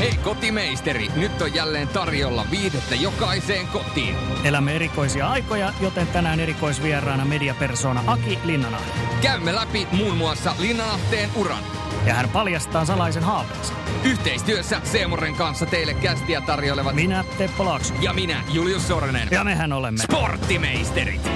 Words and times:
Hei 0.00 0.16
kotimeisteri, 0.16 1.08
nyt 1.16 1.42
on 1.42 1.54
jälleen 1.54 1.88
tarjolla 1.88 2.46
viidettä 2.50 2.94
jokaiseen 2.94 3.66
kotiin. 3.66 4.16
Elämme 4.44 4.76
erikoisia 4.76 5.28
aikoja, 5.28 5.72
joten 5.80 6.06
tänään 6.06 6.40
erikoisvieraana 6.40 7.24
mediapersona 7.24 8.04
Aki 8.06 8.38
Linnanahde. 8.44 8.86
Käymme 9.22 9.54
läpi 9.54 9.88
muun 9.92 10.16
muassa 10.16 10.54
Linnanahteen 10.58 11.30
uran. 11.36 11.64
Ja 12.06 12.14
hän 12.14 12.28
paljastaa 12.28 12.84
salaisen 12.84 13.22
haaveensa. 13.22 13.72
Yhteistyössä 14.04 14.80
Seemoren 14.84 15.34
kanssa 15.34 15.66
teille 15.66 15.94
kästiä 15.94 16.40
tarjoilevat 16.40 16.94
Minä, 16.94 17.24
Teppo 17.38 17.64
Laakso. 17.64 17.94
ja 18.00 18.12
minä, 18.12 18.44
Julius 18.52 18.88
Sorinen. 18.88 19.28
Ja 19.30 19.44
mehän 19.44 19.72
olemme. 19.72 20.02
Sporttimeisterit. 20.02 21.30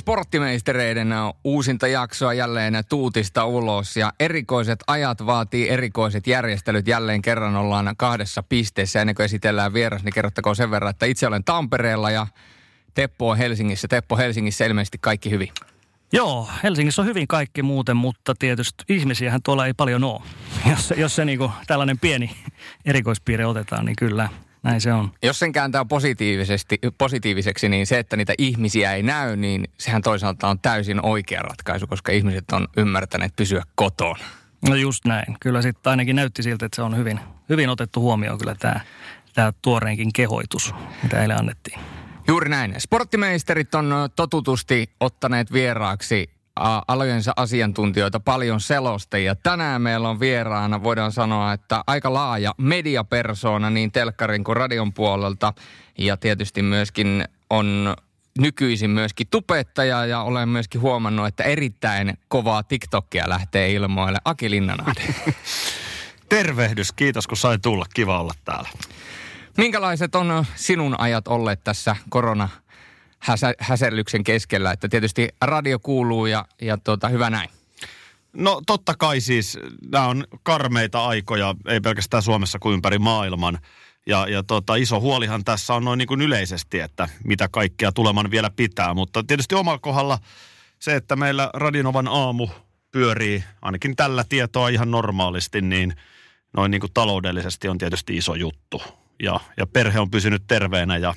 Sporttimeistereiden 0.00 1.08
uusinta 1.44 1.86
jaksoa 1.86 2.34
jälleen 2.34 2.84
tuutista 2.88 3.44
ulos 3.44 3.96
ja 3.96 4.12
erikoiset 4.20 4.78
ajat 4.86 5.26
vaatii 5.26 5.68
erikoiset 5.68 6.26
järjestelyt. 6.26 6.88
Jälleen 6.88 7.22
kerran 7.22 7.56
ollaan 7.56 7.94
kahdessa 7.96 8.42
pisteessä 8.42 9.00
ennen 9.00 9.14
kuin 9.14 9.24
esitellään 9.24 9.72
vieras, 9.72 10.04
niin 10.04 10.12
kerrottakoon 10.12 10.56
sen 10.56 10.70
verran, 10.70 10.90
että 10.90 11.06
itse 11.06 11.26
olen 11.26 11.44
Tampereella 11.44 12.10
ja 12.10 12.26
Teppo 12.94 13.28
on 13.28 13.36
Helsingissä. 13.36 13.88
Teppo 13.88 14.16
Helsingissä 14.16 14.66
ilmeisesti 14.66 14.98
kaikki 15.00 15.30
hyvin. 15.30 15.48
Joo, 16.12 16.48
Helsingissä 16.62 17.02
on 17.02 17.08
hyvin 17.08 17.28
kaikki 17.28 17.62
muuten, 17.62 17.96
mutta 17.96 18.34
tietysti 18.38 18.84
ihmisiähän 18.88 19.42
tuolla 19.42 19.66
ei 19.66 19.74
paljon 19.74 20.04
ole. 20.04 20.20
Jos, 20.70 20.94
jos 20.96 21.16
se 21.16 21.24
niinku 21.24 21.50
tällainen 21.66 21.98
pieni 21.98 22.30
erikoispiirre 22.84 23.46
otetaan, 23.46 23.84
niin 23.84 23.96
kyllä 23.96 24.28
näin 24.62 24.80
se 24.80 24.92
on. 24.92 25.12
Jos 25.22 25.38
sen 25.38 25.52
kääntää 25.52 25.84
positiivisesti, 25.84 26.78
positiiviseksi, 26.98 27.68
niin 27.68 27.86
se, 27.86 27.98
että 27.98 28.16
niitä 28.16 28.34
ihmisiä 28.38 28.94
ei 28.94 29.02
näy, 29.02 29.36
niin 29.36 29.68
sehän 29.78 30.02
toisaalta 30.02 30.48
on 30.48 30.58
täysin 30.58 31.04
oikea 31.06 31.42
ratkaisu, 31.42 31.86
koska 31.86 32.12
ihmiset 32.12 32.44
on 32.52 32.68
ymmärtäneet 32.76 33.36
pysyä 33.36 33.62
kotona. 33.74 34.24
No 34.68 34.74
just 34.74 35.04
näin. 35.04 35.36
Kyllä 35.40 35.62
sitten 35.62 35.90
ainakin 35.90 36.16
näytti 36.16 36.42
siltä, 36.42 36.66
että 36.66 36.76
se 36.76 36.82
on 36.82 36.96
hyvin, 36.96 37.20
hyvin 37.48 37.68
otettu 37.68 38.00
huomioon 38.00 38.38
kyllä 38.38 38.54
tämä, 38.54 38.80
tämä 39.34 39.52
tuoreenkin 39.62 40.12
kehoitus, 40.12 40.74
mitä 41.02 41.22
eilen 41.22 41.38
annettiin. 41.38 41.80
Juuri 42.28 42.48
näin. 42.48 42.74
Sporttimeisterit 42.78 43.74
on 43.74 43.94
totutusti 44.16 44.90
ottaneet 45.00 45.52
vieraaksi 45.52 46.30
alojensa 46.88 47.32
asiantuntijoita, 47.36 48.20
paljon 48.20 48.60
selostajia. 48.60 49.34
Tänään 49.34 49.82
meillä 49.82 50.08
on 50.08 50.20
vieraana, 50.20 50.82
voidaan 50.82 51.12
sanoa, 51.12 51.52
että 51.52 51.84
aika 51.86 52.14
laaja 52.14 52.54
mediapersona 52.58 53.70
niin 53.70 53.92
telkkarin 53.92 54.44
kuin 54.44 54.56
radion 54.56 54.92
puolelta. 54.92 55.52
Ja 55.98 56.16
tietysti 56.16 56.62
myöskin 56.62 57.24
on 57.50 57.96
nykyisin 58.38 58.90
myöskin 58.90 59.26
tubettaja 59.30 60.06
ja 60.06 60.22
olen 60.22 60.48
myöskin 60.48 60.80
huomannut, 60.80 61.26
että 61.26 61.42
erittäin 61.42 62.18
kovaa 62.28 62.62
TikTokia 62.62 63.28
lähtee 63.28 63.72
ilmoille. 63.72 64.18
Aki 64.24 64.50
Linnanahde. 64.50 65.02
Tervehdys, 66.28 66.92
kiitos 66.92 67.26
kun 67.26 67.36
sai 67.36 67.58
tulla. 67.58 67.86
Kiva 67.94 68.20
olla 68.20 68.34
täällä. 68.44 68.68
Minkälaiset 69.56 70.14
on 70.14 70.44
sinun 70.54 71.00
ajat 71.00 71.28
olleet 71.28 71.64
tässä 71.64 71.96
korona 72.08 72.48
häsellyksen 73.58 74.24
keskellä, 74.24 74.72
että 74.72 74.88
tietysti 74.88 75.28
radio 75.42 75.78
kuuluu 75.78 76.26
ja, 76.26 76.44
ja 76.62 76.76
tuota, 76.76 77.08
hyvä 77.08 77.30
näin. 77.30 77.50
No 78.32 78.62
totta 78.66 78.94
kai 78.98 79.20
siis, 79.20 79.58
nämä 79.92 80.06
on 80.06 80.24
karmeita 80.42 81.06
aikoja, 81.06 81.54
ei 81.68 81.80
pelkästään 81.80 82.22
Suomessa 82.22 82.58
kuin 82.58 82.74
ympäri 82.74 82.98
maailman. 82.98 83.58
Ja, 84.06 84.26
ja 84.28 84.42
tota, 84.42 84.74
iso 84.74 85.00
huolihan 85.00 85.44
tässä 85.44 85.74
on 85.74 85.84
noin 85.84 85.98
niin 85.98 86.08
kuin 86.08 86.20
yleisesti, 86.20 86.80
että 86.80 87.08
mitä 87.24 87.48
kaikkea 87.48 87.92
tuleman 87.92 88.30
vielä 88.30 88.50
pitää. 88.56 88.94
Mutta 88.94 89.24
tietysti 89.24 89.54
omalla 89.54 89.78
kohdalla 89.78 90.18
se, 90.78 90.96
että 90.96 91.16
meillä 91.16 91.50
Radinovan 91.54 92.08
aamu 92.08 92.48
pyörii 92.90 93.44
ainakin 93.62 93.96
tällä 93.96 94.24
tietoa 94.28 94.68
ihan 94.68 94.90
normaalisti, 94.90 95.60
niin 95.60 95.94
noin 96.56 96.70
niin 96.70 96.80
kuin 96.80 96.92
taloudellisesti 96.94 97.68
on 97.68 97.78
tietysti 97.78 98.16
iso 98.16 98.34
juttu. 98.34 98.82
Ja, 99.22 99.40
ja 99.56 99.66
perhe 99.66 100.00
on 100.00 100.10
pysynyt 100.10 100.42
terveenä 100.46 100.96
ja 100.96 101.14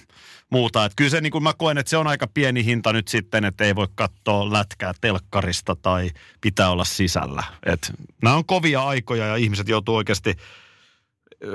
muuta. 0.54 0.86
Et 0.86 0.94
kyllä 0.96 1.10
se 1.10 1.22
niin 1.22 1.32
kuin 1.32 1.44
mä 1.44 1.54
koen, 1.58 1.78
että 1.78 1.90
se 1.90 1.98
on 1.98 2.08
aika 2.08 2.28
pieni 2.28 2.66
hinta 2.66 2.94
nyt 2.94 3.08
sitten, 3.08 3.46
että 3.46 3.64
ei 3.64 3.76
voi 3.76 3.88
katsoa 3.96 4.54
lätkää 4.54 4.94
telkkarista 5.02 5.76
tai 5.76 6.10
pitää 6.42 6.70
olla 6.70 6.86
sisällä. 6.86 7.44
Et 7.66 7.94
nämä 8.22 8.36
on 8.36 8.46
kovia 8.46 8.84
aikoja 8.84 9.28
ja 9.28 9.36
ihmiset 9.36 9.68
joutuu 9.68 9.96
oikeasti 9.96 10.34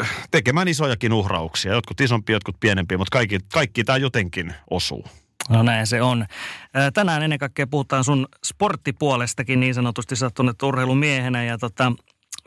äh, 0.00 0.26
tekemään 0.31 0.69
isojakin 0.69 1.12
uhrauksia. 1.12 1.72
Jotkut 1.72 2.00
isompia, 2.00 2.36
jotkut 2.36 2.60
pienempiä, 2.60 2.98
mutta 2.98 3.19
kaikki, 3.19 3.38
kaikki 3.53 3.84
tämä 3.84 3.97
jotenkin 3.97 4.54
osuu. 4.70 5.04
No 5.48 5.62
näin 5.62 5.86
se 5.86 6.03
on. 6.03 6.26
Ää, 6.75 6.91
Tänään 6.91 7.22
ennen 7.22 7.38
kaikkea 7.38 7.66
puhutaan 7.66 8.04
sun 8.04 8.28
sporttipuolestakin 8.44 9.60
niin 9.60 9.75
sanotusti 9.75 10.16
sattunut 10.16 10.62
urheilumiehenä 10.62 11.44
ja 11.44 11.59
tota, 11.59 11.92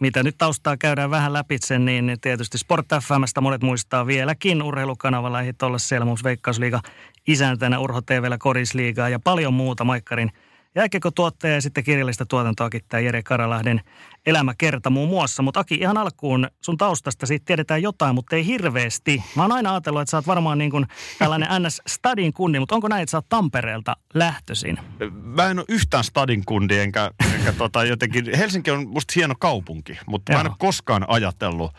mitä 0.02 0.24
nyt 0.24 0.38
taustaa 0.38 0.78
käydään 0.78 1.12
vähän 1.12 1.34
läpitse, 1.34 1.80
niin 1.80 2.18
tietysti 2.22 2.58
Sport 2.58 2.86
FMstä 3.04 3.42
monet 3.42 3.64
muistaa 3.64 4.08
vieläkin 4.08 4.64
urheilukanavalla 4.64 5.42
ehdit 5.42 5.64
olla 5.64 6.06
muun 6.06 6.18
Veikkausliiga 6.24 6.82
isäntänä, 7.28 7.80
Urho 7.80 8.02
TVllä 8.02 8.38
Korisliigaa 8.38 9.10
ja 9.10 9.20
paljon 9.20 9.54
muuta 9.54 9.84
Maikkarin 9.84 10.32
jääkiekko-tuottaja 10.76 11.54
ja 11.54 11.62
sitten 11.62 11.84
kirjallista 11.84 12.26
tuotantoakin 12.26 12.82
tämä 12.90 13.02
Jere 13.02 13.24
Karalahden 13.24 13.82
elämäkerta 14.26 14.90
muun 14.90 15.10
muassa. 15.10 15.44
Mutta 15.44 15.60
Aki, 15.60 15.76
ihan 15.76 15.98
alkuun 15.98 16.48
sun 16.62 16.78
taustasta 16.78 17.26
siitä 17.26 17.46
tiedetään 17.46 17.82
jotain, 17.82 18.16
mutta 18.16 18.36
ei 18.36 18.46
hirveästi. 18.46 19.24
Mä 19.36 19.42
oon 19.42 19.52
aina 19.52 19.72
ajatellut, 19.72 20.02
että 20.02 20.12
sä 20.12 20.18
oot 20.18 20.28
varmaan 20.28 20.58
niin 20.58 20.72
kuin 20.72 20.86
tällainen 21.20 21.50
NS-stadin 21.62 22.34
kunni, 22.34 22.60
mutta 22.60 22.76
onko 22.76 22.88
näin, 22.88 23.04
että 23.04 23.12
sä 23.12 23.18
oot 23.18 23.30
Tampereelta 23.30 23.98
lähtöisin? 24.14 24.80
Mä 25.12 25.50
en 25.50 25.60
ole 25.60 25.66
yhtään 25.70 26.04
stadin 26.04 26.46
kundi, 26.46 26.80
enkä, 26.80 27.12
enkä 27.36 27.54
tota 27.54 27.84
jotenkin, 27.94 28.38
Helsinki 28.38 28.72
on 28.72 28.88
musta 28.88 29.14
hieno 29.16 29.36
kaupunki, 29.40 30.00
mutta 30.06 30.34
mä 30.34 30.40
en 30.40 30.46
Joo. 30.46 30.52
ole 30.52 30.58
koskaan 30.60 31.06
ajatellut, 31.08 31.72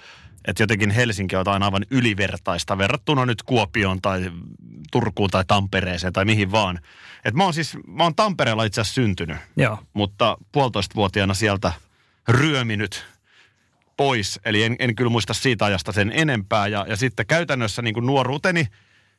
että 0.45 0.63
jotenkin 0.63 0.91
Helsinki 0.91 1.37
on 1.37 1.41
jotain 1.41 1.63
aivan 1.63 1.87
ylivertaista 1.91 2.79
verrattuna 2.79 3.27
nyt 3.27 3.43
Kuopioon 3.43 4.01
tai 4.01 4.33
Turkuun 4.93 5.31
tai 5.31 5.45
Tampereeseen 5.47 6.13
tai 6.13 6.25
mihin 6.25 6.53
vaan. 6.53 6.79
Et 7.25 7.35
mä 7.35 7.45
oon 7.45 7.55
siis, 7.55 7.77
mä 7.87 8.03
oon 8.03 8.15
Tampereella 8.15 8.65
itse 8.65 8.81
asiassa 8.81 8.95
syntynyt, 8.95 9.37
Joo. 9.57 9.79
mutta 9.93 10.37
puolitoistavuotiaana 10.53 11.35
sieltä 11.35 11.73
ryöminyt 12.29 13.05
pois. 13.97 14.41
Eli 14.45 14.63
en, 14.63 14.77
en 14.79 14.95
kyllä 14.95 15.11
muista 15.11 15.35
siitä 15.35 15.65
ajasta 15.65 15.93
sen 15.93 16.13
enempää. 16.15 16.67
Ja, 16.67 16.87
ja 16.89 16.97
sitten 16.97 17.27
käytännössä 17.27 17.83
niin 17.83 17.95
kuin 17.95 18.07
nuoruuteni 18.07 18.67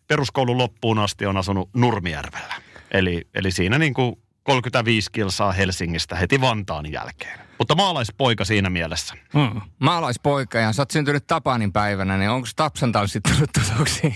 peruskoulun 0.08 0.58
loppuun 0.58 1.00
asti 1.00 1.26
on 1.26 1.38
asunut 1.38 1.70
Nurmijärvellä. 1.74 2.56
Eli, 2.92 3.28
eli 3.34 3.52
siinä 3.52 3.78
niin 3.78 3.94
kuin 3.94 4.16
35 4.44 5.12
kilsaa 5.12 5.52
Helsingistä 5.52 6.16
heti 6.16 6.42
Vantaan 6.42 6.92
jälkeen. 6.92 7.40
Mutta 7.58 7.76
maalaispoika 7.76 8.46
siinä 8.46 8.70
mielessä. 8.70 9.14
Mm. 9.34 9.62
Maalaispoika 9.80 10.58
ja 10.58 10.74
sä 10.74 10.82
oot 10.82 10.92
syntynyt 10.92 11.28
Tapanin 11.28 11.74
päivänä, 11.74 12.18
niin 12.18 12.30
onko 12.30 12.48
Tapsan 12.56 12.92
tanssit 12.92 13.24
tullut 13.24 13.50
tutuksi? 13.54 14.16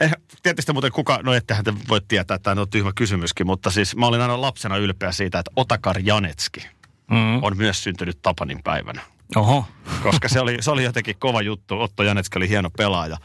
Eh, 0.00 0.12
tietysti 0.42 0.72
muuten 0.72 0.92
kuka, 0.92 1.20
no 1.22 1.32
ettehän 1.32 1.64
te 1.64 1.74
voi 1.88 2.00
tietää, 2.08 2.34
että 2.34 2.50
tämä 2.50 2.60
on 2.60 2.70
tyhmä 2.70 2.92
kysymyskin, 2.94 3.46
mutta 3.46 3.70
siis 3.70 3.96
mä 3.96 4.06
olin 4.06 4.20
aina 4.20 4.40
lapsena 4.40 4.76
ylpeä 4.76 5.12
siitä, 5.12 5.38
että 5.38 5.50
Otakar 5.56 5.96
Janetski 5.98 6.68
Mm. 7.10 7.42
on 7.42 7.56
myös 7.56 7.84
syntynyt 7.84 8.18
Tapanin 8.22 8.62
päivänä. 8.62 9.00
Oho. 9.36 9.64
koska 10.02 10.28
se 10.28 10.40
oli, 10.40 10.56
se 10.60 10.70
oli 10.70 10.84
jotenkin 10.84 11.16
kova 11.18 11.42
juttu. 11.42 11.80
Otto 11.80 12.02
Janetski 12.02 12.38
oli 12.38 12.48
hieno 12.48 12.70
pelaaja. 12.70 13.16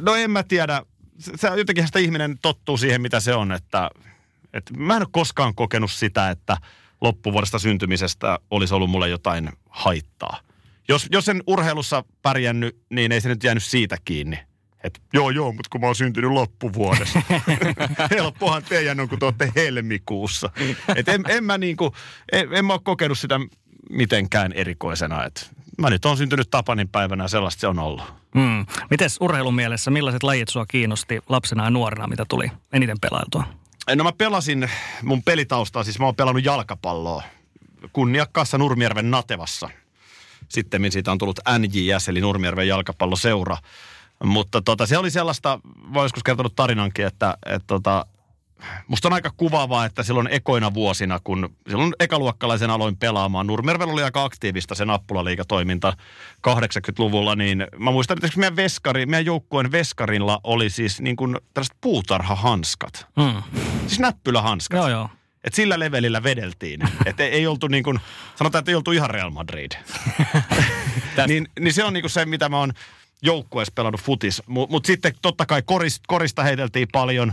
No 0.00 0.14
en 0.14 0.30
mä 0.30 0.42
tiedä. 0.42 0.82
Se, 1.18 1.48
jotenkin 1.56 1.86
sitä 1.86 1.98
ihminen 1.98 2.38
tottuu 2.42 2.76
siihen, 2.76 3.02
mitä 3.02 3.20
se 3.20 3.34
on. 3.34 3.52
Että, 3.52 3.90
että 4.52 4.74
mä 4.76 4.96
en 4.96 5.02
ole 5.02 5.08
koskaan 5.10 5.54
kokenut 5.54 5.90
sitä, 5.90 6.30
että 6.30 6.56
loppuvuodesta 7.00 7.58
syntymisestä 7.58 8.38
olisi 8.50 8.74
ollut 8.74 8.90
mulle 8.90 9.08
jotain 9.08 9.50
haittaa. 9.68 10.40
Jos, 10.88 11.06
jos 11.10 11.28
en 11.28 11.42
urheilussa 11.46 12.04
pärjännyt, 12.22 12.76
niin 12.90 13.12
ei 13.12 13.20
se 13.20 13.28
nyt 13.28 13.44
jäänyt 13.44 13.64
siitä 13.64 13.96
kiinni. 14.04 14.38
Et, 14.84 15.02
joo, 15.12 15.30
joo, 15.30 15.52
mutta 15.52 15.68
kun 15.70 15.80
mä 15.80 15.86
oon 15.86 15.94
syntynyt 15.94 16.30
loppuvuodessa. 16.30 17.22
Helppohan 18.16 18.62
teidän 18.62 19.00
on, 19.00 19.08
kun 19.08 19.18
te 19.18 19.24
olette 19.24 19.52
helmikuussa. 19.56 20.50
Et 20.96 21.08
en, 21.08 21.24
en, 21.28 21.44
mä 21.44 21.58
niinku, 21.58 21.94
en, 22.32 22.54
en 22.54 22.64
mä 22.64 22.72
ole 22.72 22.80
kokenut 22.84 23.18
sitä 23.18 23.40
mitenkään 23.90 24.52
erikoisena. 24.52 25.24
Et 25.24 25.50
mä 25.78 25.90
nyt 25.90 26.04
oon 26.04 26.16
syntynyt 26.16 26.50
Tapanin 26.50 26.88
päivänä 26.88 27.24
ja 27.24 27.28
sellaista 27.28 27.60
se 27.60 27.66
on 27.66 27.78
ollut. 27.78 28.14
Mm. 28.34 28.66
Mites 28.90 29.16
urheilun 29.20 29.54
mielessä, 29.54 29.90
millaiset 29.90 30.22
lajit 30.22 30.48
sua 30.48 30.66
kiinnosti 30.66 31.20
lapsena 31.28 31.64
ja 31.64 31.70
nuorena, 31.70 32.06
mitä 32.06 32.24
tuli 32.28 32.50
eniten 32.72 33.00
pelailtua? 33.00 33.44
No 33.94 34.04
mä 34.04 34.12
pelasin, 34.12 34.70
mun 35.02 35.22
pelitaustaa, 35.22 35.84
siis 35.84 35.98
mä 35.98 36.04
oon 36.04 36.16
pelannut 36.16 36.44
jalkapalloa 36.44 37.22
kunniakkaassa 37.92 38.58
Nurmijärven 38.58 39.10
Natevassa. 39.10 39.70
Sitten 40.48 40.92
siitä 40.92 41.12
on 41.12 41.18
tullut 41.18 41.40
NJS, 41.58 42.08
eli 42.08 42.20
Nurmijärven 42.20 42.68
jalkapalloseura. 42.68 43.56
Mutta 44.24 44.62
tota, 44.62 44.86
se 44.86 44.98
oli 44.98 45.10
sellaista, 45.10 45.60
voi 45.94 46.04
joskus 46.04 46.22
kertonut 46.22 46.56
tarinankin, 46.56 47.06
että, 47.06 47.36
että 47.46 47.66
tota, 47.66 48.06
musta 48.88 49.08
on 49.08 49.12
aika 49.12 49.30
kuvaavaa, 49.36 49.84
että 49.84 50.02
silloin 50.02 50.28
ekoina 50.30 50.74
vuosina, 50.74 51.20
kun 51.24 51.56
silloin 51.68 51.92
ekaluokkalaisen 52.00 52.70
aloin 52.70 52.96
pelaamaan, 52.96 53.46
Nurmijärvellä 53.46 53.92
oli 53.92 54.02
aika 54.02 54.24
aktiivista 54.24 54.74
se 54.74 54.84
nappulaliikatoiminta 54.84 55.96
80-luvulla, 56.48 57.36
niin 57.36 57.66
mä 57.78 57.90
muistan, 57.90 58.18
että 58.22 58.38
meidän, 58.38 58.56
veskari, 58.56 59.06
meidän 59.06 59.26
joukkueen 59.26 59.72
veskarilla 59.72 60.40
oli 60.44 60.70
siis 60.70 61.00
niin 61.00 61.16
kuin 61.16 61.38
tällaiset 61.54 61.76
puutarhahanskat. 61.80 63.06
Mm. 63.16 63.42
Siis 63.86 64.00
näppylähanskat. 64.00 64.76
Joo, 64.76 64.88
joo. 64.88 65.08
Et 65.44 65.54
sillä 65.54 65.78
levelillä 65.78 66.22
vedeltiin. 66.22 66.80
Että 67.06 67.22
ei, 67.22 67.30
ei 67.30 67.46
oltu 67.46 67.68
niin 67.68 67.84
kuin, 67.84 68.00
sanotaan, 68.36 68.60
että 68.60 68.70
ei 68.70 68.74
oltu 68.74 68.92
ihan 68.92 69.10
Real 69.10 69.30
Madrid. 69.30 69.72
niin, 71.26 71.48
niin 71.60 71.72
se 71.72 71.84
on 71.84 71.92
niin 71.92 72.02
kuin 72.02 72.10
se, 72.10 72.24
mitä 72.24 72.48
mä 72.48 72.58
oon 72.58 72.72
joukkueessa 73.22 73.72
pelannut 73.74 74.00
futis. 74.00 74.42
Mutta 74.46 74.72
mut 74.72 74.84
sitten 74.84 75.12
totta 75.22 75.46
kai 75.46 75.62
korista, 75.62 76.04
korista 76.06 76.42
heiteltiin 76.42 76.88
paljon 76.92 77.32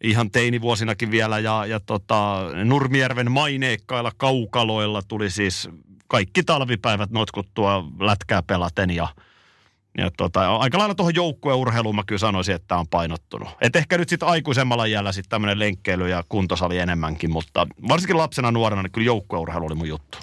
ihan 0.00 0.30
teinivuosinakin 0.30 1.10
vielä 1.10 1.38
ja, 1.38 1.66
ja 1.66 1.80
tota, 1.80 2.40
Nurmijärven 2.64 3.30
maineikkailla 3.30 4.12
kaukaloilla 4.16 5.02
tuli 5.02 5.30
siis 5.30 5.68
kaikki 6.08 6.42
talvipäivät 6.42 7.10
notkuttua 7.10 7.84
lätkää 8.00 8.42
pelaten 8.42 8.90
ja, 8.90 9.08
ja 9.98 10.10
tota, 10.16 10.56
aika 10.56 10.78
lailla 10.78 10.94
tuohon 10.94 11.14
joukkueurheiluun 11.14 11.96
mä 11.96 12.02
kyllä 12.06 12.18
sanoisin, 12.18 12.54
että 12.54 12.76
on 12.76 12.88
painottunut. 12.88 13.48
Et 13.60 13.76
ehkä 13.76 13.98
nyt 13.98 14.08
sitten 14.08 14.28
aikuisemmalla 14.28 14.86
jällä 14.86 15.12
sitten 15.12 15.30
tämmöinen 15.30 15.58
lenkkeily 15.58 16.08
ja 16.08 16.24
kuntosali 16.28 16.78
enemmänkin, 16.78 17.32
mutta 17.32 17.66
varsinkin 17.88 18.16
lapsena 18.16 18.50
nuorena 18.50 18.82
niin 18.82 18.92
kyllä 18.92 19.06
joukkueurheilu 19.06 19.66
oli 19.66 19.74
mun 19.74 19.88
juttu. 19.88 20.18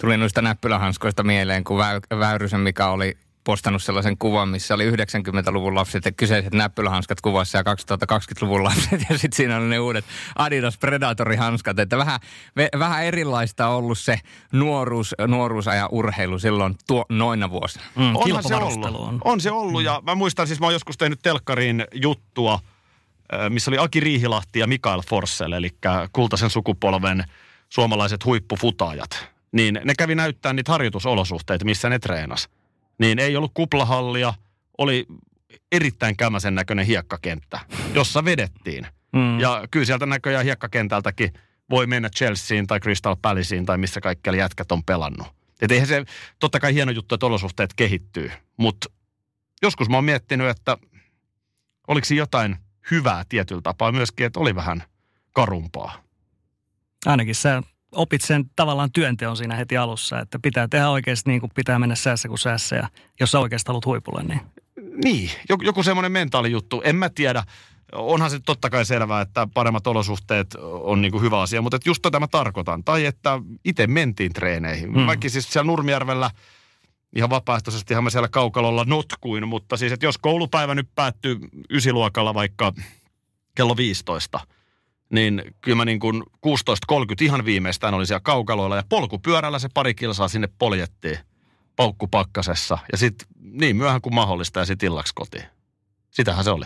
Tuli 0.00 0.16
noista 0.16 0.42
näppylähanskoista 0.42 1.22
mieleen, 1.22 1.64
kun 1.64 1.78
Väyrysen 2.18 2.60
mikä 2.60 2.88
oli 2.88 3.16
postannut 3.44 3.82
sellaisen 3.82 4.18
kuvan, 4.18 4.48
missä 4.48 4.74
oli 4.74 4.90
90-luvun 4.90 5.74
lapset 5.74 6.04
ja 6.04 6.12
kyseiset 6.12 6.54
näppylähanskat 6.54 7.20
kuvassa 7.20 7.58
ja 7.58 7.64
2020-luvun 7.64 8.64
lapset. 8.64 9.00
Ja 9.10 9.18
sitten 9.18 9.36
siinä 9.36 9.56
oli 9.56 9.68
ne 9.68 9.78
uudet 9.78 10.04
Adidas 10.36 10.78
Predatori-hanskat. 10.78 11.78
Että 11.78 11.98
vähän, 11.98 12.20
vähän 12.78 13.04
erilaista 13.04 13.68
on 13.68 13.76
ollut 13.76 13.98
se 13.98 14.18
nuoruus, 14.52 15.14
nuoruusajan 15.26 15.88
urheilu 15.92 16.38
silloin 16.38 16.74
tuo, 16.86 17.04
noina 17.08 17.50
vuosina. 17.50 17.84
Mm, 17.96 18.16
Onhan 18.16 18.42
se 18.42 18.54
ollut. 18.54 18.94
On. 18.94 19.20
on 19.24 19.40
se 19.40 19.50
ollut 19.50 19.82
ja 19.82 20.02
mä 20.06 20.14
muistan 20.14 20.46
siis, 20.46 20.60
mä 20.60 20.66
oon 20.66 20.72
joskus 20.72 20.98
tehnyt 20.98 21.18
telkkariin 21.22 21.84
juttua, 21.94 22.58
missä 23.48 23.70
oli 23.70 23.78
Aki 23.78 24.00
Riihilahti 24.00 24.58
ja 24.58 24.66
Mikael 24.66 25.02
Forssell, 25.08 25.52
eli 25.52 25.70
kultaisen 26.12 26.50
sukupolven 26.50 27.24
suomalaiset 27.68 28.24
huippufutaajat. 28.24 29.28
Niin 29.52 29.80
ne 29.84 29.94
kävi 29.98 30.14
näyttää 30.14 30.52
niitä 30.52 30.72
harjoitusolosuhteita, 30.72 31.64
missä 31.64 31.88
ne 31.88 31.98
treenas 31.98 32.48
niin 33.00 33.18
ei 33.18 33.36
ollut 33.36 33.50
kuplahallia, 33.54 34.34
oli 34.78 35.06
erittäin 35.72 36.16
kämäsen 36.16 36.54
näköinen 36.54 36.86
hiekkakenttä, 36.86 37.60
jossa 37.94 38.24
vedettiin. 38.24 38.86
Mm. 39.12 39.40
Ja 39.40 39.64
kyllä 39.70 39.86
sieltä 39.86 40.06
näköjään 40.06 40.44
hiekkakentältäkin 40.44 41.32
voi 41.70 41.86
mennä 41.86 42.10
Chelseain 42.10 42.66
tai 42.66 42.80
Crystal 42.80 43.16
Palaceen 43.22 43.66
tai 43.66 43.78
missä 43.78 44.00
kaikki 44.00 44.36
jätkät 44.36 44.72
on 44.72 44.84
pelannut. 44.84 45.28
Et 45.62 45.72
eihän 45.72 45.88
se, 45.88 46.04
totta 46.38 46.60
kai 46.60 46.74
hieno 46.74 46.92
juttu, 46.92 47.14
että 47.14 47.26
olosuhteet 47.26 47.74
kehittyy, 47.74 48.32
mutta 48.56 48.90
joskus 49.62 49.88
mä 49.88 49.96
oon 49.96 50.04
miettinyt, 50.04 50.48
että 50.48 50.78
oliko 51.88 52.06
jotain 52.16 52.56
hyvää 52.90 53.24
tietyllä 53.28 53.62
tapaa 53.62 53.92
myöskin, 53.92 54.26
että 54.26 54.40
oli 54.40 54.54
vähän 54.54 54.82
karumpaa. 55.32 56.02
Ainakin 57.06 57.34
sä 57.34 57.62
opit 57.94 58.22
sen 58.22 58.44
tavallaan 58.56 58.92
työnteon 58.92 59.36
siinä 59.36 59.56
heti 59.56 59.76
alussa, 59.76 60.20
että 60.20 60.38
pitää 60.42 60.68
tehdä 60.68 60.90
oikeasti 60.90 61.30
niin 61.30 61.40
kuin 61.40 61.52
pitää 61.54 61.78
mennä 61.78 61.94
säässä 61.94 62.28
kuin 62.28 62.38
säässä 62.38 62.76
ja 62.76 62.88
jos 63.20 63.30
sä 63.30 63.38
oikeasti 63.38 63.68
haluat 63.68 63.86
huipulle, 63.86 64.22
niin. 64.22 64.40
Niin, 65.04 65.30
joku, 65.48 65.64
joku 65.64 65.82
semmoinen 65.82 66.12
mentaalijuttu. 66.12 66.82
En 66.84 66.96
mä 66.96 67.08
tiedä, 67.08 67.44
onhan 67.92 68.30
se 68.30 68.40
totta 68.46 68.70
kai 68.70 68.84
selvää, 68.84 69.20
että 69.20 69.48
paremmat 69.54 69.86
olosuhteet 69.86 70.54
on 70.62 71.02
niin 71.02 71.12
kuin 71.12 71.22
hyvä 71.22 71.40
asia, 71.40 71.62
mutta 71.62 71.78
just 71.86 72.02
tätä 72.02 72.20
mä 72.20 72.26
tarkoitan. 72.28 72.84
Tai 72.84 73.04
että 73.04 73.40
itse 73.64 73.86
mentiin 73.86 74.32
treeneihin. 74.32 74.94
Hmm. 74.94 75.06
Vaikka 75.06 75.28
siis 75.28 75.52
siellä 75.52 75.66
Nurmijärvellä 75.66 76.30
ihan 77.16 77.30
vapaaehtoisesti 77.30 77.94
ihan 77.94 78.04
mä 78.04 78.10
siellä 78.10 78.28
kaukalolla 78.28 78.84
notkuin, 78.84 79.48
mutta 79.48 79.76
siis 79.76 79.92
että 79.92 80.06
jos 80.06 80.18
koulupäivä 80.18 80.74
nyt 80.74 80.88
päättyy 80.94 81.38
ysiluokalla 81.70 82.34
vaikka 82.34 82.72
kello 83.54 83.76
15– 83.76 84.40
niin 85.10 85.42
kyllä 85.60 85.76
mä 85.76 85.84
niin 85.84 86.00
kuin 86.00 86.22
16.30 86.22 86.94
ihan 87.20 87.44
viimeistään 87.44 87.94
olin 87.94 88.06
siellä 88.06 88.20
kaukaloilla 88.20 88.76
ja 88.76 88.82
polkupyörällä 88.88 89.58
se 89.58 89.68
pari 89.74 89.94
kilsaa 89.94 90.28
sinne 90.28 90.48
poljettiin 90.58 91.18
paukkupakkasessa 91.76 92.78
ja 92.92 92.98
sitten 92.98 93.28
niin 93.40 93.76
myöhään 93.76 94.00
kuin 94.00 94.14
mahdollista 94.14 94.58
ja 94.58 94.64
sitten 94.64 94.86
illaksi 94.86 95.14
kotiin. 95.14 95.44
Sitähän 96.10 96.44
se 96.44 96.50
oli. 96.50 96.64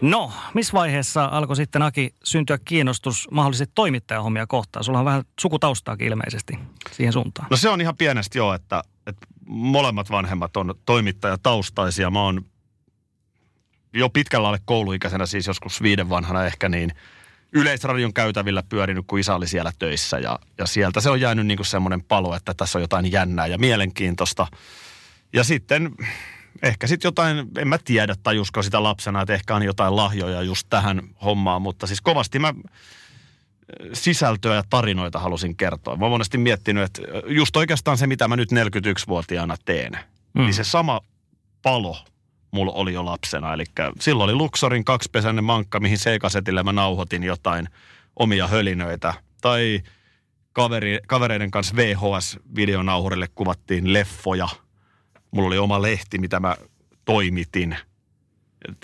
No, 0.00 0.32
missä 0.54 0.72
vaiheessa 0.72 1.24
alkoi 1.24 1.56
sitten 1.56 1.82
Aki 1.82 2.14
syntyä 2.24 2.58
kiinnostus 2.64 3.28
mahdollisesti 3.30 3.72
toimittajahommia 3.74 4.46
kohtaan? 4.46 4.84
Sulla 4.84 4.98
on 4.98 5.04
vähän 5.04 5.24
sukutaustaakin 5.40 6.06
ilmeisesti 6.08 6.58
siihen 6.92 7.12
suuntaan. 7.12 7.48
No 7.50 7.56
se 7.56 7.68
on 7.68 7.80
ihan 7.80 7.96
pienestä 7.96 8.38
jo, 8.38 8.54
että, 8.54 8.82
että 9.06 9.26
molemmat 9.46 10.10
vanhemmat 10.10 10.56
on 10.56 10.74
toimittajataustaisia. 10.86 12.10
Mä 12.10 12.22
oon 12.22 12.44
jo 13.96 14.10
pitkällä 14.10 14.48
alle 14.48 14.60
kouluikäisenä, 14.64 15.26
siis 15.26 15.46
joskus 15.46 15.82
viiden 15.82 16.08
vanhana 16.08 16.46
ehkä, 16.46 16.68
niin 16.68 16.92
Yleisradion 17.52 18.14
käytävillä 18.14 18.62
pyörinyt, 18.62 19.04
kun 19.06 19.18
isä 19.18 19.34
oli 19.34 19.48
siellä 19.48 19.72
töissä. 19.78 20.18
Ja, 20.18 20.38
ja 20.58 20.66
sieltä 20.66 21.00
se 21.00 21.10
on 21.10 21.20
jäänyt 21.20 21.46
niin 21.46 21.58
kuin 21.58 21.66
semmoinen 21.66 22.02
palo, 22.02 22.36
että 22.36 22.54
tässä 22.54 22.78
on 22.78 22.82
jotain 22.82 23.12
jännää 23.12 23.46
ja 23.46 23.58
mielenkiintoista. 23.58 24.46
Ja 25.32 25.44
sitten 25.44 25.92
ehkä 26.62 26.86
sitten 26.86 27.08
jotain, 27.08 27.46
en 27.58 27.68
mä 27.68 27.78
tiedä, 27.84 28.14
tajusko 28.22 28.62
sitä 28.62 28.82
lapsena, 28.82 29.22
että 29.22 29.34
ehkä 29.34 29.56
on 29.56 29.62
jotain 29.62 29.96
lahjoja 29.96 30.42
just 30.42 30.66
tähän 30.70 31.02
hommaan. 31.24 31.62
Mutta 31.62 31.86
siis 31.86 32.00
kovasti 32.00 32.38
mä 32.38 32.54
sisältöä 33.92 34.54
ja 34.54 34.62
tarinoita 34.70 35.18
halusin 35.18 35.56
kertoa. 35.56 35.96
Mä 35.96 36.04
oon 36.04 36.12
monesti 36.12 36.38
miettinyt, 36.38 36.84
että 36.84 37.02
just 37.26 37.56
oikeastaan 37.56 37.98
se, 37.98 38.06
mitä 38.06 38.28
mä 38.28 38.36
nyt 38.36 38.52
41-vuotiaana 38.52 39.56
teen, 39.64 39.92
mm. 40.34 40.42
niin 40.42 40.54
se 40.54 40.64
sama 40.64 41.00
palo 41.62 41.96
mulla 42.50 42.72
oli 42.72 42.92
jo 42.92 43.04
lapsena. 43.04 43.54
Eli 43.54 43.64
silloin 44.00 44.30
oli 44.30 44.34
Luxorin 44.34 44.84
kaksipesäinen 44.84 45.44
mankka, 45.44 45.80
mihin 45.80 45.98
C-kasetille 45.98 46.62
mä 46.62 46.72
nauhoitin 46.72 47.22
jotain 47.22 47.68
omia 48.16 48.48
hölinöitä. 48.48 49.14
Tai 49.40 49.82
kaveri, 50.52 50.98
kavereiden 51.06 51.50
kanssa 51.50 51.74
VHS-videonauhurille 51.76 53.28
kuvattiin 53.34 53.92
leffoja. 53.92 54.48
Mulla 55.30 55.46
oli 55.46 55.58
oma 55.58 55.82
lehti, 55.82 56.18
mitä 56.18 56.40
mä 56.40 56.56
toimitin. 57.04 57.76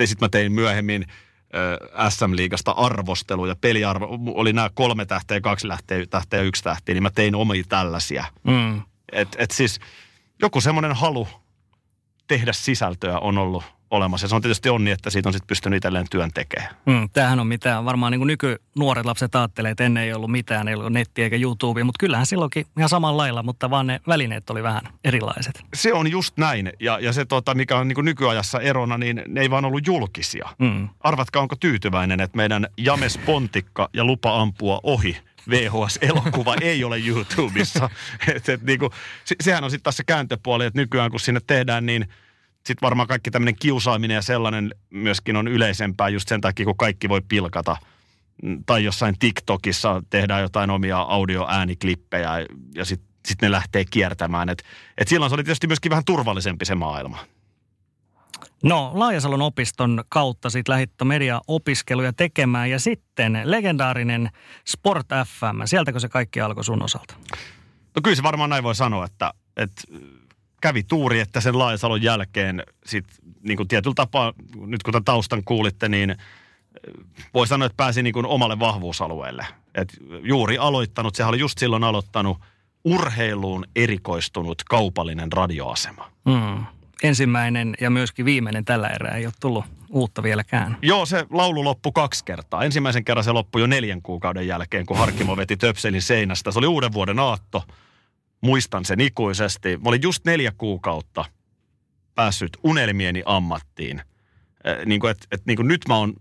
Sitten 0.04 0.26
mä 0.26 0.28
tein 0.28 0.52
myöhemmin 0.52 1.07
SM-liigasta 2.09 2.71
arvosteluja, 2.71 3.57
peliarvo, 3.61 4.09
oli 4.35 4.52
nämä 4.52 4.71
kolme 4.75 5.07
tähteä, 5.07 5.40
kaksi 5.40 5.69
tähteä, 5.69 6.07
tähteä 6.07 6.40
ja 6.40 6.45
yksi 6.45 6.64
tähteä, 6.64 6.95
niin 6.95 7.02
mä 7.02 7.11
tein 7.11 7.35
omia 7.35 7.64
tällaisia. 7.69 8.25
Mm. 8.42 8.83
Et, 9.12 9.28
et 9.38 9.50
siis 9.50 9.81
joku 10.42 10.61
semmoinen 10.61 10.92
halu 10.92 11.28
tehdä 12.29 12.52
sisältöä 12.52 13.19
on 13.19 13.38
ollut 13.38 13.64
olemassa. 13.93 14.25
Ja 14.25 14.29
se 14.29 14.35
on 14.35 14.43
tietysti 14.43 14.69
onni, 14.69 14.91
että 14.91 15.11
siitä 15.11 15.29
on 15.29 15.33
sitten 15.33 15.47
pystynyt 15.47 15.76
itselleen 15.76 16.07
työn 16.11 16.31
tekemään. 16.35 16.75
Mm, 16.87 17.09
tämähän 17.12 17.41
on 17.41 17.47
mitään. 17.47 17.85
Varmaan 17.85 18.12
niin 18.12 18.21
kuin 18.21 18.26
nykynuoret 18.26 19.07
lapset 19.07 19.35
ajattelee, 19.35 19.71
että 19.71 19.85
ennen 19.85 20.02
ei 20.02 20.12
ollut 20.12 20.31
mitään, 20.31 20.69
ei 20.69 20.75
ollut 20.75 20.93
nettiä 20.93 21.25
eikä 21.25 21.37
YouTube, 21.37 21.85
mutta 21.85 22.00
kyllähän 22.00 22.26
silloinkin 22.26 22.67
ihan 22.76 22.88
samalla 22.88 23.23
lailla, 23.23 23.43
mutta 23.43 23.71
vaan 23.71 23.87
ne 23.87 24.00
välineet 24.09 24.50
oli 24.50 24.62
vähän 24.62 24.83
erilaiset. 25.05 25.64
Se 25.75 25.93
on 25.93 26.11
just 26.11 26.37
näin. 26.37 26.73
Ja, 26.81 26.99
ja 26.99 27.12
se, 27.12 27.25
tota, 27.25 27.55
mikä 27.55 27.76
on 27.76 27.88
niin 27.88 27.95
kuin 27.95 28.05
nykyajassa 28.05 28.61
erona, 28.61 28.99
niin 28.99 29.23
ne 29.29 29.41
ei 29.41 29.50
vaan 29.50 29.64
ollut 29.64 29.87
julkisia. 29.87 30.49
Mm. 30.59 30.88
Arvatkaa, 31.00 31.43
onko 31.43 31.57
tyytyväinen, 31.57 32.21
että 32.21 32.37
meidän 32.37 32.67
James 32.76 33.19
Pontikka 33.19 33.88
ja 33.95 34.05
lupa 34.05 34.41
ampua 34.41 34.81
ohi– 34.83 35.17
VHS-elokuva 35.51 36.55
ei 36.61 36.85
ole 36.85 36.99
YouTubessa. 36.99 37.91
et, 38.35 38.49
et, 38.49 38.63
niinku, 38.63 38.91
se, 39.25 39.37
sehän 39.41 39.65
on 39.65 39.71
sitten 39.71 39.83
taas 39.83 39.97
se 39.97 40.05
kääntöpuoli, 40.05 40.65
että 40.65 40.81
nykyään 40.81 41.11
kun 41.11 41.21
sinne 41.21 41.41
tehdään, 41.47 41.87
niin 41.87 42.03
sitten 42.67 42.83
varmaan 42.83 43.09
kaikki 43.09 43.31
tämmöinen 43.31 43.57
kiusaaminen 43.61 44.15
ja 44.15 44.23
sellainen 44.23 44.75
myöskin 44.91 45.37
on 45.37 45.49
yleisempää 45.49 46.09
just 46.09 46.29
sen 46.29 46.41
takia, 46.41 46.67
kun 46.67 46.77
kaikki 46.77 47.09
voi 47.09 47.21
pilkata. 47.29 47.77
Tai 48.67 48.85
jossain 48.85 49.19
TikTokissa 49.19 50.03
tehdään 50.11 50.43
jotain 50.43 50.71
omia 50.71 50.99
audio-ääniklippejä 50.99 52.47
ja 52.75 52.85
sitten 52.85 53.13
sit 53.27 53.43
ne 53.43 53.51
lähtee 53.51 53.85
kiertämään. 53.85 54.49
Et, 54.49 54.63
et 54.99 55.09
silloin 55.09 55.31
se 55.31 55.35
oli 55.35 55.45
tietysti 55.45 55.67
myöskin 55.67 55.91
vähän 55.91 56.05
turvallisempi 56.05 56.65
se 56.65 56.75
maailma. 56.75 57.19
No, 58.63 58.91
Laajasalon 58.95 59.43
opiston 59.43 60.05
kautta 60.09 60.51
sitten 60.51 60.73
lähdit 60.73 60.91
media-opiskeluja 61.05 62.13
tekemään 62.13 62.71
ja 62.71 62.79
sitten 62.79 63.41
legendaarinen 63.45 64.31
Sport 64.67 65.07
FM. 65.27 65.63
Sieltäkö 65.65 66.01
se 66.01 66.09
kaikki 66.09 66.41
alkoi 66.41 66.65
sun 66.65 66.83
osalta? 66.83 67.15
No 67.97 68.03
kyllä 68.03 68.17
se 68.17 68.23
varmaan 68.23 68.51
näin 68.51 68.65
voi 68.65 68.75
sanoa, 68.75 69.05
että, 69.05 69.33
että 69.57 69.83
kävi 70.61 70.83
tuuri, 70.83 71.21
että 71.21 71.41
sen 71.41 71.59
Laajasalon 71.59 72.03
jälkeen 72.03 72.63
sit 72.87 73.05
niin 73.43 73.57
kuin 73.57 73.69
tietyllä 73.69 73.95
tapaa, 73.95 74.33
nyt 74.67 74.83
kun 74.83 74.93
tämän 74.93 75.05
taustan 75.05 75.45
kuulitte, 75.45 75.89
niin 75.89 76.17
voi 77.35 77.47
sanoa, 77.47 77.67
että 77.67 77.77
pääsi 77.77 78.03
niin 78.03 78.13
kuin 78.13 78.27
omalle 78.27 78.59
vahvuusalueelle. 78.59 79.47
Et 79.75 79.97
juuri 80.23 80.59
aloittanut, 80.59 81.15
sehän 81.15 81.29
oli 81.29 81.39
just 81.39 81.59
silloin 81.59 81.85
aloittanut 81.85 82.39
urheiluun 82.85 83.65
erikoistunut 83.77 84.63
kaupallinen 84.69 85.33
radioasema. 85.33 86.13
Mm. 86.25 86.65
Ensimmäinen 87.02 87.75
ja 87.80 87.90
myöskin 87.90 88.25
viimeinen 88.25 88.64
tällä 88.64 88.88
erää 88.88 89.16
ei 89.16 89.26
ole 89.26 89.35
tullut 89.40 89.64
uutta 89.88 90.23
vieläkään. 90.23 90.76
Joo, 90.82 91.06
se 91.06 91.26
laulu 91.30 91.64
loppui 91.64 91.92
kaksi 91.94 92.25
kertaa. 92.25 92.64
Ensimmäisen 92.64 93.04
kerran 93.04 93.25
se 93.25 93.32
loppui 93.32 93.61
jo 93.61 93.66
neljän 93.66 94.02
kuukauden 94.02 94.47
jälkeen, 94.47 94.87
kun 94.87 94.99
Harkimo 94.99 95.37
veti 95.37 95.56
töpselin 95.56 96.02
seinästä. 96.02 96.50
Se 96.50 96.59
oli 96.59 96.66
uuden 96.66 96.92
vuoden 96.92 97.18
aatto. 97.18 97.64
Muistan 98.40 98.85
sen 98.85 99.00
ikuisesti. 99.00 99.76
Mä 99.76 99.82
olin 99.85 100.02
just 100.02 100.25
neljä 100.25 100.52
kuukautta 100.59 101.25
päässyt 102.14 102.56
unelmieni 102.62 103.23
ammattiin. 103.26 104.02
Eh, 104.64 104.87
niin 104.87 105.00
kuin, 105.00 105.11
et, 105.11 105.26
et, 105.30 105.47
niin 105.47 105.56
kuin 105.56 105.68
nyt 105.68 105.80
mä 105.88 105.97
oon, 105.97 106.12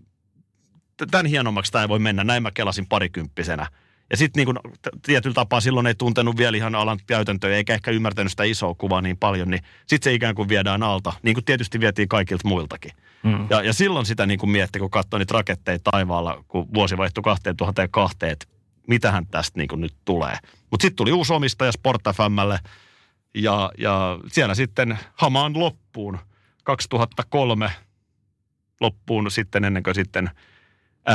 tämän 1.10 1.26
hienommaksi 1.26 1.72
tämä 1.72 1.82
ei 1.82 1.88
voi 1.88 1.98
mennä. 1.98 2.24
Näin 2.24 2.42
mä 2.42 2.50
kelasin 2.50 2.86
parikymppisenä. 2.86 3.66
Ja 4.12 4.16
sitten 4.16 4.46
niin 4.46 4.56
tietyllä 5.02 5.34
tapaa 5.34 5.60
silloin 5.60 5.86
ei 5.86 5.94
tuntenut 5.94 6.36
vielä 6.36 6.56
ihan 6.56 6.74
alan 6.74 6.98
käytäntöjä, 7.06 7.56
eikä 7.56 7.74
ehkä 7.74 7.90
ymmärtänyt 7.90 8.30
sitä 8.32 8.44
isoa 8.44 8.74
kuvaa 8.74 9.00
niin 9.00 9.16
paljon, 9.16 9.50
niin 9.50 9.62
sitten 9.86 10.10
se 10.10 10.14
ikään 10.14 10.34
kuin 10.34 10.48
viedään 10.48 10.82
alta, 10.82 11.12
niin 11.22 11.34
kuin 11.34 11.44
tietysti 11.44 11.80
vietiin 11.80 12.08
kaikilta 12.08 12.48
muiltakin. 12.48 12.92
Mm. 13.22 13.46
Ja, 13.50 13.62
ja 13.62 13.72
silloin 13.72 14.06
sitä 14.06 14.26
niin 14.26 14.38
kuin 14.38 14.50
mietti, 14.50 14.78
kun 14.78 14.90
katsoi 14.90 15.18
niitä 15.18 15.34
raketteja 15.34 15.78
taivaalla, 15.78 16.44
kun 16.48 16.74
vuosi 16.74 16.96
vaihtui 16.96 17.22
2002, 17.22 18.16
että 18.22 18.46
mitähän 18.88 19.26
tästä 19.26 19.58
niin 19.58 19.68
kuin 19.68 19.80
nyt 19.80 19.94
tulee. 20.04 20.36
Mutta 20.70 20.82
sitten 20.82 20.96
tuli 20.96 21.12
uusi 21.12 21.32
omistaja 21.32 21.72
Sport 21.72 22.02
FMlle, 22.16 22.58
ja, 23.34 23.70
ja 23.78 24.18
siellä 24.26 24.54
sitten 24.54 24.98
hamaan 25.14 25.58
loppuun 25.58 26.18
2003 26.64 27.70
loppuun 28.80 29.30
sitten 29.30 29.64
ennen 29.64 29.82
kuin 29.82 29.94
sitten 29.94 30.30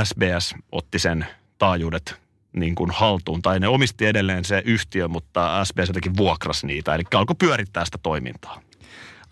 SBS 0.04 0.56
otti 0.72 1.00
sen 1.00 1.26
taajuudet 1.58 2.27
niin 2.60 2.76
kuin 2.76 2.92
haltuun. 2.92 3.42
Tai 3.42 3.60
ne 3.60 3.68
omisti 3.68 4.06
edelleen 4.06 4.46
se 4.46 4.62
yhtiö, 4.66 5.08
mutta 5.08 5.66
SBS 5.66 5.88
jotenkin 5.88 6.18
vuokrasi 6.18 6.68
niitä. 6.68 6.96
Eli 6.96 7.04
alkoi 7.14 7.36
pyörittää 7.40 7.86
sitä 7.86 7.98
toimintaa. 8.04 8.62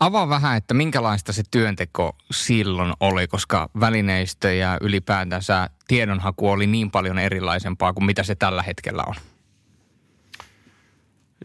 Avaa 0.00 0.28
vähän, 0.28 0.56
että 0.56 0.74
minkälaista 0.74 1.32
se 1.32 1.42
työnteko 1.50 2.16
silloin 2.30 2.92
oli, 3.00 3.26
koska 3.26 3.70
välineistö 3.80 4.52
ja 4.52 4.78
ylipäätänsä 4.80 5.70
tiedonhaku 5.88 6.50
oli 6.50 6.66
niin 6.66 6.90
paljon 6.90 7.18
erilaisempaa 7.18 7.92
kuin 7.92 8.04
mitä 8.04 8.22
se 8.22 8.34
tällä 8.34 8.62
hetkellä 8.62 9.04
on. 9.06 9.14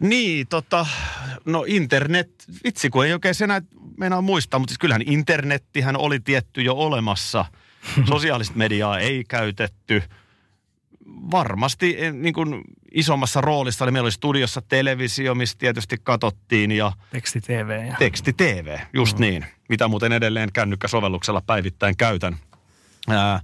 Niin, 0.00 0.46
tota, 0.48 0.86
no 1.44 1.64
internet, 1.66 2.44
vitsi 2.64 2.90
kun 2.90 3.06
ei 3.06 3.12
oikein 3.12 3.34
se 3.34 3.44
enää 3.44 3.62
meinaa 3.96 4.20
muistaa, 4.20 4.60
mutta 4.60 4.70
siis 4.70 4.78
kyllähän 4.78 5.02
internettihän 5.06 5.96
oli 5.96 6.20
tietty 6.20 6.62
jo 6.62 6.74
olemassa. 6.74 7.44
Sosiaalista 8.08 8.56
mediaa 8.56 8.98
ei 8.98 9.24
käytetty– 9.28 10.02
varmasti 11.06 11.96
eh, 11.98 12.12
niin 12.12 12.34
kuin 12.34 12.60
isommassa 12.94 13.40
roolissa 13.40 13.84
oli, 13.84 13.92
meillä 13.92 14.06
oli 14.06 14.12
studiossa 14.12 14.62
televisio, 14.62 15.34
missä 15.34 15.58
tietysti 15.58 15.96
katsottiin 16.02 16.72
ja... 16.72 16.92
Teksti 17.10 17.40
TV. 17.40 17.86
Ja... 17.88 17.96
Teksti 17.98 18.32
TV, 18.32 18.78
just 18.92 19.18
mm. 19.18 19.20
niin. 19.20 19.46
Mitä 19.68 19.88
muuten 19.88 20.12
edelleen 20.12 20.52
kännykkäsovelluksella 20.52 21.42
päivittäin 21.46 21.96
käytän. 21.96 22.36
Ää, 23.08 23.40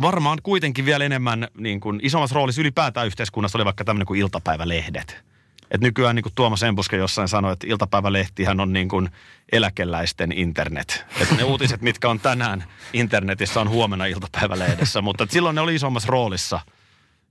varmaan 0.00 0.38
kuitenkin 0.42 0.84
vielä 0.84 1.04
enemmän 1.04 1.48
niin 1.58 1.80
kuin 1.80 2.00
isommassa 2.02 2.34
roolissa 2.34 2.60
ylipäätään 2.60 3.06
yhteiskunnassa 3.06 3.58
oli 3.58 3.64
vaikka 3.64 3.84
tämmöinen 3.84 4.06
kuin 4.06 4.20
iltapäivälehdet. 4.20 5.29
Et 5.70 5.80
nykyään 5.80 6.16
niin 6.16 6.22
kuin 6.22 6.32
Tuomas 6.34 6.62
Embuske 6.62 6.96
jossain 6.96 7.28
sanoi, 7.28 7.52
että 7.52 7.66
iltapäivälehtihän 7.66 8.60
on 8.60 8.72
niin 8.72 8.88
kuin 8.88 9.08
eläkeläisten 9.52 10.32
internet. 10.32 11.04
Että 11.20 11.34
ne 11.34 11.44
uutiset, 11.44 11.82
mitkä 11.82 12.08
on 12.08 12.20
tänään 12.20 12.64
internetissä, 12.92 13.60
on 13.60 13.68
huomenna 13.68 14.06
iltapäivälehdessä. 14.06 15.02
Mutta 15.02 15.26
silloin 15.30 15.54
ne 15.54 15.60
oli 15.60 15.74
isommassa 15.74 16.08
roolissa. 16.10 16.60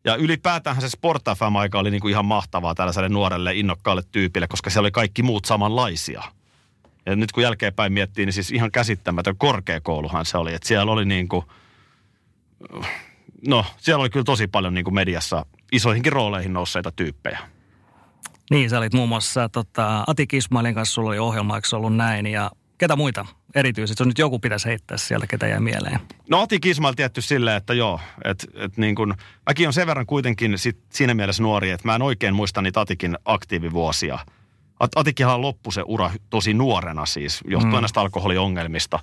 Ja 0.04 0.16
ylipäätään 0.16 0.82
se 0.82 0.90
Sport 0.90 1.24
FM-aika 1.38 1.80
oli 1.80 1.92
niin 1.92 2.02
kuin 2.02 2.12
ihan 2.12 2.26
mahtavaa 2.26 2.76
tällaiselle 2.76 3.10
nuorelle 3.10 3.54
innokkaalle 3.54 4.02
tyypille, 4.12 4.48
koska 4.48 4.70
siellä 4.70 4.86
oli 4.86 4.92
kaikki 4.92 5.24
muut 5.24 5.46
samanlaisia. 5.46 6.24
Ja 7.06 7.16
nyt 7.16 7.32
kun 7.32 7.44
jälkeenpäin 7.44 7.94
miettii, 7.94 8.26
niin 8.26 8.34
siis 8.34 8.52
ihan 8.52 8.72
käsittämätön 8.72 9.38
korkeakouluhan 9.38 10.26
se 10.26 10.38
oli. 10.38 10.54
Että 10.54 10.68
siellä 10.68 10.92
oli 10.92 11.06
niin 11.06 11.28
kuin, 11.28 11.46
no 13.48 13.66
siellä 13.78 14.02
oli 14.02 14.10
kyllä 14.10 14.24
tosi 14.24 14.48
paljon 14.48 14.74
niin 14.74 14.84
kuin 14.84 14.94
mediassa 14.94 15.46
isoihinkin 15.72 16.12
rooleihin 16.12 16.54
nousseita 16.54 16.92
tyyppejä. 16.92 17.40
Niin, 18.50 18.70
sä 18.70 18.78
olit 18.78 18.94
muun 18.94 19.10
muassa 19.10 19.50
tota, 19.50 20.04
Atik 20.08 20.34
Ismailin 20.34 20.76
kanssa, 20.76 20.94
sulla 20.94 21.10
oli 21.10 21.20
ohjelma, 21.20 21.56
eikö 21.56 21.68
ollut 21.74 21.96
näin, 21.96 22.28
ja 22.28 22.52
ketä 22.78 22.96
muita 22.96 23.26
erityisesti? 23.56 24.02
Jos 24.04 24.08
nyt 24.08 24.18
joku 24.18 24.40
pitäisi 24.40 24.68
heittää 24.68 24.98
sieltä, 24.98 25.28
ketä 25.28 25.48
jää 25.48 25.60
mieleen. 25.60 26.00
No 26.30 26.42
Atik 26.42 26.66
Ismail 26.66 26.94
tietty 26.94 27.22
silleen, 27.22 27.58
että 27.58 27.74
joo, 27.74 28.00
että 28.26 28.48
et 28.56 28.78
niin 28.78 28.96
kun, 28.96 29.16
mäkin 29.46 29.68
on 29.68 29.74
sen 29.74 29.88
verran 29.88 30.06
kuitenkin 30.06 30.58
sit 30.58 30.78
siinä 30.90 31.14
mielessä 31.14 31.44
nuori, 31.44 31.70
että 31.70 31.88
mä 31.88 31.96
en 31.96 32.02
oikein 32.02 32.36
muista 32.36 32.62
niitä 32.62 32.82
Atikin 32.82 33.18
aktiivivuosia. 33.26 34.20
At, 34.80 34.92
Atikinhan 34.96 35.42
loppui 35.42 35.74
se 35.74 35.84
ura 35.86 36.12
tosi 36.30 36.54
nuorena 36.54 37.06
siis, 37.06 37.42
johtuen 37.48 37.74
mm. 37.74 37.82
näistä 37.82 38.02
alkoholiongelmista. 38.02 39.00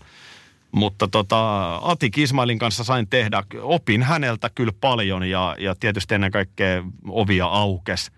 Mutta 0.72 1.08
tota, 1.08 1.74
Atik 1.82 2.18
Ismailin 2.18 2.58
kanssa 2.58 2.84
sain 2.84 3.08
tehdä, 3.08 3.42
opin 3.62 4.02
häneltä 4.02 4.50
kyllä 4.54 4.72
paljon 4.80 5.24
ja, 5.24 5.56
ja 5.58 5.74
tietysti 5.74 6.14
ennen 6.14 6.30
kaikkea 6.30 6.82
ovia 7.08 7.46
aukes. 7.46 8.10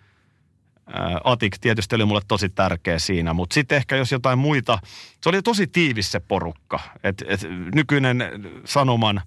Atik 1.25 1.59
tietysti 1.61 1.95
oli 1.95 2.05
mulle 2.05 2.21
tosi 2.29 2.49
tärkeä 2.49 2.99
siinä, 2.99 3.33
mutta 3.33 3.55
sitten 3.55 3.77
ehkä 3.77 3.97
jos 3.97 4.13
jotain 4.13 4.39
muita, 4.39 4.79
se 5.23 5.29
oli 5.29 5.43
tosi 5.43 5.67
tiivis 5.67 6.13
se 6.13 6.21
porukka. 6.21 6.81
Et, 7.05 7.25
et 7.27 7.41
nykyinen 7.75 8.23
Sanoman 8.65 9.21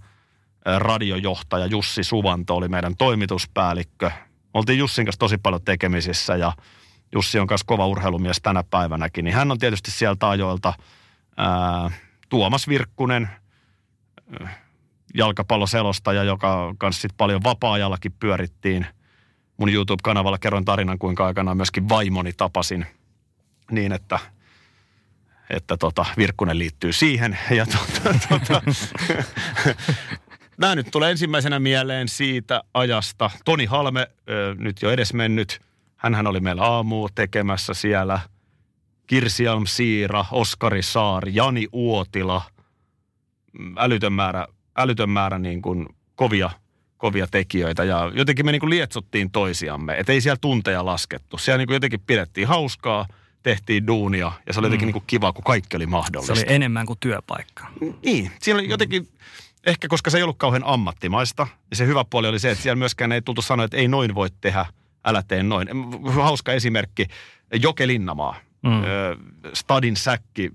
radiojohtaja 0.77 1.65
Jussi 1.65 2.03
Suvanto 2.03 2.55
oli 2.55 2.67
meidän 2.67 2.97
toimituspäällikkö. 2.97 4.11
Oltiin 4.53 4.79
Jussin 4.79 5.05
kanssa 5.05 5.19
tosi 5.19 5.37
paljon 5.37 5.61
tekemisissä 5.61 6.35
ja 6.35 6.53
Jussi 7.13 7.39
on 7.39 7.47
kanssa 7.47 7.65
kova 7.67 7.87
urheilumies 7.87 8.41
tänä 8.41 8.63
päivänäkin, 8.63 9.25
niin 9.25 9.35
hän 9.35 9.51
on 9.51 9.59
tietysti 9.59 9.91
sieltä 9.91 10.29
ajoilta 10.29 10.73
ää, 11.37 11.91
Tuomas 12.29 12.67
Virkkunen, 12.67 13.29
jalkapalloselostaja, 15.13 16.23
joka 16.23 16.75
kanssa 16.77 17.01
sit 17.01 17.11
paljon 17.17 17.43
vapaa-ajallakin 17.43 18.11
pyörittiin– 18.19 18.85
mun 19.61 19.69
YouTube-kanavalla 19.69 20.37
kerron 20.37 20.65
tarinan, 20.65 20.99
kuinka 20.99 21.25
aikanaan 21.25 21.57
myöskin 21.57 21.89
vaimoni 21.89 22.33
tapasin 22.33 22.85
niin, 23.71 23.91
että 23.91 24.19
että 25.49 25.77
tota, 25.77 26.05
Virkkunen 26.17 26.59
liittyy 26.59 26.93
siihen. 26.93 27.37
Ja 27.57 27.65
tota, 27.65 28.19
tota, 28.29 28.61
Nämä 30.57 30.75
nyt 30.75 30.87
tulee 30.91 31.11
ensimmäisenä 31.11 31.59
mieleen 31.59 32.07
siitä 32.07 32.63
ajasta. 32.73 33.31
Toni 33.45 33.65
Halme, 33.65 34.07
nyt 34.57 34.81
jo 34.81 34.91
edesmennyt, 34.91 35.61
hänhän 35.95 36.27
oli 36.27 36.39
meillä 36.39 36.63
aamu 36.63 37.09
tekemässä 37.15 37.73
siellä. 37.73 38.19
Kirsialm 39.07 39.65
Siira, 39.65 40.25
Oskari 40.31 40.81
Saar, 40.81 41.29
Jani 41.29 41.67
Uotila, 41.71 42.41
mm, 43.59 43.75
älytön 43.77 44.13
määrä, 44.13 44.47
älytön 44.77 45.09
määrä 45.09 45.39
niin 45.39 45.61
kuin 45.61 45.87
kovia 46.15 46.49
kovia 47.01 47.27
tekijöitä 47.27 47.83
ja 47.83 48.11
jotenkin 48.15 48.45
me 48.45 48.51
niin 48.51 48.59
kuin 48.59 48.69
lietsottiin 48.69 49.31
toisiamme, 49.31 49.95
että 49.97 50.11
ei 50.11 50.21
siellä 50.21 50.37
tunteja 50.41 50.85
laskettu. 50.85 51.37
Siellä 51.37 51.57
niin 51.57 51.67
kuin 51.67 51.75
jotenkin 51.75 51.99
pidettiin 51.99 52.47
hauskaa, 52.47 53.07
tehtiin 53.43 53.87
duunia 53.87 54.31
ja 54.47 54.53
se 54.53 54.59
oli 54.59 54.65
jotenkin 54.65 54.85
mm. 54.85 54.87
niin 54.87 54.93
kuin 54.93 55.03
kiva, 55.07 55.33
kun 55.33 55.43
kaikki 55.43 55.77
oli 55.77 55.85
mahdollista. 55.85 56.35
Se 56.35 56.41
oli 56.41 56.55
enemmän 56.55 56.85
kuin 56.85 56.99
työpaikka. 56.99 57.67
Niin, 58.05 58.31
siellä 58.41 58.59
oli 58.59 58.69
jotenkin, 58.69 59.07
ehkä 59.65 59.87
koska 59.87 60.09
se 60.09 60.17
ei 60.17 60.23
ollut 60.23 60.37
kauhean 60.37 60.63
ammattimaista 60.65 61.47
ja 61.69 61.75
se 61.75 61.85
hyvä 61.85 62.05
puoli 62.09 62.27
oli 62.27 62.39
se, 62.39 62.51
että 62.51 62.63
siellä 62.63 62.79
myöskään 62.79 63.11
ei 63.11 63.21
tultu 63.21 63.41
sanoa, 63.41 63.65
että 63.65 63.77
ei 63.77 63.87
noin 63.87 64.15
voi 64.15 64.29
tehdä, 64.41 64.65
älä 65.05 65.23
tee 65.27 65.43
noin. 65.43 65.67
Hauska 66.11 66.53
esimerkki, 66.53 67.07
Joke 67.61 67.87
Linnamaa, 67.87 68.35
mm. 68.63 68.81
Stadin 69.53 69.95
säkki, 69.95 70.51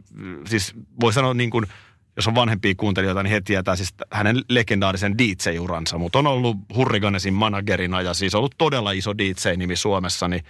siis 0.46 0.74
voi 1.00 1.12
sanoa 1.12 1.34
niin 1.34 1.50
kuin– 1.50 1.66
jos 2.16 2.28
on 2.28 2.34
vanhempia 2.34 2.74
kuuntelijoita, 2.76 3.22
niin 3.22 3.30
he 3.30 3.40
tietää 3.40 3.76
siis 3.76 3.94
hänen 4.12 4.42
legendaarisen 4.48 5.18
DJ-uransa. 5.18 5.98
Mutta 5.98 6.18
on 6.18 6.26
ollut 6.26 6.56
Hurriganesin 6.74 7.34
managerina 7.34 8.00
ja 8.00 8.14
siis 8.14 8.34
ollut 8.34 8.54
todella 8.58 8.92
iso 8.92 9.18
DJ-nimi 9.18 9.76
Suomessa, 9.76 10.28
niin 10.28 10.44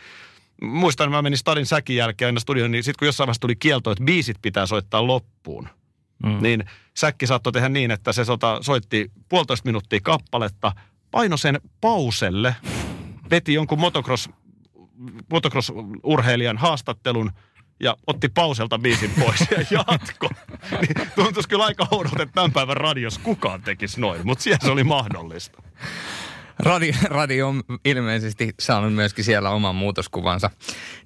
muistan, 0.62 1.10
mä 1.10 1.22
menin 1.22 1.38
Stadin 1.38 1.66
säkin 1.66 1.96
jälkeen 1.96 2.26
aina 2.26 2.40
studioon, 2.40 2.70
niin 2.70 2.84
sitten 2.84 2.98
kun 2.98 3.06
jossain 3.06 3.26
vaiheessa 3.26 3.40
tuli 3.40 3.56
kielto, 3.56 3.90
että 3.90 4.04
biisit 4.04 4.36
pitää 4.42 4.66
soittaa 4.66 5.06
loppuun, 5.06 5.68
mm. 6.26 6.38
niin 6.40 6.64
säkki 6.96 7.26
saattoi 7.26 7.52
tehdä 7.52 7.68
niin, 7.68 7.90
että 7.90 8.12
se 8.12 8.24
sota, 8.24 8.58
soitti 8.60 9.10
puolitoista 9.28 9.66
minuuttia 9.66 10.00
kappaletta, 10.02 10.72
paino 11.10 11.36
sen 11.36 11.60
pauselle, 11.80 12.56
veti 13.30 13.54
jonkun 13.54 13.80
motocross, 13.80 14.28
motocross-urheilijan 15.28 16.58
haastattelun– 16.58 17.30
ja 17.80 17.96
otti 18.06 18.28
pauselta 18.28 18.78
biisin 18.78 19.10
pois 19.20 19.40
ja 19.50 19.58
jatko. 19.78 20.28
niin 20.70 21.10
tuntuisi 21.14 21.48
kyllä 21.48 21.64
aika 21.64 21.86
oudolta, 21.90 22.22
että 22.22 22.34
tämän 22.34 22.52
päivän 22.52 22.76
radios 22.76 23.18
kukaan 23.18 23.62
tekisi 23.62 24.00
noin, 24.00 24.20
mutta 24.24 24.44
siellä 24.44 24.64
se 24.64 24.70
oli 24.70 24.84
mahdollista. 24.84 25.62
Radio, 26.58 26.92
radio 27.04 27.48
on 27.48 27.62
ilmeisesti 27.84 28.54
saanut 28.60 28.94
myöskin 28.94 29.24
siellä 29.24 29.50
oman 29.50 29.74
muutoskuvansa 29.74 30.50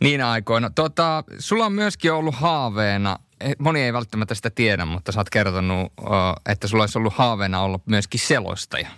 niinä 0.00 0.30
aikoina. 0.30 0.70
Tota, 0.70 1.24
sulla 1.38 1.66
on 1.66 1.72
myöskin 1.72 2.12
ollut 2.12 2.34
haaveena 2.34 3.16
moni 3.58 3.80
ei 3.80 3.92
välttämättä 3.92 4.34
sitä 4.34 4.50
tiedä, 4.50 4.84
mutta 4.84 5.12
sä 5.12 5.20
oot 5.20 5.30
kertonut, 5.30 5.92
että 6.48 6.68
sulla 6.68 6.82
olisi 6.82 6.98
ollut 6.98 7.14
haaveena 7.14 7.60
olla 7.60 7.80
myöskin 7.86 8.20
selostaja. 8.20 8.88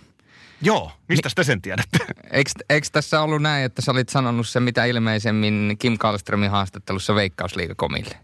Joo, 0.63 0.91
mistä 1.09 1.29
te 1.35 1.43
sen 1.43 1.61
tiedätte? 1.61 1.99
Eikö, 2.31 2.51
eikö 2.69 2.87
tässä 2.91 3.21
ollut 3.21 3.41
näin, 3.41 3.65
että 3.65 3.81
sä 3.81 3.91
olit 3.91 4.09
sanonut 4.09 4.47
se 4.47 4.59
mitä 4.59 4.85
ilmeisemmin 4.85 5.75
Kim 5.79 5.97
Kallströmin 5.97 6.51
haastattelussa 6.51 7.15
Veikkausliigakomille? 7.15 8.17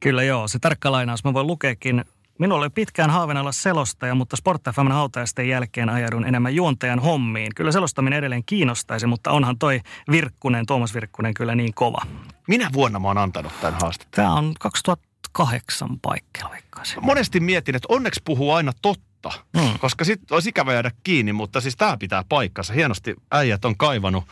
Kyllä 0.00 0.22
joo, 0.22 0.48
se 0.48 0.58
tarkka 0.58 0.92
lainaus 0.92 1.24
mä 1.24 1.32
voin 1.32 1.46
lukeekin. 1.46 2.04
Minulla 2.38 2.62
oli 2.62 2.70
pitkään 2.70 3.10
haaveena 3.10 3.40
olla 3.40 3.52
selostaja, 3.52 4.14
mutta 4.14 4.36
Sport 4.36 4.62
FMn 4.74 4.92
hautajaisten 4.92 5.48
jälkeen 5.48 5.88
ajaudun 5.88 6.26
enemmän 6.26 6.54
juontajan 6.54 6.98
hommiin. 6.98 7.54
Kyllä 7.54 7.72
selostaminen 7.72 8.18
edelleen 8.18 8.44
kiinnostaisi, 8.46 9.06
mutta 9.06 9.30
onhan 9.30 9.58
toi 9.58 9.80
Virkkunen, 10.10 10.66
Tuomas 10.66 10.94
Virkkunen 10.94 11.34
kyllä 11.34 11.54
niin 11.54 11.74
kova. 11.74 12.02
Minä 12.48 12.70
vuonna 12.72 12.98
mä 12.98 13.08
oon 13.08 13.18
antanut 13.18 13.52
tämän 13.60 13.80
haastattelun? 13.80 14.26
Tämä 14.26 14.34
on 14.34 14.54
2008 14.60 16.00
paikkeilla 16.02 16.50
veikkaisin. 16.50 16.98
Monesti 17.04 17.40
mietin, 17.40 17.76
että 17.76 17.86
onneksi 17.88 18.20
puhuu 18.24 18.52
aina 18.52 18.72
totta, 18.82 19.05
hmm. 19.58 19.78
koska 19.78 20.04
sitten 20.04 20.34
olisi 20.34 20.48
ikävä 20.48 20.72
jäädä 20.72 20.90
kiinni, 21.04 21.32
mutta 21.32 21.60
siis 21.60 21.76
tämä 21.76 21.96
pitää 21.96 22.24
paikkansa. 22.28 22.72
Hienosti 22.72 23.14
äijät 23.32 23.64
on 23.64 23.76
kaivannut. 23.76 24.24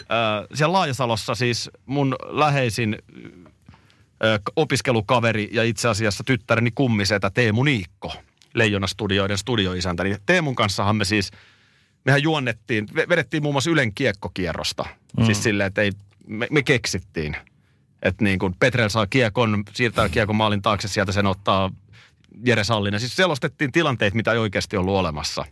Äh, 0.00 0.46
siellä 0.54 0.72
Laajasalossa 0.72 1.34
siis 1.34 1.70
mun 1.86 2.16
läheisin 2.28 2.96
opiskelukaveri 4.56 5.48
ja 5.52 5.64
itse 5.64 5.88
asiassa 5.88 6.24
tyttäreni 6.24 6.70
kummisetä 6.70 7.30
Teemu 7.30 7.62
Niikko, 7.62 8.12
Leijona-studioiden 8.54 9.38
studioisäntä. 9.38 10.04
Niin 10.04 10.16
Teemun 10.26 10.54
kanssahan 10.54 10.96
me 10.96 11.04
siis, 11.04 11.30
mehän 12.04 12.22
juonnettiin, 12.22 12.88
vedettiin 12.94 13.42
muun 13.42 13.54
muassa 13.54 13.70
Ylen 13.70 13.94
kiekkokierrosta. 13.94 14.84
Mm. 15.18 15.24
Siis 15.24 15.42
silleen, 15.42 15.66
että 15.66 15.82
ei, 15.82 15.92
me, 16.26 16.46
me 16.50 16.62
keksittiin. 16.62 17.36
Että 18.02 18.24
niin 18.24 18.38
kuin 18.38 18.54
Petrel 18.60 18.88
saa 18.88 19.06
kiekon, 19.06 19.64
siirtää 19.72 20.08
kiekon 20.08 20.36
maalin 20.36 20.62
taakse, 20.62 20.88
sieltä 20.88 21.12
sen 21.12 21.26
ottaa 21.26 21.70
Jere 22.46 22.64
Sallinen. 22.64 23.00
Siis 23.00 23.16
selostettiin 23.16 23.72
tilanteet, 23.72 24.14
mitä 24.14 24.32
ei 24.32 24.38
oikeasti 24.38 24.76
ollut 24.76 24.94
olemassa. 24.94 25.44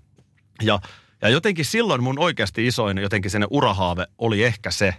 Ja, 0.62 0.80
ja 1.22 1.28
jotenkin 1.28 1.64
silloin 1.64 2.02
mun 2.02 2.18
oikeasti 2.18 2.66
isoin 2.66 2.98
jotenkin 2.98 3.30
sinne 3.30 3.46
urahaave 3.50 4.06
oli 4.18 4.44
ehkä 4.44 4.70
se, 4.70 4.94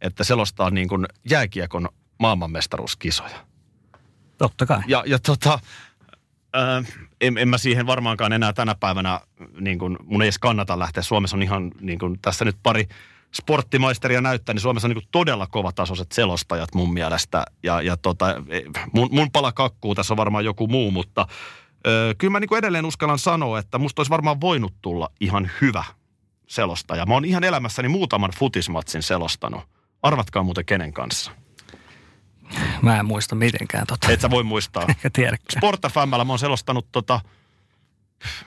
että 0.00 0.24
selostaa 0.24 0.70
niin 0.70 0.88
kuin 0.88 1.06
jääkiekon 1.30 1.88
maailmanmestaruuskisoja. 2.18 3.46
Totta 4.38 4.66
kai. 4.66 4.80
Ja, 4.86 5.04
ja 5.06 5.18
tota, 5.18 5.58
ää, 6.52 6.82
en, 7.20 7.38
en 7.38 7.48
mä 7.48 7.58
siihen 7.58 7.86
varmaankaan 7.86 8.32
enää 8.32 8.52
tänä 8.52 8.74
päivänä, 8.74 9.20
niin 9.60 9.78
kun, 9.78 9.98
mun 10.04 10.22
ei 10.22 10.26
edes 10.26 10.38
kannata 10.38 10.78
lähteä. 10.78 11.02
Suomessa 11.02 11.36
on 11.36 11.42
ihan, 11.42 11.72
niin 11.80 11.98
kun, 11.98 12.18
tässä 12.22 12.44
nyt 12.44 12.56
pari 12.62 12.88
sporttimaisteria 13.34 14.20
näyttää, 14.20 14.52
niin 14.52 14.60
Suomessa 14.60 14.88
on 14.88 14.94
niin 14.94 15.08
todella 15.10 15.46
kovatasoiset 15.46 16.12
selostajat 16.12 16.74
mun 16.74 16.92
mielestä. 16.92 17.44
Ja, 17.62 17.82
ja 17.82 17.96
tota, 17.96 18.30
e, 18.30 18.60
mun, 18.92 19.08
mun 19.12 19.30
pala 19.30 19.52
kakkuu, 19.52 19.94
tässä 19.94 20.14
on 20.14 20.18
varmaan 20.18 20.44
joku 20.44 20.66
muu, 20.66 20.90
mutta 20.90 21.26
ö, 21.86 22.14
kyllä 22.18 22.32
mä 22.32 22.40
niin 22.40 22.58
edelleen 22.58 22.84
uskallan 22.84 23.18
sanoa, 23.18 23.58
että 23.58 23.78
musta 23.78 24.00
olisi 24.00 24.10
varmaan 24.10 24.40
voinut 24.40 24.74
tulla 24.82 25.10
ihan 25.20 25.50
hyvä 25.60 25.84
selostaja. 26.48 27.06
Mä 27.06 27.14
oon 27.14 27.24
ihan 27.24 27.44
elämässäni 27.44 27.88
muutaman 27.88 28.30
futismatsin 28.38 29.02
selostanut. 29.02 29.62
Arvatkaa 30.02 30.42
muuten 30.42 30.64
kenen 30.64 30.92
kanssa. 30.92 31.30
Mä 32.82 32.98
en 32.98 33.06
muista 33.06 33.34
mitenkään 33.34 33.86
tota. 33.86 34.12
Et 34.12 34.20
sä 34.20 34.30
voi 34.30 34.42
muistaa. 34.42 34.84
Ehkä 34.88 35.10
tiedäkään. 35.10 35.60
Sport 35.60 35.80
FMllä 35.92 36.24
mä 36.24 36.32
oon 36.32 36.38
selostanut 36.38 36.86
tota, 36.92 37.20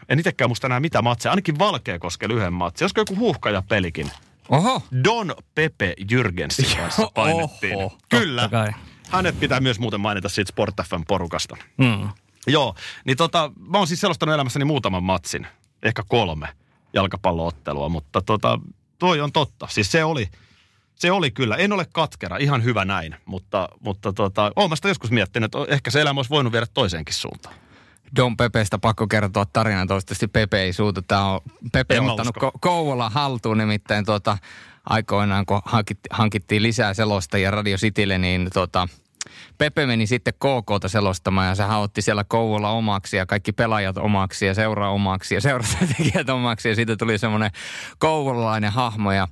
en 0.09 0.19
itsekään 0.19 0.49
muista 0.49 0.67
enää 0.67 0.79
mitä 0.79 1.01
matseja, 1.01 1.31
ainakin 1.31 1.59
Valkeakoske 1.59 2.27
lyhyen 2.27 2.53
matsi. 2.53 2.83
Olisiko 2.83 3.01
joku 3.01 3.15
huuhkaja 3.15 3.63
pelikin? 3.69 4.11
Oho. 4.49 4.81
Don 5.03 5.35
Pepe 5.55 5.93
Jürgensin 6.11 6.77
kanssa 6.81 7.11
painettiin. 7.13 7.75
Oho, 7.75 7.97
Kyllä. 8.09 8.49
Hänet 9.09 9.39
pitää 9.39 9.59
myös 9.59 9.79
muuten 9.79 9.99
mainita 9.99 10.29
siitä 10.29 10.49
Sport 10.49 10.75
FM 10.89 11.01
porukasta. 11.07 11.57
Mm. 11.77 12.09
Joo, 12.47 12.75
niin 13.05 13.17
tota, 13.17 13.51
mä 13.59 13.77
oon 13.77 13.87
siis 13.87 14.01
selostanut 14.01 14.33
elämässäni 14.33 14.65
muutaman 14.65 15.03
matsin, 15.03 15.47
ehkä 15.83 16.03
kolme 16.07 16.47
jalkapalloottelua, 16.93 17.89
mutta 17.89 18.21
tota, 18.21 18.59
toi 18.99 19.21
on 19.21 19.31
totta. 19.31 19.67
Siis 19.69 19.91
se 19.91 20.03
oli, 20.03 20.29
se 20.95 21.11
oli 21.11 21.31
kyllä. 21.31 21.55
En 21.55 21.73
ole 21.73 21.85
katkera, 21.91 22.37
ihan 22.37 22.63
hyvä 22.63 22.85
näin, 22.85 23.15
mutta, 23.25 23.69
mutta 23.79 24.13
tota, 24.13 24.51
olen 24.55 24.75
sitä 24.77 24.87
joskus 24.87 25.11
miettinyt, 25.11 25.55
että 25.55 25.73
ehkä 25.73 25.91
se 25.91 26.01
elämä 26.01 26.19
olisi 26.19 26.29
voinut 26.29 26.53
viedä 26.53 26.67
toiseenkin 26.73 27.15
suuntaan. 27.15 27.55
Don 28.15 28.37
Pepestä 28.37 28.77
pakko 28.77 29.07
kertoa 29.07 29.45
tarina. 29.53 29.85
Toivottavasti 29.85 30.27
Pepe 30.27 30.61
ei 30.61 30.73
suutu. 30.73 31.01
Tämä 31.01 31.31
on 31.31 31.41
Pepe 31.71 31.99
on 31.99 32.09
ottanut 32.09 32.37
ko- 32.37 32.59
Kouvola 32.59 33.09
haltuun 33.09 33.57
nimittäin 33.57 34.05
tuota, 34.05 34.37
aikoinaan, 34.85 35.45
kun 35.45 35.61
hankittiin, 35.65 36.15
hankittiin 36.17 36.63
lisää 36.63 36.93
selostajia 36.93 37.51
Radio 37.51 37.77
Citylle, 37.77 38.17
niin 38.17 38.49
tuota, 38.53 38.87
Pepe 39.57 39.85
meni 39.85 40.07
sitten 40.07 40.33
KKta 40.33 40.89
selostamaan 40.89 41.47
ja 41.47 41.55
sehän 41.55 41.79
otti 41.79 42.01
siellä 42.01 42.23
Kouvola 42.23 42.69
omaksi 42.69 43.17
ja 43.17 43.25
kaikki 43.25 43.51
pelaajat 43.51 43.97
omaksi 43.97 44.45
ja 44.45 44.53
seura 44.53 44.89
omaksi 44.89 45.35
ja 45.35 45.41
seuratekijät 45.41 46.29
omaksi. 46.29 46.69
Ja 46.69 46.75
siitä 46.75 46.95
tuli 46.95 47.17
semmoinen 47.17 47.51
kouvolalainen 47.99 48.71
hahmo 48.71 49.11
ja 49.11 49.27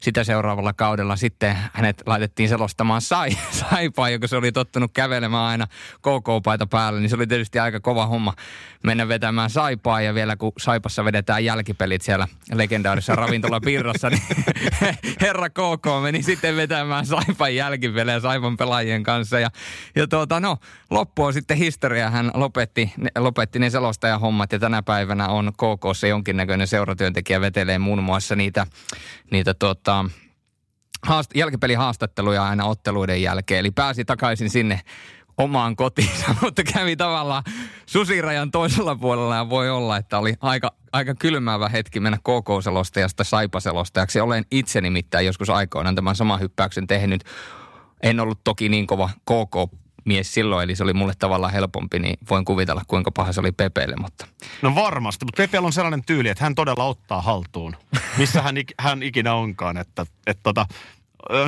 sitä 0.00 0.24
seuraavalla 0.24 0.72
kaudella 0.72 1.16
sitten 1.16 1.56
hänet 1.72 2.02
laitettiin 2.06 2.48
selostamaan 2.48 3.00
sai, 3.00 3.30
saipaa, 3.70 4.10
joka 4.10 4.26
se 4.26 4.36
oli 4.36 4.52
tottunut 4.52 4.90
kävelemään 4.94 5.44
aina 5.44 5.66
KK-paita 5.98 6.66
päällä, 6.66 7.00
niin 7.00 7.10
se 7.10 7.16
oli 7.16 7.26
tietysti 7.26 7.58
aika 7.58 7.80
kova 7.80 8.06
homma 8.06 8.34
mennä 8.82 9.08
vetämään 9.08 9.50
saipaa 9.50 10.00
ja 10.00 10.14
vielä 10.14 10.36
kun 10.36 10.52
saipassa 10.58 11.04
vedetään 11.04 11.44
jälkipelit 11.44 12.02
siellä 12.02 12.28
legendaarisessa 12.54 13.14
ravintolapirrassa, 13.14 14.10
niin 14.10 14.22
herra 15.20 15.50
KK 15.50 15.86
meni 16.02 16.22
sitten 16.22 16.56
vetämään 16.56 17.06
saipan 17.06 17.54
jälkipelejä 17.54 18.20
saipan 18.20 18.56
pelaajien 18.56 19.02
kanssa. 19.02 19.40
Ja, 19.40 19.50
ja 19.96 20.08
tuota, 20.08 20.40
no, 20.40 20.56
loppu 20.90 21.24
on 21.24 21.32
sitten 21.32 21.56
historia. 21.56 22.10
Hän 22.10 22.30
lopetti, 22.34 22.92
lopetti 23.18 23.58
ne 23.58 23.70
selostajahommat 23.70 24.52
ja 24.52 24.58
tänä 24.58 24.82
päivänä 24.82 25.28
on 25.28 25.52
KKssa 25.52 26.06
jonkinnäköinen 26.06 26.66
seuratyöntekijä 26.66 27.40
vetelee 27.40 27.78
muun 27.78 28.02
muassa 28.02 28.36
niitä, 28.36 28.66
niitä 29.30 29.54
tuota, 29.54 30.04
haast- 31.06 31.30
jälkipelihaastatteluja 31.34 32.44
aina 32.44 32.64
otteluiden 32.64 33.22
jälkeen. 33.22 33.60
Eli 33.60 33.70
pääsi 33.70 34.04
takaisin 34.04 34.50
sinne 34.50 34.80
omaan 35.38 35.76
kotiinsa, 35.76 36.34
mutta 36.42 36.62
kävi 36.62 36.96
tavallaan 36.96 37.42
susirajan 37.86 38.50
toisella 38.50 38.96
puolella 38.96 39.36
ja 39.36 39.50
voi 39.50 39.70
olla, 39.70 39.96
että 39.96 40.18
oli 40.18 40.34
aika, 40.40 40.72
aika 40.92 41.14
kylmäävä 41.14 41.68
hetki 41.68 42.00
mennä 42.00 42.18
KK-selostajasta 42.18 43.24
Saipa-selostajaksi. 43.24 44.20
Olen 44.20 44.44
itse 44.50 44.80
nimittäin 44.80 45.26
joskus 45.26 45.50
aikoinaan 45.50 45.94
tämän 45.94 46.16
saman 46.16 46.40
hyppäyksen 46.40 46.86
tehnyt. 46.86 47.24
En 48.02 48.20
ollut 48.20 48.40
toki 48.44 48.68
niin 48.68 48.86
kova 48.86 49.10
KK 49.20 49.74
mies 50.04 50.34
silloin, 50.34 50.64
eli 50.64 50.76
se 50.76 50.82
oli 50.82 50.92
mulle 50.92 51.12
tavallaan 51.18 51.52
helpompi, 51.52 51.98
niin 51.98 52.18
voin 52.30 52.44
kuvitella, 52.44 52.82
kuinka 52.86 53.10
paha 53.10 53.32
se 53.32 53.40
oli 53.40 53.52
Pepeelle. 53.52 53.96
Mutta... 54.00 54.26
No 54.62 54.74
varmasti, 54.74 55.24
mutta 55.24 55.42
Pepeellä 55.42 55.66
on 55.66 55.72
sellainen 55.72 56.04
tyyli, 56.04 56.28
että 56.28 56.44
hän 56.44 56.54
todella 56.54 56.84
ottaa 56.84 57.20
haltuun, 57.20 57.76
missä 58.18 58.42
hän, 58.42 58.54
hän 58.78 59.02
ikinä 59.02 59.34
onkaan. 59.34 59.76
Että, 59.76 60.06
että 60.26 60.42
tota, 60.42 60.66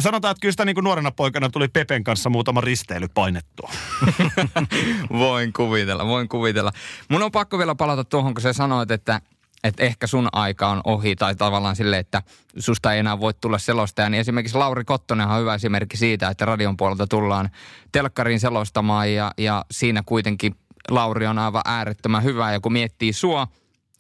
Sanotaan, 0.01 0.33
että 0.33 0.41
kyllä 0.41 0.53
sitä 0.53 0.65
niin 0.65 0.75
kuin 0.75 0.85
nuorena 0.85 1.11
poikana 1.11 1.51
tuli 1.51 1.69
Pepen 1.69 2.05
kanssa 2.05 2.31
muutama 2.31 2.61
risteily 2.61 3.09
painettua. 3.09 3.71
voin 5.19 5.53
kuvitella, 5.53 6.07
voin 6.07 6.29
kuvitella. 6.29 6.73
Mun 7.09 7.23
on 7.23 7.33
pakko 7.33 7.59
vielä 7.59 7.75
palata 7.75 8.05
tuohon, 8.05 8.35
kun 8.35 8.43
sä 8.43 8.53
sanoit, 8.53 8.91
että 8.91 9.21
että 9.65 9.83
ehkä 9.83 10.07
sun 10.07 10.29
aika 10.33 10.69
on 10.69 10.81
ohi 10.85 11.17
tai 11.17 11.35
tavallaan 11.35 11.77
sille, 11.77 11.99
että 11.99 12.23
susta 12.59 12.93
ei 12.93 12.99
enää 12.99 13.21
voi 13.21 13.35
tulla 13.35 13.59
selostaja. 13.59 14.11
Niin 14.11 14.21
esimerkiksi 14.21 14.59
Lauri 14.59 14.85
Kottonen 14.85 15.29
on 15.29 15.41
hyvä 15.41 15.55
esimerkki 15.55 15.97
siitä, 15.97 16.29
että 16.29 16.45
radion 16.45 16.77
puolelta 16.77 17.07
tullaan 17.07 17.51
telkkariin 17.93 18.41
selostamaan 18.41 19.15
ja, 19.15 19.33
ja 19.39 19.65
siinä 19.71 20.03
kuitenkin 20.07 20.55
Lauri 20.91 21.27
on 21.27 21.39
aivan 21.39 21.63
äärettömän 21.65 22.25
hyvä. 22.25 22.53
Ja 22.53 22.61
kun 22.61 22.73
miettii 22.73 23.13
sua, 23.13 23.49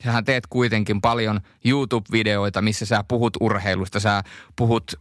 sähän 0.04 0.24
teet 0.24 0.46
kuitenkin 0.46 1.00
paljon 1.00 1.40
YouTube-videoita, 1.64 2.62
missä 2.62 2.86
sä 2.86 3.04
puhut 3.08 3.36
urheilusta, 3.40 4.00
sä 4.00 4.22
puhut 4.56 4.94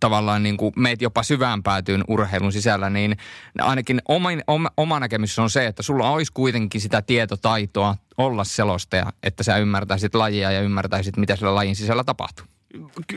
tavallaan 0.00 0.42
niin 0.42 0.56
kuin 0.56 0.72
meet 0.76 1.02
jopa 1.02 1.22
syvään 1.22 1.62
päätyyn 1.62 2.04
urheilun 2.08 2.52
sisällä, 2.52 2.90
niin 2.90 3.16
ainakin 3.58 4.02
oma, 4.08 4.28
oma, 4.46 4.70
oma 4.76 5.00
näkemys 5.00 5.38
on 5.38 5.50
se, 5.50 5.66
että 5.66 5.82
sulla 5.82 6.10
olisi 6.10 6.32
kuitenkin 6.32 6.80
sitä 6.80 7.02
tietotaitoa 7.02 7.96
olla 8.16 8.44
selostaja, 8.44 9.12
että 9.22 9.42
sä 9.42 9.56
ymmärtäisit 9.56 10.14
lajia 10.14 10.52
ja 10.52 10.60
ymmärtäisit, 10.60 11.16
mitä 11.16 11.36
sillä 11.36 11.54
lajin 11.54 11.76
sisällä 11.76 12.04
tapahtuu. 12.04 12.46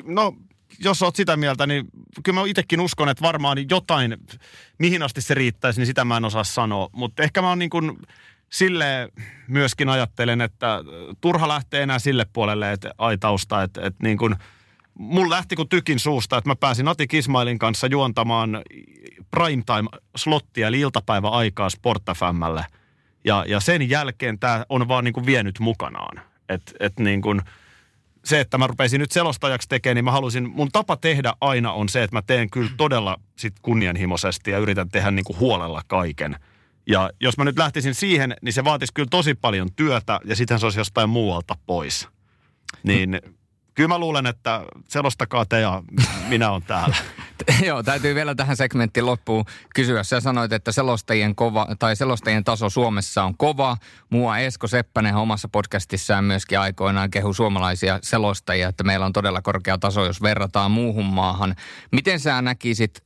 No 0.03 0.33
jos 0.79 1.01
oot 1.01 1.15
sitä 1.15 1.37
mieltä, 1.37 1.67
niin 1.67 1.85
kyllä 2.23 2.39
mä 2.39 2.47
itsekin 2.47 2.81
uskon, 2.81 3.09
että 3.09 3.21
varmaan 3.21 3.57
jotain, 3.69 4.17
mihin 4.77 5.03
asti 5.03 5.21
se 5.21 5.33
riittäisi, 5.33 5.79
niin 5.79 5.87
sitä 5.87 6.05
mä 6.05 6.17
en 6.17 6.25
osaa 6.25 6.43
sanoa. 6.43 6.89
Mutta 6.91 7.23
ehkä 7.23 7.41
mä 7.41 7.49
oon 7.49 7.59
niin 7.59 7.69
kuin 7.69 7.97
sille 8.49 9.09
myöskin 9.47 9.89
ajattelen, 9.89 10.41
että 10.41 10.83
turha 11.21 11.47
lähtee 11.47 11.83
enää 11.83 11.99
sille 11.99 12.25
puolelle 12.33 12.71
että 12.71 12.91
aitausta, 12.97 13.63
että, 13.63 13.81
että 13.81 14.03
niin 14.03 14.17
kuin, 14.17 14.35
mulla 14.99 15.35
lähti 15.35 15.55
kuin 15.55 15.69
tykin 15.69 15.99
suusta, 15.99 16.37
että 16.37 16.49
mä 16.49 16.55
pääsin 16.55 16.87
Ati 16.87 17.07
Kismailin 17.07 17.59
kanssa 17.59 17.87
juontamaan 17.87 18.61
primetime-slottia, 19.31 20.67
eli 20.67 20.79
iltapäiväaikaa 20.79 21.69
Sport 21.69 22.03
FMlle. 22.15 22.65
Ja, 23.25 23.45
ja 23.47 23.59
sen 23.59 23.89
jälkeen 23.89 24.39
tämä 24.39 24.65
on 24.69 24.87
vaan 24.87 25.03
niin 25.03 25.13
kuin 25.13 25.25
vienyt 25.25 25.59
mukanaan. 25.59 26.21
Et, 26.49 26.75
et 26.79 26.99
niin 26.99 27.21
kuin, 27.21 27.41
se, 28.25 28.39
että 28.39 28.57
mä 28.57 28.67
rupeisin 28.67 28.99
nyt 28.99 29.11
selostajaksi 29.11 29.69
tekemään, 29.69 29.95
niin 29.95 30.05
mä 30.05 30.11
halusin, 30.11 30.49
mun 30.49 30.71
tapa 30.71 30.97
tehdä 30.97 31.33
aina 31.41 31.73
on 31.73 31.89
se, 31.89 32.03
että 32.03 32.15
mä 32.15 32.21
teen 32.21 32.49
kyllä 32.49 32.71
todella 32.77 33.19
sit 33.35 33.53
kunnianhimoisesti 33.61 34.51
ja 34.51 34.57
yritän 34.57 34.89
tehdä 34.89 35.11
niin 35.11 35.25
kuin 35.25 35.39
huolella 35.39 35.81
kaiken. 35.87 36.35
Ja 36.87 37.09
jos 37.19 37.37
mä 37.37 37.45
nyt 37.45 37.57
lähtisin 37.57 37.95
siihen, 37.95 38.35
niin 38.41 38.53
se 38.53 38.63
vaatisi 38.63 38.93
kyllä 38.93 39.07
tosi 39.11 39.33
paljon 39.33 39.69
työtä 39.75 40.19
ja 40.25 40.35
sitten 40.35 40.59
se 40.59 40.65
olisi 40.65 40.79
jostain 40.79 41.09
muualta 41.09 41.55
pois. 41.65 42.07
Niin 42.83 43.21
kyllä 43.79 43.87
mä 43.87 43.97
luulen, 43.97 44.25
että 44.25 44.61
selostakaa 44.87 45.45
te 45.45 45.59
ja 45.59 45.83
minä 46.27 46.51
on 46.51 46.61
täällä. 46.61 46.95
Joo, 47.67 47.83
täytyy 47.83 48.15
vielä 48.15 48.35
tähän 48.35 48.57
segmenttiin 48.57 49.05
loppuun 49.05 49.45
kysyä. 49.75 50.03
Sä 50.03 50.19
sanoit, 50.19 50.53
että 50.53 50.71
selostajien, 50.71 51.35
kova, 51.35 51.67
tai 51.79 51.95
selostajien 51.95 52.43
taso 52.43 52.69
Suomessa 52.69 53.23
on 53.23 53.37
kova. 53.37 53.77
Mua 54.09 54.37
Esko 54.37 54.67
Seppänen 54.67 55.15
omassa 55.15 55.49
podcastissaan 55.51 56.23
myöskin 56.23 56.59
aikoinaan 56.59 57.11
kehu 57.11 57.33
suomalaisia 57.33 57.99
selostajia, 58.03 58.69
että 58.69 58.83
meillä 58.83 59.05
on 59.05 59.13
todella 59.13 59.41
korkea 59.41 59.77
taso, 59.77 60.05
jos 60.05 60.21
verrataan 60.21 60.71
muuhun 60.71 61.05
maahan. 61.05 61.55
Miten 61.91 62.19
sä 62.19 62.41
näkisit 62.41 63.03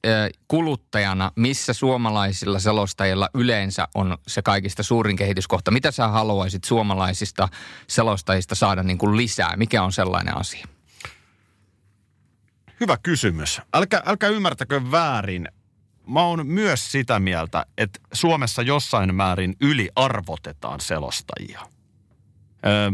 kuluttajana, 0.47 1.31
missä 1.35 1.73
suomalaisilla 1.73 2.59
selostajilla 2.59 3.29
yleensä 3.33 3.87
on 3.95 4.17
se 4.27 4.41
kaikista 4.41 4.83
suurin 4.83 5.15
kehityskohta? 5.15 5.71
Mitä 5.71 5.91
sä 5.91 6.07
haluaisit 6.07 6.63
suomalaisista 6.63 7.49
selostajista 7.87 8.55
saada 8.55 8.83
niin 8.83 8.97
kuin 8.97 9.17
lisää? 9.17 9.57
Mikä 9.57 9.83
on 9.83 9.91
sellainen 9.91 10.37
asia? 10.37 10.72
Hyvä 12.83 12.97
kysymys. 13.03 13.61
Älkää, 13.73 14.01
älkää 14.05 14.29
ymmärtäkö 14.29 14.81
väärin. 14.91 15.47
Mä 16.07 16.21
oon 16.21 16.47
myös 16.47 16.91
sitä 16.91 17.19
mieltä, 17.19 17.65
että 17.77 17.99
Suomessa 18.13 18.61
jossain 18.61 19.15
määrin 19.15 19.55
yliarvotetaan 19.61 20.79
selostajia. 20.79 21.59
Öö, 22.65 22.91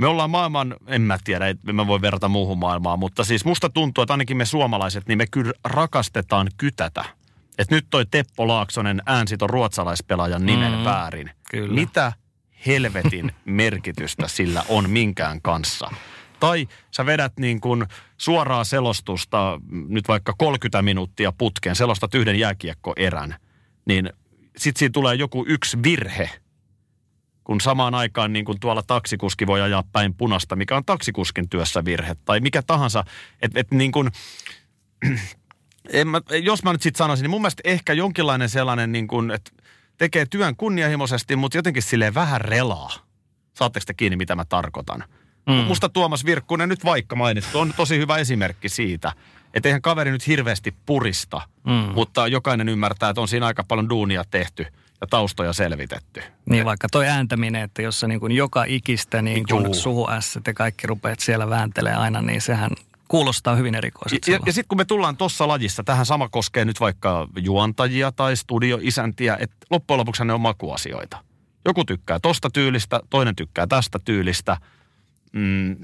me 0.00 0.06
ollaan 0.06 0.30
maailman, 0.30 0.76
en 0.86 1.02
mä 1.02 1.18
tiedä, 1.24 1.46
en 1.48 1.74
mä 1.74 1.86
voi 1.86 2.00
verrata 2.00 2.28
muuhun 2.28 2.58
maailmaan, 2.58 2.98
mutta 2.98 3.24
siis 3.24 3.44
musta 3.44 3.68
tuntuu, 3.68 4.02
että 4.02 4.14
ainakin 4.14 4.36
me 4.36 4.44
suomalaiset, 4.44 5.08
niin 5.08 5.18
me 5.18 5.26
kyllä 5.30 5.52
rakastetaan 5.64 6.48
kytätä. 6.56 7.04
Että 7.58 7.74
nyt 7.74 7.86
toi 7.90 8.06
Teppo 8.06 8.48
Laaksonen 8.48 9.02
äänsi 9.06 9.36
ton 9.36 9.50
ruotsalaispelaajan 9.50 10.46
nimen 10.46 10.72
mm, 10.72 10.84
väärin. 10.84 11.30
Kyllä. 11.50 11.74
Mitä 11.74 12.12
helvetin 12.66 13.32
merkitystä 13.44 14.28
sillä 14.28 14.62
on 14.68 14.90
minkään 14.90 15.42
kanssa? 15.42 15.90
Tai 16.40 16.68
sä 16.90 17.06
vedät 17.06 17.32
niin 17.38 17.60
kuin 17.60 17.86
suoraa 18.18 18.64
selostusta 18.64 19.60
nyt 19.70 20.08
vaikka 20.08 20.34
30 20.38 20.82
minuuttia 20.82 21.32
putkeen, 21.32 21.76
selostat 21.76 22.14
yhden 22.14 22.38
jääkiekkoerän, 22.38 23.36
niin 23.86 24.10
sitten 24.56 24.78
siinä 24.78 24.92
tulee 24.92 25.14
joku 25.14 25.44
yksi 25.48 25.82
virhe, 25.82 26.30
kun 27.44 27.60
samaan 27.60 27.94
aikaan 27.94 28.32
niin 28.32 28.44
kuin 28.44 28.60
tuolla 28.60 28.82
taksikuski 28.82 29.46
voi 29.46 29.60
ajaa 29.60 29.84
päin 29.92 30.14
punasta, 30.14 30.56
mikä 30.56 30.76
on 30.76 30.84
taksikuskin 30.84 31.48
työssä 31.48 31.84
virhe, 31.84 32.16
tai 32.24 32.40
mikä 32.40 32.62
tahansa, 32.62 33.04
että 33.42 33.60
et 33.60 33.70
niin 33.70 33.92
kuin, 33.92 34.10
en 35.92 36.08
mä, 36.08 36.20
jos 36.42 36.62
mä 36.62 36.72
nyt 36.72 36.82
sitten 36.82 36.98
sanoisin, 36.98 37.22
niin 37.22 37.30
mun 37.30 37.40
mielestä 37.40 37.62
ehkä 37.64 37.92
jonkinlainen 37.92 38.48
sellainen, 38.48 38.92
niin 38.92 39.06
kuin, 39.06 39.30
että 39.30 39.50
tekee 39.98 40.26
työn 40.26 40.56
kunnianhimoisesti, 40.56 41.36
mutta 41.36 41.58
jotenkin 41.58 41.82
silleen 41.82 42.14
vähän 42.14 42.40
relaa. 42.40 42.90
Saatteko 43.54 43.84
te 43.86 43.94
kiinni, 43.94 44.16
mitä 44.16 44.36
mä 44.36 44.44
tarkoitan? 44.44 45.04
Mm. 45.46 45.54
Musta 45.54 45.88
Tuomas 45.88 46.24
Virkkunen 46.24 46.68
nyt 46.68 46.84
vaikka 46.84 47.16
mainittu 47.16 47.58
on 47.58 47.72
tosi 47.76 47.98
hyvä 47.98 48.16
esimerkki 48.16 48.68
siitä, 48.68 49.12
että 49.54 49.68
eihän 49.68 49.82
kaveri 49.82 50.10
nyt 50.10 50.26
hirveästi 50.26 50.74
purista, 50.86 51.40
mm. 51.64 51.72
mutta 51.72 52.28
jokainen 52.28 52.68
ymmärtää, 52.68 53.10
että 53.10 53.20
on 53.20 53.28
siinä 53.28 53.46
aika 53.46 53.64
paljon 53.64 53.88
duunia 53.88 54.24
tehty 54.30 54.66
ja 55.00 55.06
taustoja 55.06 55.52
selvitetty. 55.52 56.22
Niin 56.50 56.60
Et, 56.60 56.66
vaikka 56.66 56.88
toi 56.92 57.08
ääntäminen, 57.08 57.62
että 57.62 57.82
jos 57.82 58.00
sä 58.00 58.08
niin 58.08 58.20
kuin 58.20 58.32
joka 58.32 58.64
ikistä 58.68 59.22
niin 59.22 59.44
kuin 59.50 59.74
suhu 59.74 60.08
ja 60.46 60.54
kaikki 60.54 60.86
rupeat 60.86 61.20
siellä 61.20 61.50
vääntelee 61.50 61.94
aina, 61.94 62.22
niin 62.22 62.40
sehän 62.40 62.70
kuulostaa 63.08 63.56
hyvin 63.56 63.74
erikoiselta. 63.74 64.30
Ja, 64.30 64.38
ja 64.46 64.52
sitten 64.52 64.68
kun 64.68 64.78
me 64.78 64.84
tullaan 64.84 65.16
tuossa 65.16 65.48
lajissa, 65.48 65.84
tähän 65.84 66.06
sama 66.06 66.28
koskee 66.28 66.64
nyt 66.64 66.80
vaikka 66.80 67.28
juontajia 67.38 68.12
tai 68.12 68.36
studioisäntiä, 68.36 69.36
että 69.40 69.56
loppujen 69.70 69.98
lopuksi 69.98 70.24
ne 70.24 70.32
on 70.32 70.40
makuasioita. 70.40 71.24
Joku 71.64 71.84
tykkää 71.84 72.20
tosta 72.20 72.50
tyylistä, 72.50 73.00
toinen 73.10 73.36
tykkää 73.36 73.66
tästä 73.66 73.98
tyylistä– 73.98 74.56
mm, 75.36 75.76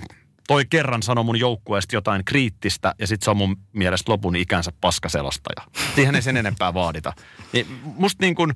toi 0.49 0.65
kerran 0.71 1.03
sanoi 1.03 1.25
mun 1.25 1.39
joukkueesta 1.39 1.97
jotain 1.97 2.25
kriittistä 2.25 2.95
ja 2.99 3.07
sitten 3.07 3.25
se 3.25 3.31
on 3.31 3.37
mun 3.37 3.57
mielestä 3.73 4.13
lopun 4.13 4.37
ikänsä 4.37 4.73
paskaselostaja. 4.81 5.67
Siihen 5.95 6.15
ei 6.15 6.23
sen 6.23 6.37
enempää 6.37 6.75
vaadita. 6.75 7.13
Niin 7.53 7.67
musta 7.85 8.25
niin 8.25 8.35
kun, 8.35 8.55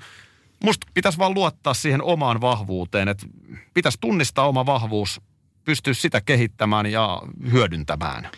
musta 0.64 0.86
pitäisi 0.94 1.18
vaan 1.18 1.34
luottaa 1.34 1.74
siihen 1.74 2.02
omaan 2.02 2.40
vahvuuteen, 2.40 3.08
että 3.08 3.26
pitäisi 3.74 3.98
tunnistaa 4.00 4.48
oma 4.48 4.66
vahvuus, 4.66 5.20
pystyä 5.64 5.94
sitä 5.94 6.20
kehittämään 6.20 6.86
ja 6.86 7.22
hyödyntämään. 7.52 8.28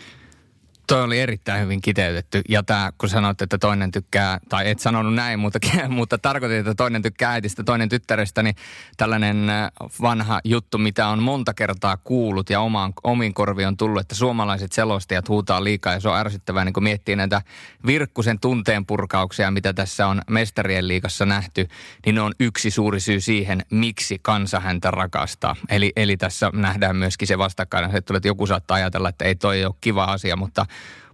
Toi 0.88 1.02
oli 1.02 1.20
erittäin 1.20 1.62
hyvin 1.62 1.80
kiteytetty. 1.80 2.42
Ja 2.48 2.62
tämä, 2.62 2.92
kun 2.98 3.08
sanoit, 3.08 3.42
että 3.42 3.58
toinen 3.58 3.90
tykkää, 3.90 4.40
tai 4.48 4.70
et 4.70 4.78
sanonut 4.78 5.14
näin, 5.14 5.38
mutta, 5.38 5.58
mutta 5.88 6.18
tarkoitin, 6.18 6.58
että 6.58 6.74
toinen 6.74 7.02
tykkää 7.02 7.32
äitistä, 7.32 7.64
toinen 7.64 7.88
tyttärestä, 7.88 8.42
niin 8.42 8.56
tällainen 8.96 9.50
äh, 9.50 9.70
vanha 10.02 10.40
juttu, 10.44 10.78
mitä 10.78 11.08
on 11.08 11.22
monta 11.22 11.54
kertaa 11.54 11.96
kuullut 11.96 12.50
ja 12.50 12.60
omaan, 12.60 12.92
omiin 13.04 13.34
korviin 13.34 13.68
on 13.68 13.76
tullut, 13.76 14.00
että 14.00 14.14
suomalaiset 14.14 14.72
selostajat 14.72 15.28
huutaa 15.28 15.64
liikaa 15.64 15.92
ja 15.92 16.00
se 16.00 16.08
on 16.08 16.16
ärsyttävää, 16.16 16.64
niin 16.64 16.72
kun 16.72 16.82
miettii 16.82 17.16
näitä 17.16 17.42
Virkkusen 17.86 18.40
tunteen 18.40 18.86
purkauksia, 18.86 19.50
mitä 19.50 19.72
tässä 19.72 20.06
on 20.06 20.22
mestarien 20.30 20.88
liikassa 20.88 21.26
nähty, 21.26 21.68
niin 22.06 22.14
ne 22.14 22.20
on 22.20 22.32
yksi 22.40 22.70
suuri 22.70 23.00
syy 23.00 23.20
siihen, 23.20 23.62
miksi 23.70 24.18
kansa 24.22 24.60
häntä 24.60 24.90
rakastaa. 24.90 25.56
Eli, 25.68 25.92
eli 25.96 26.16
tässä 26.16 26.50
nähdään 26.54 26.96
myöskin 26.96 27.28
se 27.28 27.38
vastakkain, 27.38 27.96
että 27.96 28.14
joku 28.24 28.46
saattaa 28.46 28.74
ajatella, 28.74 29.08
että 29.08 29.24
ei 29.24 29.34
toi 29.34 29.64
ole 29.64 29.74
kiva 29.80 30.04
asia, 30.04 30.36
mutta 30.36 30.66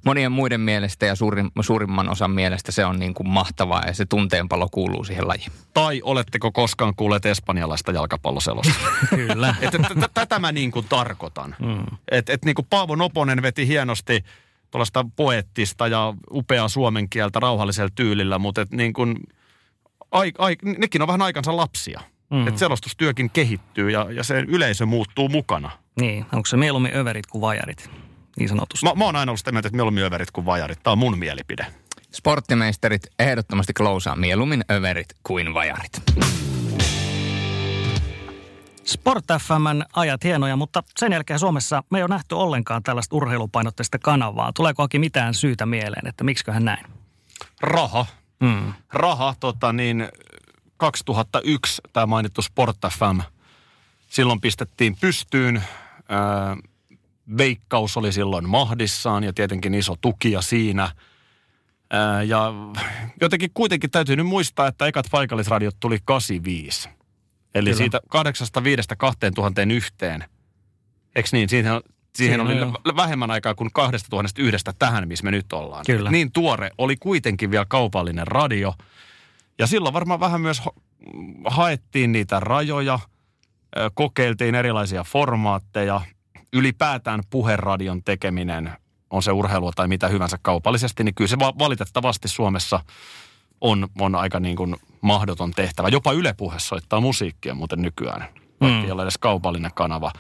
monien 0.05 0.33
muiden 0.33 0.61
mielestä 0.61 1.07
ja 1.07 1.15
suurin, 1.15 1.51
suurimman 1.61 2.09
osan 2.09 2.31
mielestä 2.31 2.73
se 2.73 2.85
on 2.85 2.99
niin 2.99 3.15
kuin 3.15 3.29
mahtavaa 3.29 3.83
ja 3.87 3.95
se 3.95 4.07
tunteenpalo 4.07 4.69
kuuluu 4.69 5.05
siihen 5.05 5.29
lajiin. 5.29 5.53
Tai 5.75 6.01
oletteko 6.05 6.53
koskaan 6.53 6.95
kuulleet 6.97 7.27
espanjalaista 7.27 7.93
jalkapalloselosta? 7.93 8.75
Kyllä. 9.11 9.55
Tätä 10.15 10.39
mä 10.39 10.53
niin 10.53 10.71
kuin 10.71 10.87
tarkoitan. 10.89 11.57
Mm. 11.59 11.97
Että 12.11 12.33
et 12.33 12.45
niin 12.45 12.55
kuin 12.55 12.67
Paavo 12.71 12.97
Noponen 12.97 13.43
veti 13.43 13.67
hienosti 13.67 14.25
tuollaista 14.71 15.05
poettista 15.17 15.89
ja 15.89 16.15
upeaa 16.31 16.69
suomen 16.69 17.09
kieltä 17.09 17.41
rauhallisella 17.41 17.91
tyylillä, 17.95 18.39
mutta 18.39 18.61
et 18.61 18.71
niin 18.71 18.93
kuin, 18.93 19.17
ai, 20.11 20.33
ai, 20.39 20.57
nekin 20.79 21.03
on 21.03 21.09
vähän 21.09 21.23
aikansa 21.23 21.57
lapsia. 21.57 22.01
Mm. 22.31 22.49
Että 22.49 22.59
selostustyökin 22.59 23.31
kehittyy 23.31 23.91
ja, 23.91 24.07
ja 24.11 24.25
se 24.25 24.45
yleisö 24.49 24.87
muuttuu 24.87 25.29
mukana. 25.29 25.71
Niin, 26.01 26.27
onko 26.33 26.47
se 26.47 26.57
mieluummin 26.57 26.97
överit 26.97 27.27
kuin 27.27 27.41
vajarit? 27.41 27.91
Niin 28.39 28.49
sanotusti. 28.49 28.87
Mä, 28.87 28.95
mä 28.95 29.05
oon 29.05 29.17
aina 29.17 29.31
ollut 29.31 29.41
sitä 29.41 29.53
mieltä, 29.53 29.69
että 29.69 29.77
mieluummin 29.77 30.05
överit 30.05 30.31
kuin 30.31 30.47
vajarit. 30.47 30.83
Tämä 30.83 30.93
on 30.93 30.99
mun 30.99 31.19
mielipide. 31.19 31.67
Sporttimeisterit 32.13 33.03
ehdottomasti 33.19 33.73
klousaa 33.73 34.17
mieluummin 34.17 34.65
överit 34.71 35.09
kuin 35.23 35.55
vajarit. 35.55 35.93
Sport 38.85 39.25
FMn 39.41 39.85
ajat 39.93 40.25
hienoja, 40.25 40.57
mutta 40.57 40.83
sen 40.99 41.13
jälkeen 41.13 41.39
Suomessa 41.39 41.83
me 41.91 41.99
ei 41.99 42.03
ole 42.03 42.09
nähty 42.09 42.35
ollenkaan 42.35 42.83
tällaista 42.83 43.17
urheilupainotteista 43.17 43.99
kanavaa. 43.99 44.53
Tuleeko 44.53 44.89
mitään 44.99 45.35
syytä 45.35 45.67
mieleen, 45.67 46.07
että 46.07 46.25
miksiköhän 46.25 46.65
näin? 46.65 46.87
Raha. 47.61 48.07
Mm. 48.41 48.73
Raha, 48.93 49.35
tota 49.41 49.73
niin, 49.73 50.09
2001 50.77 51.83
tämä 51.93 52.07
mainittu 52.07 52.43
Sport 52.43 52.77
FM. 52.91 53.21
Silloin 54.09 54.41
pistettiin 54.41 54.97
pystyyn. 55.01 55.57
Äh, 55.57 55.65
Veikkaus 57.39 57.97
oli 57.97 58.13
silloin 58.13 58.49
mahdissaan 58.49 59.25
ja 59.25 59.33
tietenkin 59.33 59.75
iso 59.75 59.95
tukija 60.01 60.43
siinä. 60.43 60.91
Ää, 61.91 62.23
ja 62.23 62.53
jotenkin 63.21 63.51
kuitenkin 63.55 63.91
täytyy 63.91 64.17
nyt 64.17 64.27
muistaa, 64.27 64.67
että 64.67 64.87
ekat 64.87 65.07
paikallisradiot 65.11 65.77
tuli 65.81 65.99
85. 66.05 66.89
Eli 67.55 67.71
Kyllä. 67.71 67.79
siitä 67.79 68.01
805 68.09 68.89
yhteen. 69.75 70.25
Eikö 71.17 71.29
niin? 71.33 71.49
Siihen, 71.49 71.81
siihen 72.15 72.41
oli 72.41 72.59
jo. 72.59 72.73
vähemmän 72.97 73.31
aikaa 73.31 73.55
kuin 73.55 73.71
2001 73.73 74.65
tähän, 74.79 75.09
missä 75.09 75.25
me 75.25 75.31
nyt 75.31 75.53
ollaan. 75.53 75.85
Kyllä. 75.87 76.11
Niin 76.11 76.33
tuore 76.33 76.71
oli 76.79 76.97
kuitenkin 76.97 77.51
vielä 77.51 77.67
kaupallinen 77.69 78.27
radio. 78.27 78.75
Ja 79.59 79.67
silloin 79.67 79.93
varmaan 79.93 80.21
vähän 80.21 80.41
myös 80.41 80.63
haettiin 81.47 82.13
niitä 82.13 82.41
rajoja, 82.41 82.99
kokeiltiin 83.95 84.55
erilaisia 84.55 85.05
formaatteja– 85.05 86.01
ylipäätään 86.55 87.21
puheradion 87.31 88.03
tekeminen, 88.03 88.73
on 89.11 89.23
se 89.23 89.33
urheilua 89.33 89.73
tai 89.77 89.89
mitä 89.89 90.09
hyvänsä 90.09 90.39
kaupallisesti, 90.43 91.05
niin 91.05 91.15
kyllä 91.15 91.29
se 91.29 91.39
valitettavasti 91.39 92.29
Suomessa 92.29 92.81
on, 93.61 93.89
on 94.01 94.15
aika 94.15 94.41
niin 94.41 94.57
kuin 94.57 94.77
mahdoton 95.01 95.51
tehtävä. 95.51 95.89
Jopa 95.89 96.13
Yle 96.13 96.35
Puhe 96.37 96.59
soittaa 96.59 97.01
musiikkia 97.01 97.55
muuten 97.55 97.83
nykyään, 97.83 98.29
vaikka 98.61 98.79
mm. 98.79 98.85
ei 98.85 98.91
ole 98.91 99.03
edes 99.03 99.19
kaupallinen 99.19 99.71
kanava. 99.75 100.13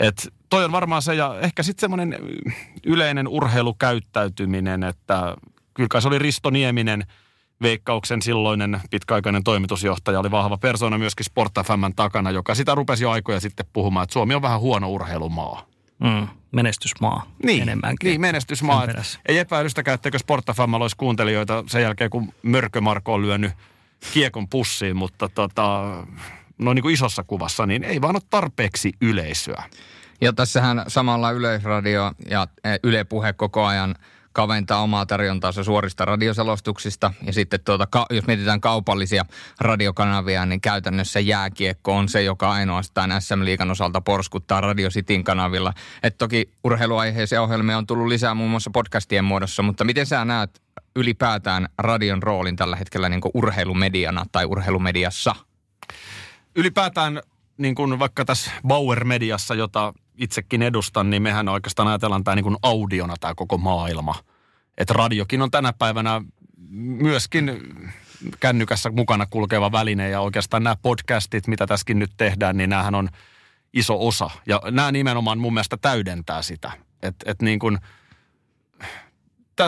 Et 0.00 0.28
toi 0.50 0.64
on 0.64 0.72
varmaan 0.72 1.02
se, 1.02 1.14
ja 1.14 1.36
ehkä 1.40 1.62
sitten 1.62 1.80
semmoinen 1.80 2.18
yleinen 2.86 3.28
urheilukäyttäytyminen, 3.28 4.84
että 4.84 5.36
kyllä 5.74 6.00
se 6.00 6.08
oli 6.08 6.18
Risto 6.18 6.50
Nieminen, 6.50 7.04
Veikkauksen 7.62 8.22
silloinen 8.22 8.80
pitkäaikainen 8.90 9.44
toimitusjohtaja, 9.44 10.20
oli 10.20 10.30
vahva 10.30 10.56
persona 10.58 10.98
myöskin 10.98 11.24
Sport 11.24 11.52
takana, 11.96 12.30
joka 12.30 12.54
sitä 12.54 12.74
rupesi 12.74 13.04
jo 13.04 13.10
aikoja 13.10 13.40
sitten 13.40 13.66
puhumaan, 13.72 14.04
että 14.04 14.12
Suomi 14.12 14.34
on 14.34 14.42
vähän 14.42 14.60
huono 14.60 14.88
urheilumaa. 14.88 15.69
Mm, 16.00 16.28
menestysmaa 16.52 17.26
Niin, 17.44 17.62
enemmänkin. 17.62 18.08
niin 18.08 18.20
menestysmaa. 18.20 18.86
Ei 19.26 19.38
epäilystäkään, 19.38 19.94
etteikö 19.94 20.18
Sportafamalla 20.18 20.84
olisi 20.84 20.96
kuuntelijoita 20.96 21.64
sen 21.66 21.82
jälkeen, 21.82 22.10
kun 22.10 22.32
Mörkö 22.42 22.80
Marko 22.80 23.14
on 23.14 23.22
lyönyt 23.22 23.52
kiekon 24.12 24.48
pussiin, 24.48 24.96
mutta 24.96 25.28
tota, 25.28 25.82
no 26.58 26.72
niin 26.74 26.82
kuin 26.82 26.94
isossa 26.94 27.22
kuvassa, 27.24 27.66
niin 27.66 27.84
ei 27.84 28.00
vaan 28.00 28.16
ole 28.16 28.22
tarpeeksi 28.30 28.92
yleisöä. 29.00 29.62
Ja 30.20 30.32
tässähän 30.32 30.84
samalla 30.88 31.30
Yleisradio 31.30 32.12
ja 32.30 32.46
eh, 32.64 32.78
Yle 32.82 33.04
Puhe 33.04 33.32
koko 33.32 33.64
ajan 33.66 33.94
kaventaa 34.32 34.82
omaa 34.82 35.06
tarjontaansa 35.06 35.64
suorista 35.64 36.04
radioselostuksista. 36.04 37.12
Ja 37.26 37.32
sitten 37.32 37.60
tuota, 37.64 37.86
ka- 37.86 38.06
jos 38.10 38.26
mietitään 38.26 38.60
kaupallisia 38.60 39.24
radiokanavia, 39.60 40.46
niin 40.46 40.60
käytännössä 40.60 41.20
jääkiekko 41.20 41.96
on 41.96 42.08
se, 42.08 42.22
joka 42.22 42.50
ainoastaan 42.50 43.22
SM 43.22 43.44
Liikan 43.44 43.70
osalta 43.70 44.00
porskuttaa 44.00 44.60
Radio 44.60 44.90
Cityn 44.90 45.24
kanavilla. 45.24 45.72
Et 46.02 46.18
toki 46.18 46.50
urheiluaiheisia 46.64 47.42
ohjelmia 47.42 47.78
on 47.78 47.86
tullut 47.86 48.08
lisää 48.08 48.34
muun 48.34 48.50
muassa 48.50 48.70
podcastien 48.70 49.24
muodossa, 49.24 49.62
mutta 49.62 49.84
miten 49.84 50.06
sä 50.06 50.24
näet 50.24 50.62
ylipäätään 50.96 51.68
radion 51.78 52.22
roolin 52.22 52.56
tällä 52.56 52.76
hetkellä 52.76 53.08
niin 53.08 53.20
urheilumediana 53.34 54.24
tai 54.32 54.44
urheilumediassa? 54.44 55.34
Ylipäätään 56.56 57.20
niin 57.58 57.74
kuin 57.74 57.98
vaikka 57.98 58.24
tässä 58.24 58.50
Bauer-mediassa, 58.66 59.54
jota 59.54 59.94
itsekin 60.20 60.62
edustan, 60.62 61.10
niin 61.10 61.22
mehän 61.22 61.48
oikeastaan 61.48 61.88
ajatellaan 61.88 62.24
tämä 62.24 62.34
niin 62.34 62.44
kuin 62.44 62.56
audiona 62.62 63.14
tämä 63.20 63.34
koko 63.34 63.58
maailma. 63.58 64.14
Että 64.78 64.94
radiokin 64.94 65.42
on 65.42 65.50
tänä 65.50 65.72
päivänä 65.72 66.22
myöskin 67.02 67.60
kännykässä 68.40 68.90
mukana 68.90 69.26
kulkeva 69.30 69.72
väline 69.72 70.10
ja 70.10 70.20
oikeastaan 70.20 70.62
nämä 70.62 70.76
podcastit, 70.82 71.46
mitä 71.46 71.66
tässäkin 71.66 71.98
nyt 71.98 72.10
tehdään, 72.16 72.56
niin 72.56 72.70
näähän 72.70 72.94
on 72.94 73.08
iso 73.72 74.06
osa. 74.06 74.30
Ja 74.46 74.62
nämä 74.70 74.92
nimenomaan 74.92 75.38
mun 75.38 75.54
mielestä 75.54 75.76
täydentää 75.76 76.42
sitä. 76.42 76.72
Että 77.02 77.30
et 77.30 77.42
niin 77.42 77.58
kuin, 77.58 77.78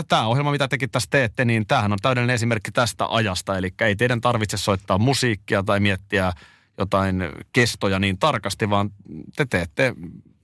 tämä 0.09 0.27
ohjelma, 0.27 0.51
mitä 0.51 0.69
tekin 0.69 0.91
tässä 0.91 1.09
teette, 1.11 1.45
niin 1.45 1.67
tämähän 1.67 1.93
on 1.93 1.99
täydellinen 2.03 2.35
esimerkki 2.35 2.73
tästä 2.73 3.07
ajasta. 3.09 3.59
Eli 3.59 3.75
ei 3.81 3.97
teidän 3.97 4.21
tarvitse 4.21 4.57
soittaa 4.57 4.99
musiikkia 4.99 5.63
tai 5.63 5.81
miettiä 5.81 6.33
jotain 6.79 7.23
kestoja 7.53 7.99
niin 7.99 8.19
tarkasti, 8.19 8.71
vaan 8.71 8.91
te 9.37 9.47
teette 9.47 9.95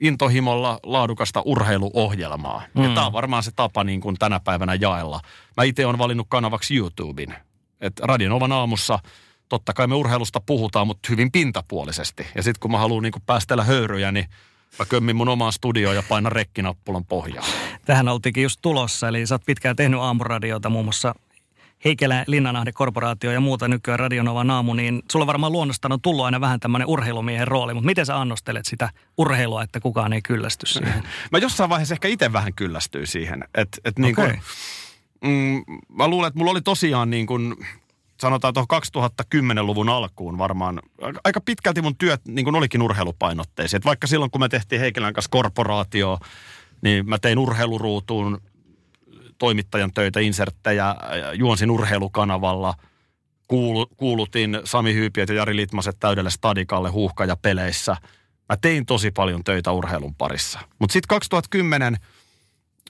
intohimolla 0.01 0.81
laadukasta 0.83 1.43
urheiluohjelmaa. 1.45 2.63
Mm. 2.75 2.83
Ja 2.85 2.89
tämä 2.89 3.07
on 3.07 3.13
varmaan 3.13 3.43
se 3.43 3.51
tapa 3.57 3.85
niin 3.85 4.01
kuin 4.01 4.17
tänä 4.19 4.41
päivänä 4.41 4.75
jaella. 4.75 5.21
Mä 5.57 5.65
itse 5.65 5.87
olen 5.87 5.99
valinnut 5.99 6.27
kanavaksi 6.31 6.77
YouTuben. 6.77 7.35
Et 7.81 7.99
Radionovan 8.01 8.53
aamussa 8.53 8.99
totta 9.49 9.73
kai 9.73 9.87
me 9.87 9.95
urheilusta 9.95 10.41
puhutaan, 10.41 10.87
mutta 10.87 11.07
hyvin 11.11 11.33
pintapuolisesti. 11.33 12.27
Ja 12.35 12.43
sitten 12.43 12.61
kun 12.61 12.71
mä 12.71 12.79
haluan 12.79 13.03
niin 13.03 13.13
kuin 13.13 13.23
päästellä 13.27 13.65
höyryjä, 13.65 14.13
niin 14.13 14.27
mä 14.79 14.85
kömmin 14.85 15.17
mun 15.17 15.29
omaan 15.29 15.53
studioon 15.53 15.97
ja 15.97 16.03
painan 16.09 16.33
rekkinappulan 16.33 17.05
pohjaan. 17.05 17.47
Tähän 17.85 18.09
oltiinkin 18.09 18.43
just 18.43 18.59
tulossa, 18.63 19.09
eli 19.09 19.27
sä 19.27 19.35
oot 19.35 19.47
pitkään 19.47 19.77
tehnyt 19.77 20.01
aamuradiota, 20.01 20.71
muun 20.71 20.85
muassa 20.85 21.15
Heikelä, 21.85 22.25
Linnanahde, 22.27 22.73
korporaatio 22.73 23.33
ja 23.33 23.41
muuta 23.41 23.69
nykyään 23.69 23.99
Radionova 24.01 24.45
naamu, 24.45 24.75
niin 24.75 25.03
sulla 25.13 25.27
varmaan 25.27 25.53
luonnostaan 25.53 25.93
on 25.93 26.01
tullut 26.01 26.25
aina 26.25 26.41
vähän 26.41 26.61
tämmöinen 26.61 26.89
urheilumiehen 26.89 27.49
rooli, 27.49 27.75
mutta 27.75 27.87
miten 27.87 28.07
sä 28.07 28.21
annostelet 28.21 28.67
sitä 28.67 28.91
urheilua, 29.19 29.63
että 29.63 29.81
kukaan 29.81 30.13
ei 30.13 30.23
kyllästy 30.23 30.67
siihen? 30.67 31.03
Mä 31.33 31.39
jossain 31.39 31.71
vaiheessa 31.71 31.95
ehkä 31.95 32.09
itse 32.09 32.33
vähän 32.33 32.55
kyllästyin 32.55 33.07
siihen. 33.07 33.45
Että 33.55 33.79
et 33.85 33.99
niin 33.99 34.21
Okei. 34.21 34.31
kuin, 34.31 34.41
mm, 35.33 35.65
mä 35.89 36.09
luulen, 36.09 36.29
että 36.29 36.39
mulla 36.39 36.51
oli 36.51 36.63
tosiaan 36.63 37.11
niin 37.11 37.27
kuin, 37.27 37.55
sanotaan 38.21 38.55
tuohon 38.55 38.83
2010-luvun 39.35 39.89
alkuun 39.89 40.39
varmaan, 40.39 40.83
aika- 41.03 41.21
aika 41.25 41.41
pitkälti 41.41 41.83
mun 41.83 41.97
työt 41.97 42.21
niin 42.29 42.45
kuin 42.45 42.57
olikin 42.57 42.83
urheilupainotteisia. 42.83 43.77
Et 43.77 43.85
vaikka 43.85 44.07
silloin, 44.07 44.31
kun 44.31 44.41
me 44.41 44.49
tehtiin 44.49 44.81
Heikelän 44.81 45.13
kanssa 45.13 45.31
korporaatio, 45.31 46.19
niin 46.83 47.09
mä 47.09 47.19
tein 47.19 47.39
urheiluruutuun 47.39 48.41
toimittajan 49.39 49.93
töitä, 49.93 50.21
inserttejä, 50.21 50.95
juonsin 51.35 51.71
urheilukanavalla, 51.71 52.75
kuulu, 53.49 53.87
kuulutin 53.97 54.61
Sami 54.65 54.95
Hyypiöt 54.95 55.29
ja 55.29 55.35
Jari 55.35 55.57
Litmaset 55.57 55.97
täydelle 56.01 56.31
stadikalle 56.31 56.91
huuhka 56.91 57.25
ja 57.25 57.37
peleissä. 57.37 57.97
Mä 58.49 58.57
tein 58.57 58.87
tosi 58.87 59.11
paljon 59.11 59.45
töitä 59.45 59.73
urheilun 59.73 60.15
parissa. 60.15 60.61
Mutta 60.79 60.93
sitten 60.93 61.09
2010, 61.09 61.97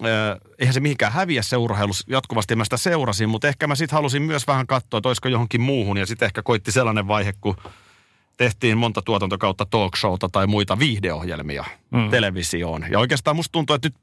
äh, 0.04 0.10
eihän 0.58 0.74
se 0.74 0.80
mihinkään 0.80 1.12
häviä 1.12 1.42
se 1.42 1.56
urheilu, 1.56 1.92
jatkuvasti 2.06 2.56
mä 2.56 2.64
sitä 2.64 2.76
seurasin, 2.76 3.28
mutta 3.28 3.48
ehkä 3.48 3.66
mä 3.66 3.74
sitten 3.74 3.96
halusin 3.96 4.22
myös 4.22 4.46
vähän 4.46 4.66
katsoa, 4.66 4.98
että 4.98 5.08
olisiko 5.08 5.28
johonkin 5.28 5.60
muuhun. 5.60 5.96
Ja 5.96 6.06
sitten 6.06 6.26
ehkä 6.26 6.42
koitti 6.42 6.72
sellainen 6.72 7.08
vaihe, 7.08 7.32
kun 7.40 7.56
tehtiin 8.36 8.78
monta 8.78 9.02
tuotantokautta 9.02 9.66
talk 9.66 9.96
showta 9.96 10.28
tai 10.32 10.46
muita 10.46 10.78
viihdeohjelmia 10.78 11.64
mm. 11.90 12.10
televisioon. 12.10 12.84
Ja 12.90 12.98
oikeastaan 12.98 13.36
musta 13.36 13.52
tuntuu, 13.52 13.74
että 13.74 13.88
nyt 13.88 13.96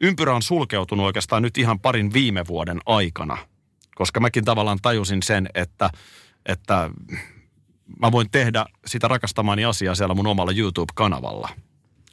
ympyrä 0.00 0.34
on 0.34 0.42
sulkeutunut 0.42 1.06
oikeastaan 1.06 1.42
nyt 1.42 1.58
ihan 1.58 1.80
parin 1.80 2.12
viime 2.12 2.46
vuoden 2.46 2.80
aikana. 2.86 3.38
Koska 3.94 4.20
mäkin 4.20 4.44
tavallaan 4.44 4.78
tajusin 4.82 5.22
sen, 5.22 5.48
että, 5.54 5.90
että 6.46 6.90
mä 7.98 8.12
voin 8.12 8.30
tehdä 8.30 8.66
sitä 8.86 9.08
rakastamani 9.08 9.64
asiaa 9.64 9.94
siellä 9.94 10.14
mun 10.14 10.26
omalla 10.26 10.52
YouTube-kanavalla. 10.52 11.48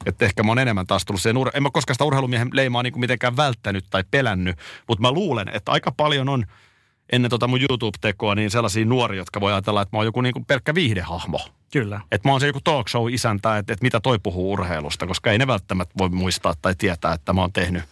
Että 0.06 0.24
ehkä 0.24 0.42
mä 0.42 0.50
oon 0.50 0.58
enemmän 0.58 0.86
taas 0.86 1.04
tullut 1.04 1.22
siihen, 1.22 1.36
en 1.54 1.62
mä 1.62 1.70
koskaan 1.72 1.94
sitä 1.94 2.04
urheilumiehen 2.04 2.50
leimaa 2.52 2.82
niin 2.82 2.92
kuin 2.92 3.00
mitenkään 3.00 3.36
välttänyt 3.36 3.84
tai 3.90 4.04
pelännyt, 4.10 4.58
mutta 4.88 5.02
mä 5.02 5.12
luulen, 5.12 5.48
että 5.48 5.72
aika 5.72 5.92
paljon 5.92 6.28
on 6.28 6.46
ennen 7.12 7.30
tota 7.30 7.48
mun 7.48 7.60
YouTube-tekoa 7.60 8.34
niin 8.34 8.50
sellaisia 8.50 8.84
nuoria, 8.84 9.18
jotka 9.18 9.40
voi 9.40 9.52
ajatella, 9.52 9.82
että 9.82 9.96
mä 9.96 9.98
oon 9.98 10.06
joku 10.06 10.20
niin 10.20 10.32
kuin 10.32 10.44
pelkkä 10.44 10.74
viihdehahmo. 10.74 11.40
Kyllä. 11.72 12.00
Että 12.12 12.28
mä 12.28 12.32
oon 12.32 12.40
se 12.40 12.46
joku 12.46 12.60
talk 12.64 12.88
show 12.88 13.12
isäntä, 13.12 13.58
että, 13.58 13.72
että 13.72 13.82
mitä 13.84 14.00
toi 14.00 14.18
puhuu 14.18 14.52
urheilusta, 14.52 15.06
koska 15.06 15.32
ei 15.32 15.38
ne 15.38 15.46
välttämättä 15.46 15.94
voi 15.98 16.08
muistaa 16.08 16.54
tai 16.62 16.74
tietää, 16.78 17.12
että 17.12 17.32
mä 17.32 17.40
oon 17.40 17.52
tehnyt 17.52 17.82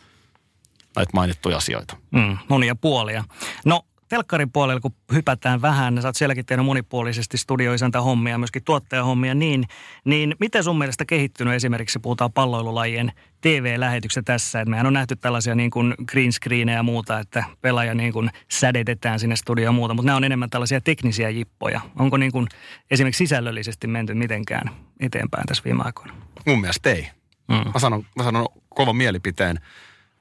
näitä 0.97 1.11
mainittuja 1.15 1.57
asioita. 1.57 1.97
Mm, 2.11 2.39
monia 2.49 2.75
puolia. 2.75 3.25
No, 3.65 3.87
telkkarin 4.09 4.53
puolella, 4.53 4.81
kun 4.81 4.95
hypätään 5.13 5.63
vähän, 5.63 6.03
sä 6.03 6.09
oot 6.09 6.17
sielläkin 6.17 6.47
tehnyt 6.47 6.67
monipuolisesti 6.67 7.39
studioisäntä 7.39 8.01
hommia, 8.01 8.39
myöskin 8.39 8.65
tuottajahommia, 8.65 9.35
niin, 9.35 9.65
niin 10.05 10.37
miten 10.41 10.65
sun 10.65 10.79
mielestä 10.79 11.05
kehittynyt 11.05 11.55
esimerkiksi, 11.55 11.99
puhutaan 11.99 12.33
palloilulajien 12.33 13.13
TV-lähetykset 13.41 14.25
tässä, 14.25 14.61
että 14.61 14.71
mehän 14.71 14.87
on 14.87 14.93
nähty 14.93 15.17
tällaisia 15.17 15.55
niin 15.55 15.71
kuin 15.71 15.95
green 16.07 16.33
screenejä 16.33 16.79
ja 16.79 16.83
muuta, 16.83 17.19
että 17.19 17.45
pelaaja 17.61 17.95
niin 17.95 18.13
kuin 18.13 18.31
sädetetään 18.51 19.21
sinne 19.21 19.37
studioon 19.37 19.75
ja 19.75 19.79
muuta, 19.79 19.95
mutta 19.95 20.07
nämä 20.07 20.17
on 20.17 20.25
enemmän 20.25 20.51
tällaisia 20.51 20.81
teknisiä 20.81 21.31
jippoja. 21.31 21.81
Onko 21.99 22.17
niin 22.17 22.33
kuin 22.33 22.47
esimerkiksi 22.91 23.25
sisällöllisesti 23.25 23.87
menty 23.87 24.15
mitenkään 24.15 24.71
eteenpäin 25.01 25.47
tässä 25.47 25.65
viime 25.65 25.83
aikoina? 25.85 26.15
Mun 26.47 26.61
mielestä 26.61 26.91
ei. 26.91 27.11
Mm. 27.49 27.73
Mä 27.73 27.79
sanon, 27.79 28.07
mä 28.17 28.23
sanon 28.23 28.47
kovan 28.69 28.97
mielipiteen. 28.97 29.61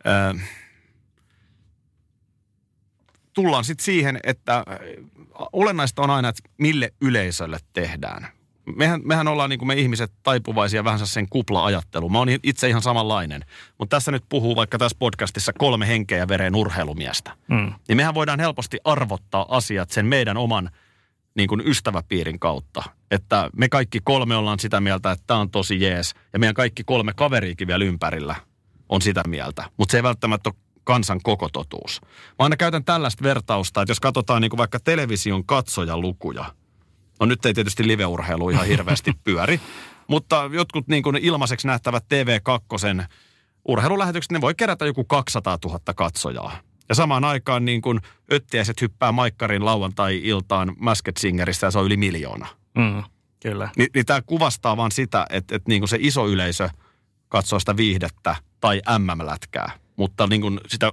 Ö, 0.05 0.39
tullaan 3.33 3.63
sitten 3.63 3.85
siihen, 3.85 4.19
että 4.23 4.63
ö, 4.67 5.03
olennaista 5.53 6.01
on 6.01 6.09
aina, 6.09 6.29
että 6.29 6.49
mille 6.57 6.93
yleisölle 7.01 7.57
tehdään. 7.73 8.27
Mehän, 8.75 9.01
mehän 9.03 9.27
ollaan 9.27 9.49
niin 9.49 9.59
kuin 9.59 9.67
me 9.67 9.73
ihmiset 9.73 10.11
taipuvaisia 10.23 10.83
vähän 10.83 11.07
sen 11.07 11.29
kupla-ajatteluun. 11.29 12.11
Mä 12.11 12.17
oon 12.17 12.29
itse 12.43 12.69
ihan 12.69 12.81
samanlainen. 12.81 13.41
Mutta 13.79 13.95
tässä 13.95 14.11
nyt 14.11 14.23
puhuu 14.29 14.55
vaikka 14.55 14.77
tässä 14.77 14.97
podcastissa 14.99 15.53
kolme 15.53 15.87
henkeä 15.87 16.17
ja 16.17 16.27
veren 16.27 16.55
urheilumiestä. 16.55 17.31
Mm. 17.47 17.73
Niin 17.87 17.97
mehän 17.97 18.13
voidaan 18.13 18.39
helposti 18.39 18.77
arvottaa 18.83 19.45
asiat 19.49 19.89
sen 19.89 20.05
meidän 20.05 20.37
oman 20.37 20.69
niin 21.35 21.47
kuin 21.47 21.61
ystäväpiirin 21.65 22.39
kautta. 22.39 22.83
Että 23.11 23.49
me 23.55 23.69
kaikki 23.69 23.99
kolme 24.03 24.35
ollaan 24.35 24.59
sitä 24.59 24.81
mieltä, 24.81 25.11
että 25.11 25.23
tämä 25.27 25.39
on 25.39 25.49
tosi 25.49 25.81
jees. 25.81 26.13
Ja 26.33 26.39
meidän 26.39 26.55
kaikki 26.55 26.83
kolme 26.83 27.13
kaveriikin 27.15 27.67
vielä 27.67 27.85
ympärillä 27.85 28.35
on 28.89 29.01
sitä 29.01 29.21
mieltä. 29.27 29.69
Mutta 29.77 29.91
se 29.91 29.97
ei 29.97 30.03
välttämättä 30.03 30.49
ole 30.49 30.62
kansan 30.83 31.19
koko 31.23 31.49
totuus. 31.49 32.01
Mä 32.03 32.09
aina 32.37 32.57
käytän 32.57 32.83
tällaista 32.83 33.23
vertausta, 33.23 33.81
että 33.81 33.91
jos 33.91 33.99
katsotaan 33.99 34.41
niin 34.41 34.49
kuin 34.49 34.57
vaikka 34.57 34.79
television 34.79 35.45
katsojalukuja. 35.45 36.45
No 37.19 37.25
nyt 37.25 37.45
ei 37.45 37.53
tietysti 37.53 37.87
liveurheilu 37.87 38.49
ihan 38.49 38.67
hirveästi 38.67 39.13
pyöri. 39.23 39.59
Mutta 40.07 40.49
jotkut 40.53 40.87
niin 40.87 41.03
kuin 41.03 41.17
ilmaiseksi 41.17 41.67
nähtävät 41.67 42.05
TV2 42.13 43.05
urheilulähetykset, 43.67 44.31
ne 44.31 44.41
voi 44.41 44.55
kerätä 44.55 44.85
joku 44.85 45.03
200 45.03 45.57
000 45.65 45.79
katsojaa. 45.95 46.59
Ja 46.89 46.95
samaan 46.95 47.23
aikaan 47.23 47.65
niin 47.65 47.81
kuin 47.81 47.99
öttiäiset 48.31 48.81
hyppää 48.81 49.11
Maikkarin 49.11 49.65
lauantai-iltaan 49.65 50.75
Masked 50.79 51.13
Singeristä 51.19 51.67
ja 51.67 51.71
se 51.71 51.79
on 51.79 51.85
yli 51.85 51.97
miljoona. 51.97 52.47
Mm. 52.77 53.03
Kyllä. 53.39 53.69
Ni, 53.77 53.87
niin 53.95 54.05
tämä 54.05 54.21
kuvastaa 54.21 54.77
vaan 54.77 54.91
sitä, 54.91 55.25
että, 55.29 55.55
että 55.55 55.69
niin 55.69 55.81
kuin 55.81 55.89
se 55.89 55.97
iso 55.99 56.27
yleisö 56.27 56.69
katsoo 57.29 57.59
sitä 57.59 57.77
viihdettä 57.77 58.35
tai 58.59 58.81
MM-lätkää. 58.97 59.71
Mutta 59.95 60.27
niin 60.27 60.41
kuin 60.41 60.59
sitä 60.67 60.91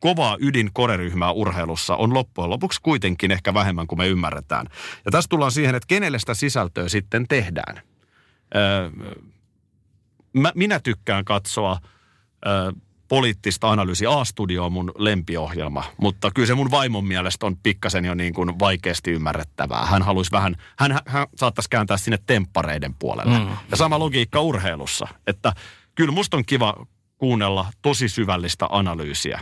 kovaa 0.00 0.36
ydinkoreryhmää 0.40 1.32
urheilussa 1.32 1.96
on 1.96 2.14
loppujen 2.14 2.50
lopuksi 2.50 2.80
kuitenkin 2.82 3.30
ehkä 3.30 3.54
vähemmän 3.54 3.86
kuin 3.86 3.98
me 3.98 4.08
ymmärretään. 4.08 4.66
Ja 5.04 5.10
tässä 5.10 5.28
tullaan 5.28 5.52
siihen, 5.52 5.74
että 5.74 5.86
kenelle 5.86 6.18
sitä 6.18 6.34
sisältöä 6.34 6.88
sitten 6.88 7.28
tehdään. 7.28 7.82
Öö, 8.56 8.90
mä, 10.32 10.52
minä 10.54 10.80
tykkään 10.80 11.24
katsoa 11.24 11.78
öö, 12.46 12.72
poliittista 13.08 13.70
analyysiä. 13.70 14.10
A-studio 14.10 14.64
on 14.64 14.72
mun 14.72 14.92
lempiohjelma, 14.98 15.84
mutta 16.00 16.30
kyllä 16.34 16.46
se 16.46 16.54
mun 16.54 16.70
vaimon 16.70 17.04
mielestä 17.04 17.46
on 17.46 17.56
pikkasen 17.56 18.04
jo 18.04 18.14
niin 18.14 18.34
kuin 18.34 18.58
vaikeasti 18.58 19.10
ymmärrettävää. 19.10 19.86
Hän 19.86 20.02
haluaisi 20.02 20.32
vähän, 20.32 20.56
hän, 20.78 20.98
hän 21.06 21.26
saattaisi 21.36 21.70
kääntää 21.70 21.96
sinne 21.96 22.18
temppareiden 22.26 22.94
puolelle. 22.94 23.38
Mm. 23.38 23.48
Ja 23.70 23.76
sama 23.76 23.98
logiikka 23.98 24.40
urheilussa, 24.40 25.08
että 25.26 25.52
kyllä 25.94 26.12
musta 26.12 26.36
on 26.36 26.44
kiva 26.46 26.86
kuunnella 27.18 27.66
tosi 27.82 28.08
syvällistä 28.08 28.66
analyysiä. 28.70 29.40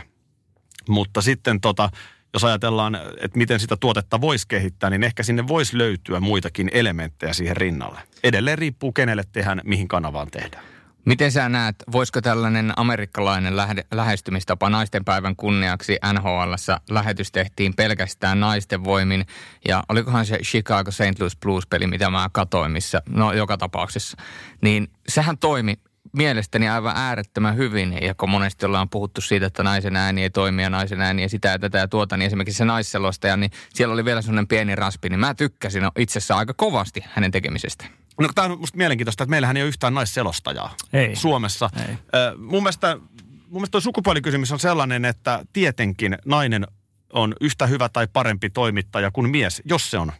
Mutta 0.89 1.21
sitten 1.21 1.61
tota, 1.61 1.89
jos 2.33 2.43
ajatellaan, 2.43 2.95
että 2.95 3.37
miten 3.37 3.59
sitä 3.59 3.77
tuotetta 3.77 4.21
voisi 4.21 4.47
kehittää, 4.47 4.89
niin 4.89 5.03
ehkä 5.03 5.23
sinne 5.23 5.47
voisi 5.47 5.77
löytyä 5.77 6.19
muitakin 6.19 6.69
elementtejä 6.73 7.33
siihen 7.33 7.57
rinnalle. 7.57 7.99
Edelleen 8.23 8.57
riippuu 8.57 8.91
kenelle 8.91 9.23
tehdään, 9.31 9.61
mihin 9.63 9.87
kanavaan 9.87 10.31
tehdään. 10.31 10.63
Miten 11.05 11.31
sä 11.31 11.49
näet, 11.49 11.75
voisiko 11.91 12.21
tällainen 12.21 12.73
amerikkalainen 12.75 13.57
lähe, 13.57 13.75
lähestymistapa 13.91 14.69
naisten 14.69 15.05
päivän 15.05 15.35
kunniaksi 15.35 15.97
NHLssä 16.13 16.79
lähetys 16.89 17.31
tehtiin 17.31 17.73
pelkästään 17.75 18.39
naisten 18.39 18.83
voimin 18.83 19.25
ja 19.67 19.83
olikohan 19.89 20.25
se 20.25 20.37
Chicago 20.37 20.91
St. 20.91 21.19
Louis 21.19 21.37
Blues-peli, 21.37 21.87
mitä 21.87 22.09
mä 22.09 22.29
katoin, 22.31 22.71
missä, 22.71 23.01
no 23.09 23.33
joka 23.33 23.57
tapauksessa, 23.57 24.17
niin 24.61 24.87
sehän 25.07 25.37
toimi 25.37 25.73
mielestäni 26.17 26.69
aivan 26.69 26.97
äärettömän 26.97 27.57
hyvin. 27.57 27.97
Ja 28.01 28.15
kun 28.15 28.29
monesti 28.29 28.65
ollaan 28.65 28.89
puhuttu 28.89 29.21
siitä, 29.21 29.45
että 29.45 29.63
naisen 29.63 29.95
ääni 29.95 30.23
ei 30.23 30.29
toimi 30.29 30.63
ja 30.63 30.69
naisen 30.69 31.01
ääni 31.01 31.21
ja 31.21 31.29
sitä 31.29 31.47
ja 31.47 31.59
tätä 31.59 31.77
ja 31.77 31.87
tuota, 31.87 32.17
niin 32.17 32.27
esimerkiksi 32.27 32.57
se 32.57 32.65
naisselostaja, 32.65 33.37
niin 33.37 33.51
siellä 33.73 33.93
oli 33.93 34.05
vielä 34.05 34.21
sellainen 34.21 34.47
pieni 34.47 34.75
raspi, 34.75 35.09
niin 35.09 35.19
mä 35.19 35.33
tykkäsin 35.33 35.83
itsessä 35.97 36.37
aika 36.37 36.53
kovasti 36.53 37.03
hänen 37.07 37.31
tekemisestä. 37.31 37.85
No 38.21 38.29
tämä 38.35 38.45
on 38.45 38.59
musta 38.59 38.77
mielenkiintoista, 38.77 39.23
että 39.23 39.29
meillähän 39.29 39.57
ei 39.57 39.63
ole 39.63 39.67
yhtään 39.67 39.93
naisselostajaa 39.93 40.75
Ei. 40.93 41.15
Suomessa. 41.15 41.69
Ei. 41.75 41.93
Äh, 41.93 41.97
mun 42.37 42.63
mielestä, 42.63 42.95
mun 42.95 43.51
mielestä 43.51 43.71
tuo 43.71 43.81
sukupuolikysymys 43.81 44.51
on 44.51 44.59
sellainen, 44.59 45.05
että 45.05 45.45
tietenkin 45.53 46.17
nainen 46.25 46.67
on 47.13 47.35
yhtä 47.41 47.67
hyvä 47.67 47.89
tai 47.89 48.07
parempi 48.13 48.49
toimittaja 48.49 49.11
kuin 49.11 49.29
mies, 49.29 49.61
jos 49.65 49.91
se 49.91 49.97
on 49.97 50.11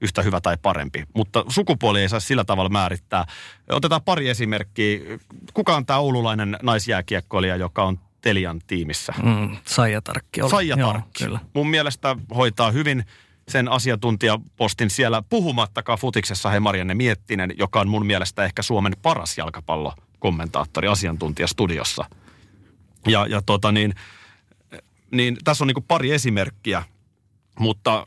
yhtä 0.00 0.22
hyvä 0.22 0.40
tai 0.40 0.56
parempi. 0.62 1.04
Mutta 1.14 1.44
sukupuoli 1.48 2.00
ei 2.00 2.08
saa 2.08 2.20
sillä 2.20 2.44
tavalla 2.44 2.70
määrittää. 2.70 3.24
Otetaan 3.70 4.02
pari 4.02 4.28
esimerkkiä. 4.28 4.98
Kuka 5.54 5.76
on 5.76 5.86
tämä 5.86 5.98
oululainen 5.98 6.58
naisjääkiekkoilija, 6.62 7.56
joka 7.56 7.84
on 7.84 7.98
Telian 8.20 8.60
tiimissä? 8.66 9.14
Mm, 9.22 9.56
Saija 9.64 10.02
Tarkki 10.02 10.42
oli. 10.42 10.50
Saija 10.50 10.76
Joo, 10.78 10.92
Tarkki. 10.92 11.24
kyllä. 11.24 11.40
Mun 11.54 11.70
mielestä 11.70 12.16
hoitaa 12.36 12.70
hyvin 12.70 13.04
sen 13.48 13.68
asiantuntijapostin 13.68 14.90
siellä 14.90 15.22
puhumattakaan 15.22 15.98
futiksessa 15.98 16.50
he 16.50 16.60
Marianne 16.60 16.94
Miettinen, 16.94 17.54
joka 17.58 17.80
on 17.80 17.88
mun 17.88 18.06
mielestä 18.06 18.44
ehkä 18.44 18.62
Suomen 18.62 18.92
paras 19.02 19.38
jalkapallokommentaattori 19.38 20.88
asiantuntija 20.88 21.46
studiossa. 21.46 22.04
Ja, 23.06 23.26
ja 23.26 23.42
tota 23.46 23.72
niin, 23.72 23.94
niin 25.10 25.36
tässä 25.44 25.64
on 25.64 25.68
niin 25.68 25.84
pari 25.88 26.12
esimerkkiä, 26.12 26.82
mutta 27.58 28.06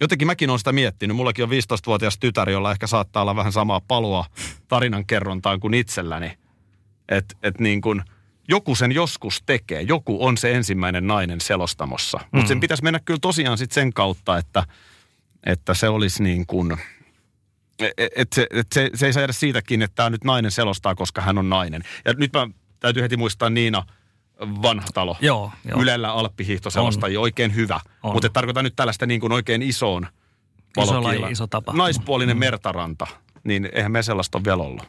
jotenkin 0.00 0.26
mäkin 0.26 0.50
olen 0.50 0.58
sitä 0.58 0.72
miettinyt. 0.72 1.16
Mullakin 1.16 1.42
on 1.44 1.50
15-vuotias 1.50 2.18
tytär, 2.18 2.50
jolla 2.50 2.72
ehkä 2.72 2.86
saattaa 2.86 3.22
olla 3.22 3.36
vähän 3.36 3.52
samaa 3.52 3.80
palua 3.88 4.24
tarinan 4.68 5.06
kerrontaan 5.06 5.60
kuin 5.60 5.74
itselläni. 5.74 6.38
Että 7.08 7.34
et 7.42 7.60
niin 7.60 7.80
kuin 7.80 8.02
joku 8.48 8.74
sen 8.74 8.92
joskus 8.92 9.42
tekee. 9.46 9.82
Joku 9.82 10.26
on 10.26 10.36
se 10.38 10.52
ensimmäinen 10.52 11.06
nainen 11.06 11.40
selostamossa. 11.40 12.18
Mutta 12.32 12.44
Mm. 12.44 12.48
sen 12.48 12.60
pitäisi 12.60 12.82
mennä 12.82 13.00
kyllä 13.04 13.18
tosiaan 13.22 13.58
sit 13.58 13.72
sen 13.72 13.92
kautta, 13.92 14.38
että, 14.38 14.64
että 15.46 15.74
se 15.74 15.88
olisi 15.88 16.22
niin 16.22 16.46
kuin... 16.46 16.76
Että 18.16 18.34
se, 18.34 18.46
et 18.50 18.66
se, 18.74 18.90
se 18.94 19.06
ei 19.06 19.12
saa 19.12 19.20
jäädä 19.20 19.32
siitäkin, 19.32 19.82
että 19.82 19.94
tämä 19.94 20.10
nyt 20.10 20.24
nainen 20.24 20.50
selostaa, 20.50 20.94
koska 20.94 21.20
hän 21.20 21.38
on 21.38 21.48
nainen. 21.48 21.82
Ja 22.04 22.12
nyt 22.12 22.32
mä 22.32 22.48
täytyy 22.80 23.02
heti 23.02 23.16
muistaa 23.16 23.50
Niina 23.50 23.84
Vanhatalo. 24.40 25.16
Joo, 25.20 25.52
joo. 25.68 25.82
Ylellä 25.82 26.12
alppihiihtoselostajia, 26.12 27.20
oikein 27.20 27.54
hyvä. 27.54 27.80
On. 28.02 28.12
Mutta 28.12 28.28
tarkoitan 28.28 28.64
nyt 28.64 28.76
tällaista 28.76 29.06
niin 29.06 29.20
kuin 29.20 29.32
oikein 29.32 29.62
isoon 29.62 30.06
Iso 30.82 30.92
valokiila. 30.92 31.22
laji, 31.22 31.32
iso 31.32 31.46
tapahtuma. 31.46 31.82
Naispuolinen 31.82 32.36
mm. 32.36 32.40
mertaranta, 32.40 33.06
niin 33.44 33.68
eihän 33.72 33.92
me 33.92 34.02
sellaista 34.02 34.38
ole 34.38 34.44
vielä 34.44 34.62
ollut. 34.62 34.82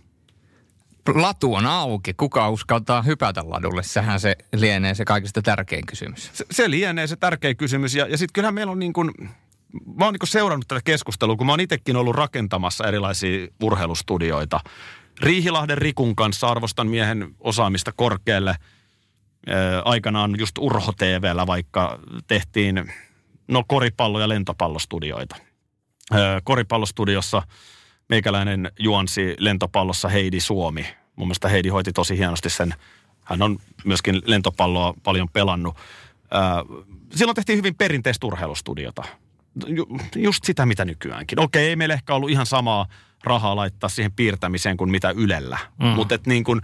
Latu 1.15 1.53
on 1.53 1.65
auki. 1.65 2.13
Kuka 2.13 2.49
uskaltaa 2.49 3.01
hypätä 3.01 3.41
ladulle? 3.49 3.83
Sehän 3.83 4.19
se 4.19 4.35
lienee 4.53 4.95
se 4.95 5.05
kaikista 5.05 5.41
tärkein 5.41 5.85
kysymys. 5.85 6.29
Se, 6.33 6.45
se 6.51 6.69
lienee 6.69 7.07
se 7.07 7.15
tärkeä 7.15 7.55
kysymys. 7.55 7.95
Ja, 7.95 8.07
ja 8.07 8.17
sitten 8.17 8.33
kyllähän 8.33 8.53
meillä 8.53 8.71
on 8.71 8.79
niin 8.79 8.93
kuin, 8.93 9.11
mä 9.97 10.05
oon 10.05 10.13
niin 10.13 10.19
kuin 10.19 10.27
seurannut 10.29 10.67
tätä 10.67 10.81
keskustelua, 10.83 11.35
kun 11.35 11.45
mä 11.45 11.53
oon 11.53 11.59
itsekin 11.59 11.95
ollut 11.95 12.15
rakentamassa 12.15 12.87
erilaisia 12.87 13.47
urheilustudioita. 13.63 14.59
Riihilahden 15.21 15.77
Rikun 15.77 16.15
kanssa 16.15 16.47
arvostan 16.47 16.87
miehen 16.87 17.35
osaamista 17.39 17.91
korkealle. 17.91 18.55
Aikanaan 19.85 20.35
just 20.39 20.57
Urho 20.57 20.91
TVllä 20.97 21.47
vaikka 21.47 21.99
tehtiin 22.27 22.91
no 23.47 23.63
koripallo- 23.67 24.19
ja 24.19 24.29
lentopallostudioita. 24.29 25.35
Koripallostudiossa 26.43 27.41
meikäläinen 28.09 28.71
juonsi 28.79 29.35
lentopallossa 29.39 30.09
Heidi 30.09 30.39
Suomi. 30.39 30.85
Mun 31.15 31.27
mielestä 31.27 31.49
Heidi 31.49 31.69
hoiti 31.69 31.93
tosi 31.93 32.17
hienosti 32.17 32.49
sen. 32.49 32.73
Hän 33.23 33.41
on 33.41 33.59
myöskin 33.85 34.21
lentopalloa 34.25 34.93
paljon 35.03 35.29
pelannut. 35.29 35.77
Silloin 37.15 37.35
tehtiin 37.35 37.57
hyvin 37.57 37.75
perinteistä 37.75 38.27
urheilustudiota. 38.27 39.03
Ju, 39.67 39.87
just 40.15 40.43
sitä, 40.43 40.65
mitä 40.65 40.85
nykyäänkin. 40.85 41.39
Okei, 41.39 41.67
ei 41.67 41.75
meillä 41.75 41.93
ehkä 41.93 42.15
ollut 42.15 42.29
ihan 42.29 42.45
samaa 42.45 42.85
rahaa 43.23 43.55
laittaa 43.55 43.89
siihen 43.89 44.11
piirtämiseen 44.11 44.77
kuin 44.77 44.91
mitä 44.91 45.09
Ylellä. 45.09 45.57
Mm. 45.79 45.87
Mutta 45.87 46.19
niin 46.25 46.43
kun, 46.43 46.61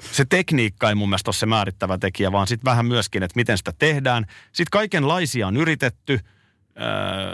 se 0.00 0.24
tekniikka 0.24 0.88
ei 0.88 0.94
mun 0.94 1.08
mielestä 1.08 1.28
ole 1.28 1.34
se 1.34 1.46
määrittävä 1.46 1.98
tekijä, 1.98 2.32
vaan 2.32 2.46
sitten 2.46 2.70
vähän 2.70 2.86
myöskin, 2.86 3.22
että 3.22 3.36
miten 3.36 3.58
sitä 3.58 3.72
tehdään. 3.78 4.26
Sitten 4.46 4.70
kaikenlaisia 4.70 5.46
on 5.46 5.56
yritetty. 5.56 6.20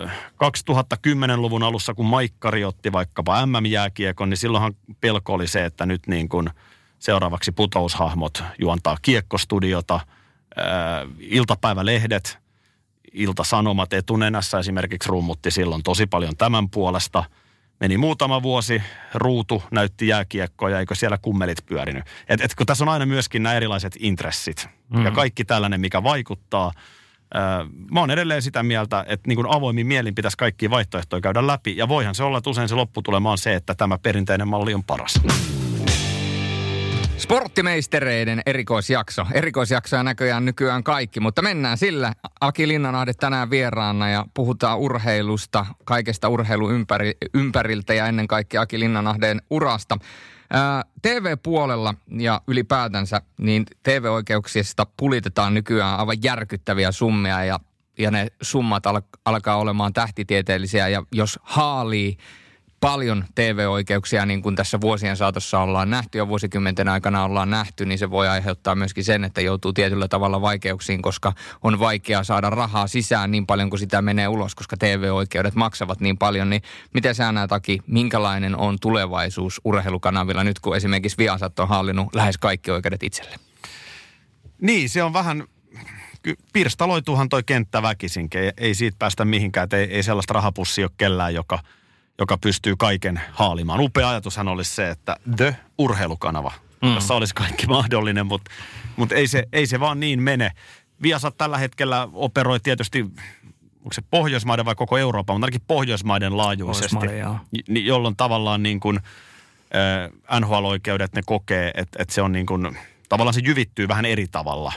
Ö, 0.05 0.09
2010-luvun 0.45 1.63
alussa, 1.63 1.95
kun 1.95 2.07
Maikkari 2.07 2.65
otti 2.65 2.93
vaikkapa 2.93 3.47
MM-jääkiekon, 3.47 4.31
niin 4.31 4.37
silloinhan 4.37 4.75
pelko 5.01 5.33
oli 5.33 5.47
se, 5.47 5.65
että 5.65 5.87
nyt 5.87 6.07
niin 6.07 6.29
kuin 6.29 6.51
seuraavaksi 6.99 7.53
putoushahmot 7.53 8.43
juontaa 8.59 8.97
kiekkostudiota, 9.03 10.01
iltapäivälehdet, 11.19 12.39
iltasanomat 13.13 13.93
etunenässä 13.93 14.59
esimerkiksi 14.59 15.09
rummutti 15.09 15.51
silloin 15.51 15.83
tosi 15.83 16.07
paljon 16.07 16.37
tämän 16.37 16.71
puolesta. 16.71 17.25
Meni 17.81 17.99
muutama 17.99 18.43
vuosi, 18.43 18.83
ruutu 19.15 19.63
näytti 19.71 20.09
jääkiekkoja, 20.09 20.81
eikö 20.81 20.95
siellä 20.95 21.19
kummelit 21.19 21.67
pyörinyt. 21.67 22.05
Et, 22.29 22.41
et 22.41 22.55
kun 22.55 22.67
tässä 22.67 22.85
on 22.85 22.89
aina 22.89 23.07
myöskin 23.07 23.43
nämä 23.43 23.55
erilaiset 23.55 23.97
intressit 23.99 24.69
mm. 24.89 25.05
ja 25.05 25.11
kaikki 25.11 25.45
tällainen, 25.45 25.81
mikä 25.81 26.03
vaikuttaa. 26.03 26.73
Ää, 27.35 27.67
mä 27.91 28.01
oon 28.01 28.11
edelleen 28.11 28.43
sitä 28.43 28.63
mieltä, 28.63 29.05
että 29.09 29.29
niin 29.29 29.37
kuin 29.37 29.51
avoimin 29.51 29.87
mielin 29.87 30.15
pitäisi 30.15 30.37
kaikki 30.37 30.71
vaihtoehtoja 30.71 31.21
käydä 31.21 31.47
läpi. 31.47 31.77
Ja 31.77 31.89
voihan 31.89 32.15
se 32.15 32.23
olla, 32.23 32.39
että 32.39 32.51
usein 32.51 32.69
se 32.69 32.75
lopputulema 32.75 33.31
on 33.31 33.39
se, 33.39 33.55
että 33.55 33.75
tämä 33.75 33.99
perinteinen 33.99 34.49
malli 34.49 34.75
on 34.75 34.85
paras. 34.85 35.21
Sporttimeistereiden 37.19 38.43
erikoisjakso. 38.47 39.27
Erikoisjaksoja 39.33 40.03
näköjään 40.03 40.45
nykyään 40.45 40.85
kaikki, 40.85 41.21
mutta 41.21 41.43
mennään 41.43 41.79
sillä. 41.79 42.13
Aki 42.41 42.69
Linnanahde 42.69 43.15
tänään 43.15 43.51
vieraana 43.51 44.11
ja 44.11 44.27
puhutaan 44.35 44.79
urheilusta, 44.79 45.67
kaikesta 45.85 46.29
urheilu 46.29 46.71
ympäri, 46.71 47.13
ympäriltä 47.35 47.95
ja 47.95 48.07
ennen 48.07 48.29
kaikkea 48.29 48.61
Aki 48.61 48.81
Linnanahden 48.81 49.43
urasta. 49.51 49.99
TV-puolella 51.03 51.95
ja 52.19 52.41
ylipäätänsä, 52.47 53.23
niin 53.39 53.65
TV-oikeuksista 53.83 54.87
pulitetaan 54.97 55.55
nykyään 55.55 55.99
aivan 55.99 56.23
järkyttäviä 56.23 56.93
summia 56.93 57.45
ja, 57.45 57.61
ja 57.99 58.11
ne 58.11 58.27
summat 58.43 58.87
al- 58.87 59.01
alkaa 59.25 59.57
olemaan 59.57 59.93
tähtitieteellisiä 59.93 60.89
ja 60.89 61.03
jos 61.13 61.39
haalii 61.43 62.17
paljon 62.81 63.25
TV-oikeuksia, 63.35 64.27
niin 64.27 64.43
kuin 64.43 64.57
tässä 64.57 64.81
vuosien 64.81 65.17
saatossa 65.17 65.61
ollaan 65.61 65.91
nähty 65.91 66.19
ja 66.19 66.29
vuosikymmenten 66.29 66.89
aikana 66.89 67.25
ollaan 67.25 67.51
nähty, 67.51 67.87
niin 67.87 67.99
se 67.99 68.11
voi 68.11 68.29
aiheuttaa 68.29 68.75
myöskin 68.75 69.05
sen, 69.05 69.25
että 69.25 69.41
joutuu 69.41 69.73
tietyllä 69.73 70.09
tavalla 70.09 70.41
vaikeuksiin, 70.41 71.03
koska 71.03 71.33
on 71.63 71.79
vaikea 71.79 72.25
saada 72.25 72.51
rahaa 72.51 72.87
sisään 72.87 73.31
niin 73.31 73.47
paljon 73.47 73.71
kuin 73.71 73.81
sitä 73.81 74.03
menee 74.03 74.29
ulos, 74.29 74.55
koska 74.55 74.77
TV-oikeudet 74.77 75.55
maksavat 75.55 76.01
niin 76.01 76.19
paljon. 76.19 76.51
Niin 76.51 76.63
miten 76.95 77.15
sä 77.15 77.33
näet, 77.33 77.53
Aki, 77.53 77.81
minkälainen 77.87 78.57
on 78.57 78.77
tulevaisuus 78.81 79.61
urheilukanavilla 79.65 80.45
nyt, 80.45 80.59
kun 80.59 80.77
esimerkiksi 80.77 81.19
Viasat 81.19 81.59
on 81.59 81.69
hallinnut 81.69 82.15
lähes 82.15 82.39
kaikki 82.39 82.71
oikeudet 82.71 83.03
itselle? 83.03 83.37
Niin, 84.61 84.89
se 84.89 85.03
on 85.03 85.13
vähän, 85.13 85.45
pirstaloituuhan 86.53 87.29
toi 87.29 87.43
kenttä 87.43 87.83
väkisinkin. 87.83 88.41
Ei, 88.41 88.53
ei 88.57 88.75
siitä 88.75 88.97
päästä 88.99 89.25
mihinkään, 89.25 89.65
että 89.65 89.77
ei, 89.77 89.95
ei 89.95 90.03
sellaista 90.03 90.35
rahapussia 90.35 90.85
ole 90.85 90.91
kellään, 90.97 91.35
joka, 91.35 91.59
joka 92.19 92.39
pystyy 92.39 92.77
kaiken 92.77 93.21
haalimaan. 93.33 93.81
Upea 93.81 94.11
ajatushan 94.11 94.49
olisi 94.49 94.75
se, 94.75 94.91
että 94.91 95.17
The 95.37 95.57
Urheilukanava, 95.79 96.53
mm. 96.83 96.95
jossa 96.95 97.15
olisi 97.15 97.35
kaikki 97.35 97.67
mahdollinen, 97.67 98.27
mutta, 98.27 98.51
mutta 98.97 99.15
ei, 99.15 99.27
se, 99.27 99.45
ei 99.53 99.67
se 99.67 99.81
vaan 99.81 100.01
niin 100.01 100.23
mene. 100.23 100.51
Viasat 101.03 101.37
tällä 101.39 101.59
hetkellä 101.59 102.09
operoi 102.13 102.61
tietysti, 102.61 103.03
onko 103.79 103.93
se 103.93 104.03
Pohjoismaiden 104.11 104.65
vai 104.65 104.75
koko 104.75 104.99
Euroopan, 104.99 105.37
mutta 105.37 105.45
ainakin 105.47 105.67
Pohjoismaiden 105.67 106.37
laajuisesti, 106.37 106.97
Pohjoismaiden. 106.97 107.41
Ni- 107.69 107.87
jolloin 107.87 108.17
tavallaan 108.17 108.63
niin 108.63 108.81
kuin, 108.81 108.97
äh, 110.27 110.41
NHL-oikeudet 110.41 111.13
ne 111.15 111.23
kokee, 111.27 111.71
että, 111.75 112.03
että 112.03 112.15
se 112.15 112.23
on 112.23 112.33
niin 112.33 112.47
kuin, 112.47 112.79
tavallaan 113.09 113.35
se 113.35 113.41
jyvittyy 113.45 113.89
vähän 113.89 114.05
eri 114.05 114.27
tavalla 114.29 114.73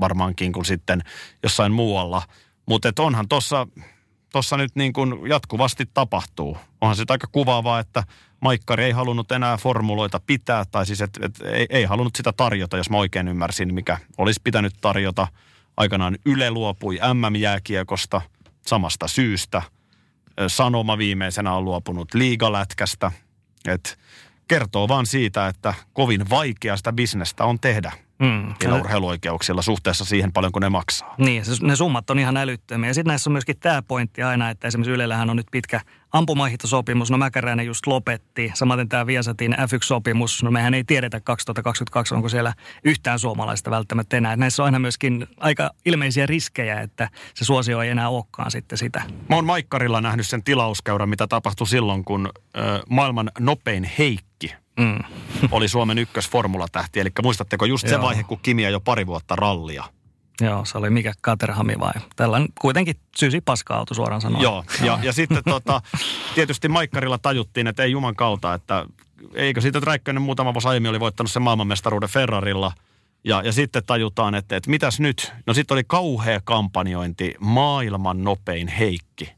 varmaankin 0.00 0.52
kuin 0.52 0.64
sitten 0.64 1.02
jossain 1.42 1.72
muualla. 1.72 2.22
Mutta 2.66 2.92
onhan 2.98 3.28
tuossa 3.28 3.66
tossa 4.36 4.56
nyt 4.56 4.76
niin 4.76 4.92
kuin 4.92 5.28
jatkuvasti 5.28 5.84
tapahtuu. 5.94 6.58
Onhan 6.80 6.96
se 6.96 7.04
aika 7.08 7.26
kuvaavaa, 7.32 7.78
että 7.78 8.04
Maikkari 8.40 8.84
ei 8.84 8.92
halunnut 8.92 9.32
enää 9.32 9.56
formuloita 9.56 10.20
pitää, 10.26 10.64
tai 10.64 10.86
siis 10.86 11.00
et, 11.00 11.18
et, 11.22 11.40
ei, 11.52 11.66
ei 11.70 11.84
halunnut 11.84 12.16
sitä 12.16 12.32
tarjota, 12.32 12.76
jos 12.76 12.90
mä 12.90 12.96
oikein 12.96 13.28
ymmärsin, 13.28 13.74
mikä 13.74 13.98
olisi 14.18 14.40
pitänyt 14.44 14.74
tarjota. 14.80 15.28
Aikanaan 15.76 16.18
Yle 16.26 16.50
luopui 16.50 16.98
MM-jääkiekosta 17.14 18.20
samasta 18.66 19.08
syystä. 19.08 19.62
Sanoma 20.46 20.98
viimeisenä 20.98 21.54
on 21.54 21.64
luopunut 21.64 22.14
liigalätkästä. 22.14 23.12
Et 23.68 23.98
kertoo 24.48 24.88
vaan 24.88 25.06
siitä, 25.06 25.48
että 25.48 25.74
kovin 25.92 26.30
vaikea 26.30 26.76
sitä 26.76 26.92
bisnestä 26.92 27.44
on 27.44 27.60
tehdä– 27.60 27.92
mm. 28.18 28.54
niillä 28.62 28.80
urheiluoikeuksilla 28.80 29.62
suhteessa 29.62 30.04
siihen 30.04 30.32
paljon, 30.32 30.52
kun 30.52 30.62
ne 30.62 30.68
maksaa. 30.68 31.14
Niin, 31.18 31.42
ne 31.62 31.76
summat 31.76 32.10
on 32.10 32.18
ihan 32.18 32.36
älyttömiä. 32.36 32.90
Ja 32.90 32.94
sitten 32.94 33.10
näissä 33.10 33.30
on 33.30 33.32
myöskin 33.32 33.56
tämä 33.60 33.82
pointti 33.82 34.22
aina, 34.22 34.50
että 34.50 34.68
esimerkiksi 34.68 34.92
Ylellähän 34.92 35.30
on 35.30 35.36
nyt 35.36 35.46
pitkä 35.50 35.80
ampumahitosopimus. 36.16 37.10
No 37.10 37.18
Mäkäräinen 37.18 37.66
just 37.66 37.86
lopetti. 37.86 38.50
Samaten 38.54 38.88
tämä 38.88 39.06
Viasatin 39.06 39.52
F1-sopimus. 39.52 40.42
No 40.42 40.50
mehän 40.50 40.74
ei 40.74 40.84
tiedetä 40.84 41.20
2022, 41.20 42.14
onko 42.14 42.28
siellä 42.28 42.54
yhtään 42.84 43.18
suomalaista 43.18 43.70
välttämättä 43.70 44.16
enää. 44.16 44.36
Näissä 44.36 44.62
on 44.62 44.64
aina 44.64 44.78
myöskin 44.78 45.26
aika 45.36 45.70
ilmeisiä 45.84 46.26
riskejä, 46.26 46.80
että 46.80 47.10
se 47.34 47.44
suosio 47.44 47.82
ei 47.82 47.90
enää 47.90 48.08
olekaan 48.08 48.50
sitten 48.50 48.78
sitä. 48.78 49.02
Mä 49.28 49.36
oon 49.36 49.46
Maikkarilla 49.46 50.00
nähnyt 50.00 50.26
sen 50.26 50.42
tilauskäyrän, 50.42 51.08
mitä 51.08 51.26
tapahtui 51.26 51.66
silloin, 51.66 52.04
kun 52.04 52.28
ö, 52.56 52.82
maailman 52.88 53.30
nopein 53.38 53.90
Heikki– 53.98 54.54
mm. 54.80 54.98
oli 55.50 55.68
Suomen 55.68 55.98
ykkösformulatähti. 55.98 57.00
Eli 57.00 57.10
muistatteko 57.22 57.64
just 57.64 57.88
se 57.88 58.00
vaihe, 58.00 58.22
kun 58.22 58.38
Kimi 58.42 58.62
jo 58.62 58.80
pari 58.80 59.06
vuotta 59.06 59.36
rallia? 59.36 59.84
Joo, 60.40 60.64
se 60.64 60.78
oli 60.78 60.90
mikä 60.90 61.12
Caterhami 61.22 61.78
vai? 61.78 61.92
Tällainen 62.16 62.48
kuitenkin 62.60 62.96
syysi 63.16 63.40
paska-auto 63.40 63.94
suoraan 63.94 64.20
sanoen. 64.20 64.42
Joo, 64.42 64.64
ja, 64.82 64.98
ja 65.02 65.12
sitten 65.12 65.42
tota, 65.44 65.82
tietysti 66.34 66.68
Maikkarilla 66.68 67.18
tajuttiin, 67.18 67.66
että 67.66 67.82
ei 67.82 67.90
juman 67.90 68.16
kautta, 68.16 68.54
että 68.54 68.86
eikö 69.34 69.60
siitä 69.60 69.80
Räikkönen 69.82 70.22
muutama 70.22 70.54
vuosi 70.54 70.68
aiemmin 70.68 70.90
oli 70.90 71.00
voittanut 71.00 71.30
sen 71.30 71.42
maailmanmestaruuden 71.42 72.08
Ferrarilla. 72.08 72.72
Ja, 73.24 73.42
ja 73.42 73.52
sitten 73.52 73.82
tajutaan, 73.86 74.34
että, 74.34 74.56
että 74.56 74.70
mitäs 74.70 75.00
nyt? 75.00 75.32
No 75.46 75.54
sitten 75.54 75.74
oli 75.74 75.84
kauhea 75.86 76.40
kampanjointi, 76.44 77.34
maailman 77.40 78.24
nopein 78.24 78.68
Heikki. 78.68 79.32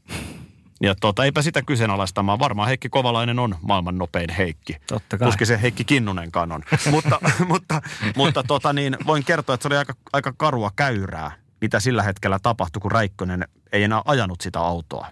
Ja 0.83 0.95
tota, 0.95 1.23
eipä 1.25 1.41
sitä 1.41 1.61
kyseenalaistamaan. 1.61 2.39
Varmaan 2.39 2.67
Heikki 2.67 2.89
Kovalainen 2.89 3.39
on 3.39 3.55
maailman 3.61 3.97
nopein 3.97 4.29
Heikki. 4.29 4.77
Totta 4.87 5.17
kai. 5.17 5.27
Tuskin 5.27 5.47
se 5.47 5.61
Heikki 5.61 5.83
Kinnunenkaan 5.83 6.51
on. 6.51 6.63
mutta 6.91 7.19
mutta, 7.47 7.81
mutta 8.15 8.43
tota 8.43 8.73
niin, 8.73 8.97
voin 9.05 9.25
kertoa, 9.25 9.53
että 9.53 9.63
se 9.63 9.67
oli 9.67 9.77
aika, 9.77 9.93
aika 10.13 10.33
karua 10.37 10.71
käyrää, 10.75 11.31
mitä 11.61 11.79
sillä 11.79 12.03
hetkellä 12.03 12.39
tapahtui, 12.43 12.79
kun 12.79 12.91
Räikkönen 12.91 13.47
ei 13.71 13.83
enää 13.83 14.01
ajanut 14.05 14.41
sitä 14.41 14.59
autoa. 14.59 15.07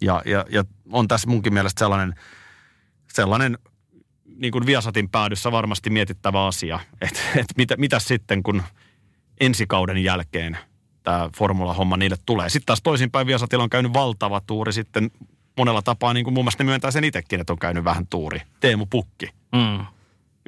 Ja, 0.00 0.22
ja, 0.24 0.44
ja 0.50 0.64
on 0.92 1.08
tässä 1.08 1.28
munkin 1.28 1.54
mielestä 1.54 1.78
sellainen, 1.78 2.14
sellainen 3.12 3.58
niin 4.24 4.52
kuin 4.52 4.66
Viasatin 4.66 5.08
päädyssä 5.08 5.52
varmasti 5.52 5.90
mietittävä 5.90 6.46
asia, 6.46 6.80
että, 7.00 7.20
että 7.36 7.54
mitä, 7.56 7.76
mitä 7.76 7.98
sitten, 7.98 8.42
kun 8.42 8.62
ensi 9.40 9.66
kauden 9.66 10.04
jälkeen– 10.04 10.58
tämä 11.02 11.30
formula-homma 11.36 11.96
niille 11.96 12.16
tulee. 12.26 12.48
Sitten 12.48 12.66
taas 12.66 12.82
toisinpäin 12.82 13.26
Viasatilla 13.26 13.64
on 13.64 13.70
käynyt 13.70 13.92
valtava 13.92 14.40
tuuri 14.40 14.72
sitten 14.72 15.10
monella 15.56 15.82
tapaa, 15.82 16.14
niin 16.14 16.24
kuin 16.24 16.34
muun 16.34 16.44
muassa 16.44 16.64
ne 16.64 16.64
myöntää 16.64 16.90
sen 16.90 17.04
itsekin, 17.04 17.40
että 17.40 17.52
on 17.52 17.58
käynyt 17.58 17.84
vähän 17.84 18.06
tuuri. 18.06 18.42
Teemu 18.60 18.86
Pukki. 18.86 19.26
Mm. 19.52 19.86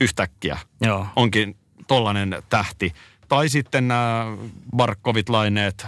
Yhtäkkiä. 0.01 0.59
Joo. 0.81 1.07
Onkin 1.17 1.57
tollainen 1.87 2.37
tähti. 2.49 2.95
Tai 3.29 3.49
sitten 3.49 3.89
nämä 3.89 4.27
Barkovit, 4.77 5.29
Laineet, 5.29 5.87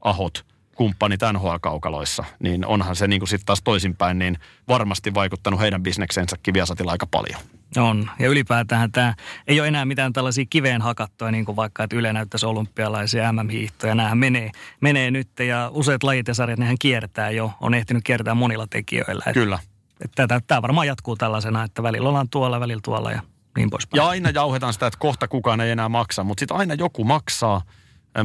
Ahot, 0.00 0.46
kumppanit 0.74 1.20
NHL-kaukaloissa, 1.32 2.24
niin 2.38 2.66
onhan 2.66 2.96
se 2.96 3.08
niin 3.08 3.20
kuin 3.20 3.28
sitten 3.28 3.46
taas 3.46 3.62
toisinpäin, 3.64 4.18
niin 4.18 4.38
varmasti 4.68 5.14
vaikuttanut 5.14 5.60
heidän 5.60 5.82
bisneksensäkin 5.82 6.54
Viasatilla 6.54 6.92
aika 6.92 7.06
paljon. 7.06 7.40
On. 7.76 8.10
Ja 8.18 8.28
ylipäätään 8.28 8.92
tämä 8.92 9.14
ei 9.46 9.60
ole 9.60 9.68
enää 9.68 9.84
mitään 9.84 10.12
tällaisia 10.12 10.44
kiveen 10.50 10.82
hakattuja, 10.82 11.30
niin 11.30 11.44
kuin 11.44 11.56
vaikka, 11.56 11.84
että 11.84 11.96
Yle 11.96 12.12
näyttäisi 12.12 12.46
olympialaisia 12.46 13.32
MM-hiihtoja. 13.32 13.94
Nämähän 13.94 14.18
menee, 14.18 14.50
menee 14.80 15.10
nyt 15.10 15.28
ja 15.38 15.70
useat 15.72 16.02
lajit 16.02 16.28
ja 16.28 16.34
sarjat, 16.34 16.58
nehän 16.58 16.76
kiertää 16.78 17.30
jo. 17.30 17.52
On 17.60 17.74
ehtinyt 17.74 18.04
kiertää 18.04 18.34
monilla 18.34 18.66
tekijöillä. 18.66 19.24
Kyllä. 19.34 19.58
Että 20.04 20.26
tämä, 20.26 20.40
tämä 20.46 20.62
varmaan 20.62 20.86
jatkuu 20.86 21.16
tällaisena, 21.16 21.64
että 21.64 21.82
välillä 21.82 22.08
ollaan 22.08 22.28
tuolla, 22.28 22.60
välillä 22.60 22.80
tuolla 22.84 23.12
ja 23.12 23.22
niin 23.56 23.70
poispäin. 23.70 23.98
Ja 23.98 24.08
aina 24.08 24.30
jauhetaan 24.30 24.72
sitä, 24.72 24.86
että 24.86 24.98
kohta 24.98 25.28
kukaan 25.28 25.60
ei 25.60 25.70
enää 25.70 25.88
maksa, 25.88 26.24
mutta 26.24 26.40
sitten 26.40 26.56
aina 26.56 26.74
joku 26.74 27.04
maksaa. 27.04 27.62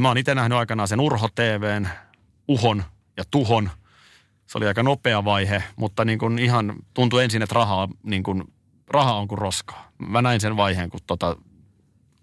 Mä 0.00 0.08
oon 0.08 0.18
itse 0.18 0.34
nähnyt 0.34 0.58
aikanaan 0.58 0.88
sen 0.88 1.00
Urho 1.00 1.28
TVn, 1.34 1.88
Uhon 2.48 2.84
ja 3.16 3.24
Tuhon. 3.30 3.70
Se 4.46 4.58
oli 4.58 4.66
aika 4.66 4.82
nopea 4.82 5.24
vaihe, 5.24 5.62
mutta 5.76 6.04
niin 6.04 6.18
kuin 6.18 6.38
ihan 6.38 6.74
tuntui 6.94 7.24
ensin, 7.24 7.42
että 7.42 7.54
rahaa 7.54 7.88
niin 8.02 8.22
kuin 8.22 8.44
raha 8.90 9.14
on 9.14 9.28
kuin 9.28 9.38
roskaa. 9.38 9.90
Mä 9.98 10.22
näin 10.22 10.40
sen 10.40 10.56
vaiheen, 10.56 10.90
kun 10.90 11.00
tota, 11.06 11.36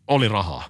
oli 0.07 0.27
rahaa. 0.27 0.63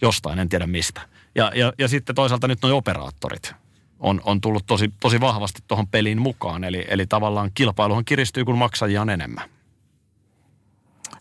Jostain, 0.00 0.38
en 0.38 0.48
tiedä 0.48 0.66
mistä. 0.66 1.00
Ja, 1.34 1.52
ja, 1.54 1.72
ja 1.78 1.88
sitten 1.88 2.14
toisaalta 2.14 2.48
nyt 2.48 2.58
nuo 2.62 2.76
operaattorit 2.76 3.54
on, 4.00 4.20
on 4.24 4.40
tullut 4.40 4.66
tosi, 4.66 4.92
tosi 5.00 5.20
vahvasti 5.20 5.62
tuohon 5.68 5.88
peliin 5.88 6.20
mukaan. 6.20 6.64
Eli, 6.64 6.84
eli 6.88 7.06
tavallaan 7.06 7.50
kilpailuhan 7.54 8.04
kiristyy, 8.04 8.44
kun 8.44 8.58
maksajia 8.58 9.02
on 9.02 9.10
enemmän. 9.10 9.50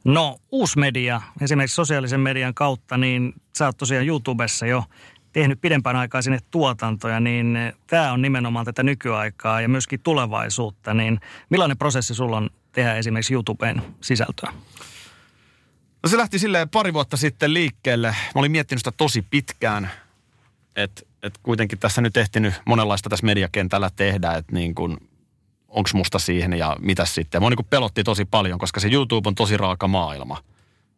No, 0.03 0.37
uusi 0.51 0.79
media, 0.79 1.21
esimerkiksi 1.41 1.75
sosiaalisen 1.75 2.19
median 2.19 2.53
kautta, 2.53 2.97
niin 2.97 3.33
sä 3.57 3.65
oot 3.65 3.77
tosiaan 3.77 4.07
YouTubessa 4.07 4.65
jo 4.65 4.83
tehnyt 5.33 5.61
pidempään 5.61 5.95
aikaa 5.95 6.21
sinne 6.21 6.39
tuotantoja, 6.51 7.19
niin 7.19 7.57
tämä 7.87 8.11
on 8.11 8.21
nimenomaan 8.21 8.65
tätä 8.65 8.83
nykyaikaa 8.83 9.61
ja 9.61 9.69
myöskin 9.69 9.99
tulevaisuutta. 9.99 10.93
Niin 10.93 11.19
millainen 11.49 11.77
prosessi 11.77 12.13
sulla 12.13 12.37
on 12.37 12.49
tehdä 12.77 12.95
esimerkiksi 12.95 13.33
YouTubeen 13.33 13.81
sisältöä? 14.01 14.53
No 16.03 16.09
se 16.09 16.17
lähti 16.17 16.39
silleen 16.39 16.69
pari 16.69 16.93
vuotta 16.93 17.17
sitten 17.17 17.53
liikkeelle. 17.53 18.07
Mä 18.07 18.39
olin 18.39 18.51
miettinyt 18.51 18.79
sitä 18.79 18.91
tosi 18.91 19.21
pitkään, 19.21 19.91
että 20.75 21.01
et 21.23 21.37
kuitenkin 21.43 21.79
tässä 21.79 22.01
nyt 22.01 22.17
ehtinyt 22.17 22.53
monenlaista 22.65 23.09
tässä 23.09 23.25
mediakentällä 23.25 23.89
tehdä, 23.95 24.33
että 24.33 24.53
niin 24.53 24.75
kuin, 24.75 24.97
onko 25.67 25.89
musta 25.93 26.19
siihen 26.19 26.53
ja 26.53 26.77
mitä 26.79 27.05
sitten. 27.05 27.41
Mua 27.41 27.49
niin 27.49 27.65
pelotti 27.69 28.03
tosi 28.03 28.25
paljon, 28.25 28.59
koska 28.59 28.79
se 28.79 28.87
YouTube 28.91 29.27
on 29.27 29.35
tosi 29.35 29.57
raaka 29.57 29.87
maailma. 29.87 30.43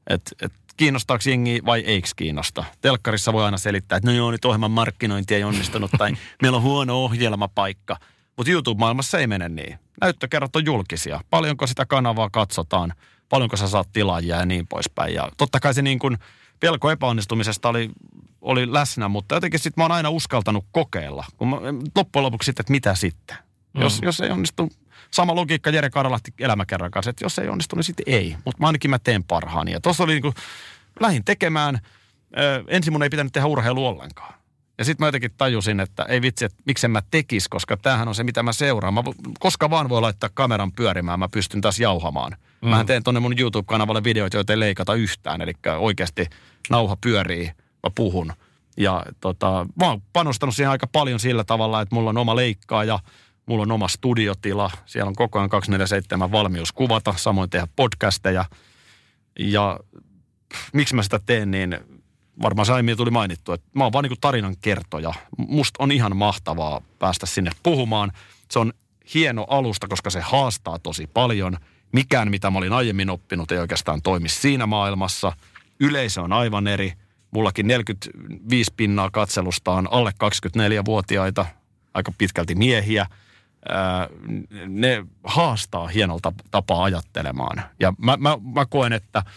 Että 0.10 0.32
et, 0.42 0.54
kiinnostaako 0.78 1.24
jengi 1.30 1.62
vai 1.66 1.80
eikö 1.80 2.08
kiinnosta. 2.16 2.64
Telkkarissa 2.82 3.34
voi 3.34 3.46
aina 3.46 3.58
selittää, 3.58 3.98
että 3.98 4.10
no 4.10 4.16
joo, 4.16 4.32
nyt 4.32 4.46
ohjelman 4.46 4.72
markkinointi 4.72 5.36
ei 5.36 5.44
onnistunut 5.44 5.92
tai 5.98 6.12
meillä 6.42 6.56
on 6.56 6.64
huono 6.64 7.04
ohjelmapaikka. 7.04 7.98
Mutta 8.40 8.52
YouTube-maailmassa 8.52 9.20
ei 9.20 9.28
mene 9.28 9.50
niin 9.50 9.80
näyttökerrat 10.02 10.56
on 10.56 10.66
julkisia. 10.66 11.22
Paljonko 11.30 11.68
sitä 11.68 11.86
kanavaa 11.86 12.30
katsotaan, 12.30 12.94
paljonko 13.30 13.58
sä 13.58 13.68
saat 13.68 13.90
tilaajia 13.94 14.36
ja 14.36 14.46
niin 14.46 14.68
poispäin. 14.68 15.14
Ja 15.14 15.30
totta 15.38 15.60
kai 15.60 15.74
se 15.74 15.82
niin 15.82 16.00
kuin 16.00 16.18
pelko 16.60 16.92
epäonnistumisesta 16.92 17.70
oli, 17.70 17.90
oli 18.42 18.74
läsnä, 18.74 19.08
mutta 19.08 19.36
jotenkin 19.36 19.60
sitten 19.60 19.82
mä 19.82 19.84
oon 19.84 19.92
aina 19.92 20.10
uskaltanut 20.10 20.66
kokeilla. 20.72 21.26
Kun 21.38 21.48
mä, 21.48 21.58
loppujen 21.96 22.24
lopuksi 22.24 22.46
sitten, 22.46 22.62
että 22.64 22.72
mitä 22.72 22.96
sitten? 22.96 23.38
Mm. 23.74 23.82
Jos, 23.82 24.00
jos 24.02 24.20
ei 24.20 24.30
onnistu, 24.30 24.70
sama 25.12 25.36
logiikka 25.36 25.70
Jere 25.70 25.90
Karalahti 25.90 26.34
elämäkerran 26.40 26.92
kanssa, 26.92 27.10
että 27.10 27.26
jos 27.26 27.40
ei 27.40 27.50
onnistu, 27.50 27.76
niin 27.76 27.84
sitten 27.84 28.04
ei. 28.08 28.36
Mutta 28.46 28.68
ainakin 28.68 28.92
mä 28.92 29.00
teen 29.00 29.24
parhaani. 29.24 29.72
Ja 29.72 29.82
tuossa 29.82 30.04
oli 30.04 30.14
niin 30.14 30.22
kuin, 30.22 30.34
lähin 31.00 31.26
tekemään. 31.26 31.80
Ö, 32.38 32.64
ensin 32.68 32.94
mun 32.94 33.04
ei 33.04 33.10
pitänyt 33.10 33.34
tehdä 33.34 33.48
urheilu 33.48 33.88
ollenkaan. 33.88 34.39
Ja 34.80 34.86
sitten 34.86 35.04
mä 35.04 35.08
jotenkin 35.08 35.32
tajusin, 35.38 35.80
että 35.80 36.04
ei 36.04 36.22
vitsi, 36.22 36.46
että 36.46 36.64
miksen 36.66 36.92
mä 36.92 37.02
tekis, 37.12 37.50
koska 37.50 37.78
tämähän 37.78 38.08
on 38.08 38.16
se, 38.16 38.24
mitä 38.24 38.44
mä 38.44 38.54
seuraan. 38.54 38.94
Mä, 38.94 39.04
koska 39.40 39.70
vaan 39.70 39.90
voi 39.90 40.02
laittaa 40.02 40.30
kameran 40.34 40.72
pyörimään, 40.72 41.20
mä 41.20 41.30
pystyn 41.30 41.62
taas 41.62 41.80
jauhamaan. 41.80 42.36
Mm. 42.62 42.70
Mä 42.70 42.84
teen 42.84 43.04
tonne 43.04 43.20
mun 43.20 43.40
YouTube-kanavalle 43.40 44.04
videoita, 44.04 44.38
joita 44.38 44.54
ei 44.54 44.60
leikata 44.60 44.94
yhtään. 44.94 45.42
Eli 45.42 45.54
oikeasti 45.78 46.26
nauha 46.70 46.98
pyörii, 47.02 47.46
mä 47.84 47.90
puhun. 47.96 48.34
Ja 48.78 49.06
tota, 49.22 49.66
mä 49.82 49.88
oon 49.88 50.02
panostanut 50.14 50.56
siihen 50.56 50.72
aika 50.72 50.88
paljon 50.88 51.20
sillä 51.20 51.44
tavalla, 51.44 51.82
että 51.82 51.96
mulla 51.96 52.10
on 52.10 52.18
oma 52.18 52.36
leikkaaja, 52.36 53.00
mulla 53.46 53.64
on 53.64 53.72
oma 53.72 53.88
studiotila. 53.88 54.72
Siellä 54.86 55.10
on 55.10 55.16
koko 55.16 55.40
ajan 55.40 55.50
247 55.50 56.32
valmius 56.32 56.72
kuvata, 56.72 57.14
samoin 57.18 57.50
tehdä 57.50 57.68
podcasteja. 57.76 58.46
Ja 59.40 59.80
miksi 60.74 60.96
mä 60.96 61.04
sitä 61.04 61.20
teen, 61.26 61.52
niin 61.52 61.78
varmaan 62.42 62.66
se 62.66 62.74
aiemmin 62.74 62.98
tuli 62.98 63.12
mainittu, 63.12 63.54
että 63.54 63.68
mä 63.74 63.84
oon 63.84 63.94
vaan 63.94 64.04
niin 64.04 64.20
tarinan 64.22 64.56
kertoja. 64.62 65.14
Musta 65.38 65.84
on 65.84 65.92
ihan 65.92 66.18
mahtavaa 66.18 66.82
päästä 67.00 67.26
sinne 67.26 67.52
puhumaan. 67.64 68.12
Se 68.52 68.60
on 68.60 68.74
hieno 69.14 69.46
alusta, 69.50 69.88
koska 69.88 70.10
se 70.10 70.20
haastaa 70.20 70.80
tosi 70.80 71.08
paljon. 71.08 71.58
Mikään, 71.92 72.30
mitä 72.30 72.50
mä 72.50 72.58
olin 72.58 72.74
aiemmin 72.74 73.10
oppinut, 73.10 73.52
ei 73.52 73.58
oikeastaan 73.58 74.02
toimi 74.02 74.30
siinä 74.30 74.66
maailmassa. 74.66 75.32
Yleisö 75.80 76.22
on 76.22 76.34
aivan 76.34 76.68
eri. 76.68 76.94
Mullakin 77.32 77.68
45 77.68 78.74
pinnaa 78.78 79.10
katselusta 79.10 79.72
on 79.72 79.88
alle 79.92 80.12
24-vuotiaita, 80.24 81.46
aika 81.94 82.12
pitkälti 82.18 82.56
miehiä. 82.56 83.06
ne 84.68 85.06
haastaa 85.24 85.88
hienolta 85.88 86.34
tapaa 86.52 86.84
ajattelemaan. 86.84 87.62
Ja 87.80 87.94
mä, 87.98 88.18
mä, 88.18 88.38
mä 88.56 88.66
koen, 88.66 88.94
että– 88.94 89.24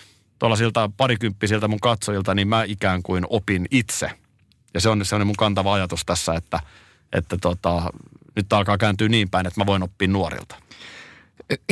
tuollaisilta 0.43 0.91
parikymppisiltä 0.97 1.69
mun 1.69 1.81
katsojilta, 1.81 2.35
niin 2.35 2.49
mä 2.49 2.65
ikään 2.65 3.03
kuin 3.03 3.27
opin 3.29 3.67
itse. 3.71 4.11
Ja 4.75 4.81
se 4.81 4.89
on 4.89 5.05
sellainen 5.05 5.27
mun 5.27 5.37
kantava 5.37 5.75
ajatus 5.75 6.05
tässä, 6.07 6.35
että, 6.35 6.61
että 7.13 7.37
tota, 7.41 7.83
nyt 8.37 8.53
alkaa 8.53 8.79
kääntyä 8.79 9.09
niin 9.09 9.31
päin, 9.31 9.47
että 9.47 9.61
mä 9.61 9.67
voin 9.67 9.83
oppia 9.83 10.09
nuorilta. 10.09 10.57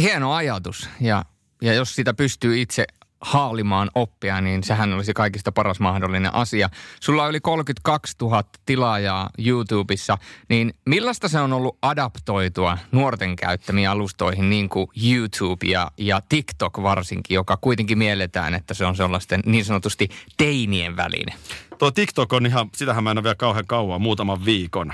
Hieno 0.00 0.32
ajatus 0.32 0.88
ja, 1.00 1.24
ja 1.62 1.74
jos 1.74 1.94
sitä 1.94 2.14
pystyy 2.14 2.60
itse 2.60 2.86
haalimaan 3.20 3.90
oppia, 3.94 4.40
niin 4.40 4.64
sehän 4.64 4.92
olisi 4.92 5.14
kaikista 5.14 5.52
paras 5.52 5.80
mahdollinen 5.80 6.34
asia. 6.34 6.70
Sulla 7.00 7.24
oli 7.24 7.40
32 7.40 8.16
000 8.20 8.44
tilaajaa 8.66 9.30
YouTubessa, 9.38 10.18
niin 10.48 10.74
millaista 10.86 11.28
se 11.28 11.40
on 11.40 11.52
ollut 11.52 11.78
adaptoitua 11.82 12.78
nuorten 12.92 13.36
käyttämiin 13.36 13.88
alustoihin, 13.88 14.50
niin 14.50 14.68
kuin 14.68 14.88
YouTube 15.04 15.66
ja, 15.66 15.90
ja 15.98 16.20
TikTok 16.28 16.82
varsinkin, 16.82 17.34
joka 17.34 17.56
kuitenkin 17.60 17.98
mielletään, 17.98 18.54
että 18.54 18.74
se 18.74 18.84
on 18.84 18.96
sellaisten 18.96 19.40
niin 19.46 19.64
sanotusti 19.64 20.08
teinien 20.36 20.96
väline? 20.96 21.34
Tuo 21.78 21.90
TikTok 21.90 22.32
on 22.32 22.46
ihan, 22.46 22.68
sitähän 22.76 23.04
mä 23.04 23.10
en 23.10 23.18
ole 23.18 23.24
vielä 23.24 23.34
kauhean 23.34 23.66
kauan, 23.66 24.00
muutaman 24.00 24.44
viikon. 24.44 24.92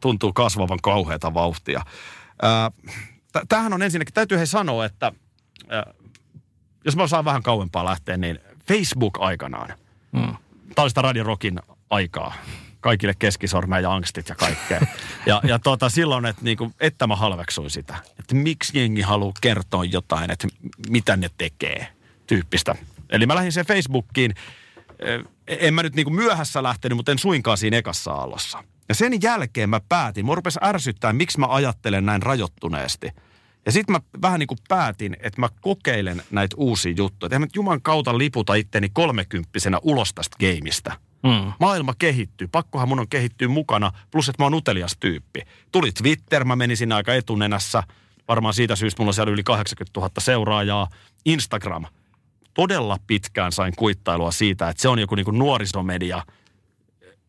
Tuntuu 0.00 0.32
kasvavan 0.32 0.78
kauheata 0.82 1.34
vauhtia. 1.34 1.82
Tämähän 3.48 3.72
on 3.72 3.82
ensinnäkin, 3.82 4.14
täytyy 4.14 4.38
he 4.38 4.46
sanoa, 4.46 4.84
että 4.84 5.12
jos 6.84 6.96
mä 6.96 7.02
osaan 7.02 7.24
vähän 7.24 7.42
kauempaa 7.42 7.84
lähteä, 7.84 8.16
niin 8.16 8.38
Facebook 8.68 9.18
aikanaan. 9.20 9.68
Mm. 10.12 10.36
Tämä 10.74 10.82
oli 10.82 10.90
sitä 10.90 11.02
Radio 11.02 11.24
Rockin 11.24 11.60
aikaa. 11.90 12.34
Kaikille 12.80 13.14
keskisormeja 13.18 13.80
ja 13.80 13.94
angstit 13.94 14.28
ja 14.28 14.34
kaikkea. 14.34 14.80
ja, 15.26 15.40
ja 15.44 15.58
tota, 15.58 15.88
silloin, 15.88 16.26
että, 16.26 16.42
niinku, 16.42 16.72
että 16.80 17.06
mä 17.06 17.16
halveksuin 17.16 17.70
sitä. 17.70 17.96
Että 18.18 18.34
miksi 18.34 18.78
jengi 18.78 19.00
haluaa 19.00 19.32
kertoa 19.40 19.84
jotain, 19.84 20.30
että 20.30 20.48
mitä 20.88 21.16
ne 21.16 21.30
tekee 21.38 21.86
tyyppistä. 22.26 22.74
Eli 23.10 23.26
mä 23.26 23.34
lähdin 23.34 23.52
sen 23.52 23.66
Facebookiin. 23.66 24.34
En 25.46 25.74
mä 25.74 25.82
nyt 25.82 25.94
niinku 25.94 26.10
myöhässä 26.10 26.62
lähtenyt, 26.62 26.96
mutta 26.96 27.12
en 27.12 27.18
suinkaan 27.18 27.58
siinä 27.58 27.76
ekassa 27.76 28.12
aallossa. 28.12 28.64
Ja 28.88 28.94
sen 28.94 29.22
jälkeen 29.22 29.70
mä 29.70 29.80
päätin, 29.88 30.26
mä 30.26 30.34
rupesi 30.34 30.58
ärsyttää, 30.62 31.12
miksi 31.12 31.40
mä 31.40 31.46
ajattelen 31.46 32.06
näin 32.06 32.22
rajoittuneesti– 32.22 33.10
ja 33.66 33.72
sitten 33.72 33.92
mä 33.92 34.00
vähän 34.22 34.38
niin 34.38 34.46
kuin 34.46 34.58
päätin, 34.68 35.16
että 35.20 35.40
mä 35.40 35.48
kokeilen 35.60 36.22
näitä 36.30 36.56
uusia 36.58 36.94
juttuja. 36.96 37.28
Eihän 37.28 37.42
mä 37.42 37.46
juman 37.54 37.82
kautta 37.82 38.18
liputa 38.18 38.54
itteni 38.54 38.88
kolmekymppisenä 38.88 39.78
ulos 39.82 40.14
tästä 40.14 40.36
gameista. 40.40 40.92
Mm. 41.22 41.52
Maailma 41.60 41.94
kehittyy, 41.98 42.48
pakkohan 42.48 42.88
mun 42.88 43.00
on 43.00 43.08
kehittyä 43.08 43.48
mukana, 43.48 43.92
plus 44.10 44.28
että 44.28 44.42
mä 44.42 44.46
oon 44.46 44.54
utelias 44.54 44.96
tyyppi. 45.00 45.40
Tuli 45.72 45.92
Twitter, 45.92 46.44
mä 46.44 46.56
menin 46.56 46.76
siinä 46.76 46.96
aika 46.96 47.14
etunenässä. 47.14 47.82
Varmaan 48.28 48.54
siitä 48.54 48.76
syystä 48.76 49.02
mulla 49.02 49.10
on 49.10 49.14
siellä 49.14 49.32
yli 49.32 49.42
80 49.42 50.00
000 50.00 50.10
seuraajaa. 50.18 50.88
Instagram. 51.24 51.86
Todella 52.54 52.98
pitkään 53.06 53.52
sain 53.52 53.72
kuittailua 53.76 54.30
siitä, 54.30 54.68
että 54.68 54.82
se 54.82 54.88
on 54.88 54.98
joku 54.98 55.14
niin 55.14 55.24
kuin 55.24 55.38
nuorisomedia. 55.38 56.22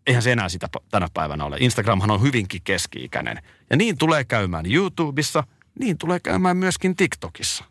Eihän 0.08 0.24
se 0.24 0.32
enää 0.32 0.50
sitä 0.50 0.70
tänä 0.92 1.08
päivänä 1.14 1.46
ole. 1.46 1.58
Instagramhan 1.60 2.12
on 2.12 2.22
hyvinkin 2.22 2.62
keski-ikäinen. 2.64 3.44
Ja 3.70 3.76
niin 3.76 3.98
tulee 3.98 4.24
käymään 4.24 4.66
YouTubessa, 4.74 5.44
niin 5.80 5.98
tulee 5.98 6.20
käymään 6.20 6.58
myöskin 6.58 6.96
TikTokissa. 6.96 7.66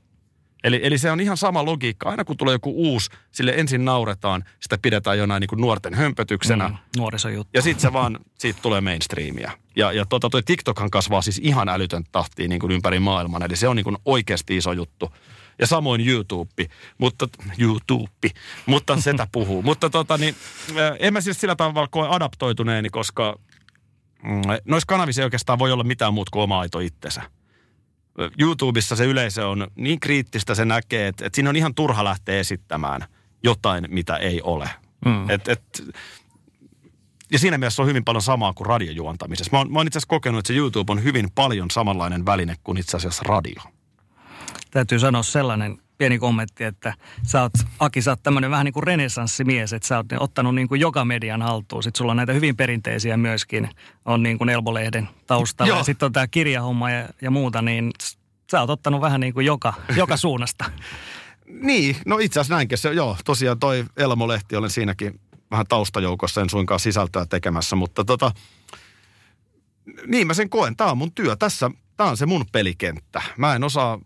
Eli, 0.64 0.80
eli 0.82 0.98
se 0.98 1.10
on 1.10 1.20
ihan 1.20 1.36
sama 1.36 1.64
logiikka. 1.64 2.08
Aina 2.08 2.24
kun 2.24 2.36
tulee 2.36 2.54
joku 2.54 2.72
uusi, 2.76 3.10
sille 3.32 3.54
ensin 3.56 3.84
nauretaan, 3.84 4.44
sitä 4.60 4.78
pidetään 4.82 5.18
jonain 5.18 5.40
niin 5.40 5.48
kuin 5.48 5.60
nuorten 5.60 5.94
hömpötyksenä. 5.94 6.68
Mm, 6.68 6.76
nuorisojuttu. 6.96 7.50
Ja 7.54 7.62
sitten 7.62 7.82
se 7.82 7.92
vaan, 7.92 8.18
siitä 8.38 8.58
tulee 8.62 8.80
mainstreamia. 8.80 9.50
Ja, 9.76 9.92
ja 9.92 10.06
tota, 10.06 10.30
toi 10.30 10.42
TikTokhan 10.42 10.90
kasvaa 10.90 11.22
siis 11.22 11.40
ihan 11.44 11.68
älytön 11.68 12.04
tahtiin 12.12 12.48
niin 12.48 12.60
kuin 12.60 12.72
ympäri 12.72 13.00
maailman. 13.00 13.42
Eli 13.42 13.56
se 13.56 13.68
on 13.68 13.76
niin 13.76 13.84
kuin 13.84 13.96
oikeasti 14.04 14.56
iso 14.56 14.72
juttu. 14.72 15.12
Ja 15.58 15.66
samoin 15.66 16.08
YouTube, 16.08 16.66
mutta 16.98 17.28
YouTube, 17.58 18.30
mutta 18.66 19.00
setä 19.00 19.26
puhuu. 19.32 19.62
mutta 19.62 19.90
tota 19.90 20.18
niin, 20.18 20.34
en 20.98 21.12
mä 21.12 21.20
siis 21.20 21.40
sillä 21.40 21.56
tavalla 21.56 21.88
koe 21.90 22.08
adaptoituneeni, 22.08 22.90
koska 22.90 23.38
mm, 24.22 24.42
noissa 24.64 24.86
kanavissa 24.86 25.22
ei 25.22 25.24
oikeastaan 25.24 25.58
voi 25.58 25.72
olla 25.72 25.84
mitään 25.84 26.14
muuta 26.14 26.30
kuin 26.32 26.42
oma 26.42 26.60
aito 26.60 26.80
itsensä. 26.80 27.22
YouTubessa 28.38 28.96
se 28.96 29.04
yleisö 29.04 29.48
on 29.48 29.66
niin 29.76 30.00
kriittistä, 30.00 30.54
se 30.54 30.64
näkee, 30.64 31.08
että, 31.08 31.26
että 31.26 31.36
siinä 31.36 31.50
on 31.50 31.56
ihan 31.56 31.74
turha 31.74 32.04
lähteä 32.04 32.40
esittämään 32.40 33.04
jotain, 33.42 33.84
mitä 33.88 34.16
ei 34.16 34.42
ole. 34.42 34.70
Mm. 35.04 35.30
Et, 35.30 35.48
et, 35.48 35.82
ja 37.32 37.38
siinä 37.38 37.58
mielessä 37.58 37.82
on 37.82 37.88
hyvin 37.88 38.04
paljon 38.04 38.22
samaa 38.22 38.52
kuin 38.52 38.66
radiojuontamisessa. 38.66 39.52
Mä 39.52 39.58
oon, 39.58 39.72
mä 39.72 39.78
oon 39.78 39.86
itse 39.86 39.98
asiassa 39.98 40.08
kokenut, 40.08 40.38
että 40.38 40.46
se 40.46 40.54
YouTube 40.54 40.92
on 40.92 41.04
hyvin 41.04 41.30
paljon 41.34 41.70
samanlainen 41.70 42.26
väline 42.26 42.56
kuin 42.64 42.78
itse 42.78 42.96
asiassa 42.96 43.22
radio. 43.26 43.62
Täytyy 44.70 44.98
sanoa 44.98 45.22
sellainen 45.22 45.81
pieni 46.02 46.18
kommentti, 46.18 46.64
että 46.64 46.94
sä 47.22 47.42
oot, 47.42 47.52
Aki, 47.78 48.02
sä 48.02 48.10
oot 48.10 48.22
tämmöinen 48.22 48.50
vähän 48.50 48.64
niin 48.64 48.72
kuin 48.72 48.82
renessanssimies, 48.82 49.72
että 49.72 49.88
sä 49.88 49.96
oot 49.96 50.06
ottanut 50.20 50.54
niin 50.54 50.68
kuin 50.68 50.80
joka 50.80 51.04
median 51.04 51.42
haltuun. 51.42 51.82
Sitten 51.82 51.98
sulla 51.98 52.10
on 52.10 52.16
näitä 52.16 52.32
hyvin 52.32 52.56
perinteisiä 52.56 53.16
myöskin, 53.16 53.68
on 54.04 54.22
niin 54.22 54.38
kuin 54.38 54.50
Elbolehden 54.50 55.08
taustalla 55.26 55.76
ja 55.76 55.84
sitten 55.84 56.06
on 56.06 56.12
tämä 56.12 56.26
kirjahomma 56.26 56.90
ja, 56.90 57.08
ja 57.20 57.30
muuta, 57.30 57.62
niin 57.62 57.90
sä 58.50 58.60
oot 58.60 58.70
ottanut 58.70 59.00
vähän 59.00 59.20
niin 59.20 59.34
kuin 59.34 59.46
joka, 59.46 59.74
joka 59.96 60.16
suunnasta. 60.26 60.64
niin, 61.46 61.96
no 62.06 62.18
itse 62.18 62.40
asiassa 62.40 62.54
näinkin 62.54 62.78
se, 62.78 62.92
joo, 62.92 63.16
tosiaan 63.24 63.58
toi 63.58 63.84
Elmo-lehti, 63.96 64.56
olen 64.56 64.70
siinäkin 64.70 65.20
vähän 65.50 65.66
taustajoukossa, 65.66 66.40
en 66.40 66.50
suinkaan 66.50 66.80
sisältöä 66.80 67.26
tekemässä, 67.26 67.76
mutta 67.76 68.04
tota, 68.04 68.32
niin 70.06 70.26
mä 70.26 70.34
sen 70.34 70.50
koen, 70.50 70.76
tämä 70.76 70.90
on 70.90 70.98
mun 70.98 71.12
työ, 71.12 71.36
tässä, 71.36 71.70
tämä 71.96 72.10
on 72.10 72.16
se 72.16 72.26
mun 72.26 72.44
pelikenttä. 72.52 73.22
Mä 73.36 73.54
en 73.54 73.64
osaa 73.64 73.98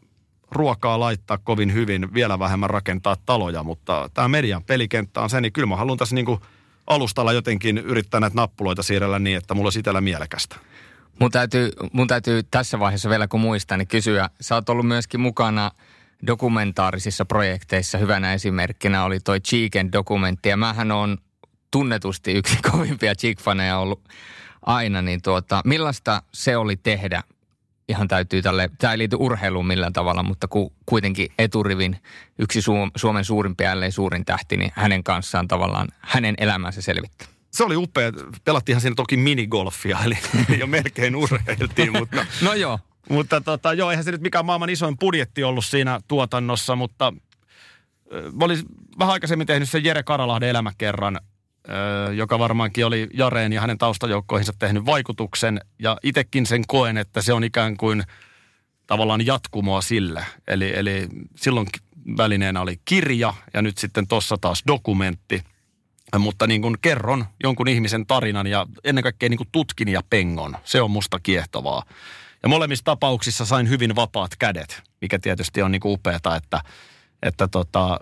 ruokaa 0.51 1.01
laittaa 1.01 1.39
kovin 1.39 1.73
hyvin, 1.73 2.15
vielä 2.15 2.39
vähemmän 2.39 2.71
rakentaa 2.71 3.17
taloja, 3.27 3.63
mutta 3.63 4.11
tämä 4.15 4.29
median 4.29 4.65
pelikenttä 4.65 5.21
on 5.21 5.31
se, 5.31 5.41
niin 5.41 5.53
kyllä 5.53 5.67
mä 5.67 5.77
haluan 5.77 5.99
tässä 5.99 6.15
niin 6.15 6.27
kuin 6.27 6.41
alustalla 6.87 7.33
jotenkin 7.33 7.79
yrittää 7.79 8.21
näitä 8.21 8.37
nappuloita 8.37 8.83
siirrellä 8.83 9.19
niin, 9.19 9.37
että 9.37 9.55
mulla 9.55 9.69
on 9.69 9.79
itsellä 9.79 10.01
mielekästä. 10.01 10.57
Mun 11.21 11.31
täytyy, 11.31 11.71
mun 11.93 12.07
täytyy 12.07 12.43
tässä 12.43 12.79
vaiheessa 12.79 13.11
vielä, 13.11 13.29
kun 13.29 13.41
muistan, 13.41 13.79
niin 13.79 13.89
kysyä. 13.89 14.31
Sä 14.41 14.55
oot 14.55 14.69
ollut 14.69 14.87
myöskin 14.87 15.21
mukana 15.21 15.71
dokumentaarisissa 16.27 17.25
projekteissa. 17.25 17.99
Hyvänä 17.99 18.33
esimerkkinä 18.33 19.05
oli 19.05 19.21
toi 19.21 19.41
Cheeken 19.41 19.93
dokumentti. 19.93 20.49
Ja 20.49 20.57
mähän 20.57 20.93
on 20.93 21.19
tunnetusti 21.71 22.33
yksi 22.33 22.59
kovimpia 22.71 23.13
Cheek-faneja 23.13 23.77
ollut 23.77 24.09
aina. 24.63 25.03
Niin 25.03 25.23
tuota, 25.23 25.61
millaista 25.65 26.23
se 26.33 26.57
oli 26.57 26.77
tehdä 26.77 27.23
ihan 27.89 28.09
täytyy 28.09 28.43
tälle, 28.43 28.71
tämä 28.79 28.93
ei 28.93 28.99
liity 28.99 29.17
urheiluun 29.19 29.67
millään 29.67 29.93
tavalla, 29.93 30.23
mutta 30.23 30.49
ku, 30.49 30.73
kuitenkin 30.87 31.29
eturivin 31.39 31.97
yksi 32.39 32.61
Suomen 32.97 33.25
suurimpia, 33.25 33.73
ellei 33.73 33.93
suurin 33.93 34.25
tähti, 34.25 34.57
niin 34.57 34.73
hänen 34.75 35.05
kanssaan 35.05 35.49
tavallaan 35.49 35.89
hänen 36.01 36.35
elämänsä 36.39 36.83
selvittää. 36.83 37.29
Se 37.51 37.65
oli 37.65 37.77
upea. 37.77 38.13
Pelattiinhan 38.45 38.81
siinä 38.81 38.95
toki 38.95 39.17
minigolfia, 39.17 39.99
eli 40.05 40.19
jo 40.59 40.67
melkein 40.67 41.17
urheiltiin, 41.17 41.93
mutta... 41.93 42.27
no 42.45 42.55
joo. 42.55 42.79
Mutta 43.09 43.41
tota, 43.41 43.73
joo, 43.73 43.91
eihän 43.91 44.05
se 44.05 44.11
nyt 44.11 44.21
mikään 44.21 44.47
maailman 44.47 44.71
isoin 44.71 44.99
budjetti 44.99 45.45
ollut 45.45 45.65
siinä 45.65 46.01
tuotannossa, 46.09 46.77
mutta 46.77 47.13
mä 48.11 48.45
olin 48.45 48.59
vähän 48.99 49.13
aikaisemmin 49.13 49.47
tehnyt 49.47 49.71
sen 49.71 49.85
Jere 49.85 50.03
Karalahden 50.03 50.49
elämäkerran 50.49 51.21
joka 52.15 52.39
varmaankin 52.39 52.87
oli 52.87 53.09
Jareen 53.15 53.53
ja 53.53 53.61
hänen 53.61 53.79
taustajoukkoihinsa 53.79 54.53
tehnyt 54.59 54.87
vaikutuksen. 54.87 55.61
Ja 55.79 55.97
itekin 56.03 56.47
sen 56.47 56.65
koen, 56.67 56.99
että 56.99 57.23
se 57.23 57.33
on 57.33 57.45
ikään 57.45 57.77
kuin 57.77 58.03
tavallaan 58.87 59.27
jatkumoa 59.27 59.81
sille. 59.81 60.27
Eli, 60.47 60.73
eli 60.77 61.09
silloin 61.37 61.67
välineenä 62.17 62.61
oli 62.61 62.81
kirja 62.85 63.35
ja 63.55 63.63
nyt 63.63 63.79
sitten 63.79 64.07
tuossa 64.07 64.37
taas 64.41 64.63
dokumentti. 64.67 65.43
Mutta 66.19 66.47
niin 66.47 66.63
kuin 66.63 66.77
kerron 66.83 67.25
jonkun 67.43 67.69
ihmisen 67.69 68.07
tarinan 68.07 68.47
ja 68.47 68.67
ennen 68.85 69.03
kaikkea 69.03 69.29
niin 69.29 69.39
kuin 69.39 69.49
tutkin 69.53 69.89
ja 69.89 70.01
pengon. 70.11 70.57
Se 70.65 70.83
on 70.83 70.91
musta 70.91 71.21
kiehtovaa. 71.21 71.83
Ja 72.43 72.49
molemmissa 72.49 72.85
tapauksissa 72.85 73.45
sain 73.45 73.69
hyvin 73.69 73.97
vapaat 73.97 74.31
kädet, 74.39 74.83
mikä 75.01 75.19
tietysti 75.19 75.63
on 75.63 75.73
niin 75.73 75.81
kuin 75.81 75.93
upeata, 75.93 76.37
että, 76.37 76.61
että 77.23 77.49
tota, 77.49 78.01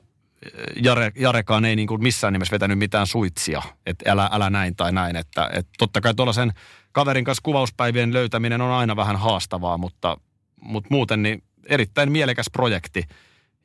Jare, 0.83 1.13
Jarekaan 1.15 1.65
ei 1.65 1.77
niin 1.77 1.89
kuin 1.89 2.03
missään 2.03 2.33
nimessä 2.33 2.53
vetänyt 2.53 2.79
mitään 2.79 3.07
suitsia, 3.07 3.63
että 3.87 4.13
älä, 4.13 4.29
älä 4.33 4.51
näin 4.51 4.77
tai 4.77 4.93
näin. 4.93 5.17
Että, 5.17 5.51
että 5.53 5.73
totta 5.79 6.01
kai 6.01 6.15
tuollaisen 6.15 6.53
kaverin 6.93 7.25
kanssa 7.25 7.43
kuvauspäivien 7.43 8.13
löytäminen 8.13 8.61
on 8.61 8.71
aina 8.71 8.97
vähän 8.97 9.17
haastavaa, 9.17 9.79
mutta, 9.79 10.17
mutta 10.61 10.89
muuten 10.91 11.23
niin 11.23 11.43
erittäin 11.67 12.13
mielekäs 12.13 12.47
projekti. 12.53 13.03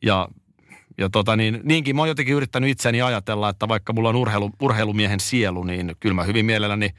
Ja, 0.02 0.28
ja 0.98 1.10
tota 1.10 1.36
niin, 1.36 1.60
niinkin 1.64 1.96
mä 1.96 2.02
oon 2.02 2.10
jotenkin 2.10 2.36
yrittänyt 2.36 2.70
itseäni 2.70 3.02
ajatella, 3.02 3.50
että 3.50 3.68
vaikka 3.68 3.94
mulla 3.94 4.10
on 4.10 4.16
urheilu, 4.16 4.52
urheilumiehen 4.62 5.20
sielu, 5.20 5.64
niin 5.64 5.96
kyllä 6.00 6.16
mä 6.16 6.24
hyvin 6.24 6.46
mielelläni 6.46 6.90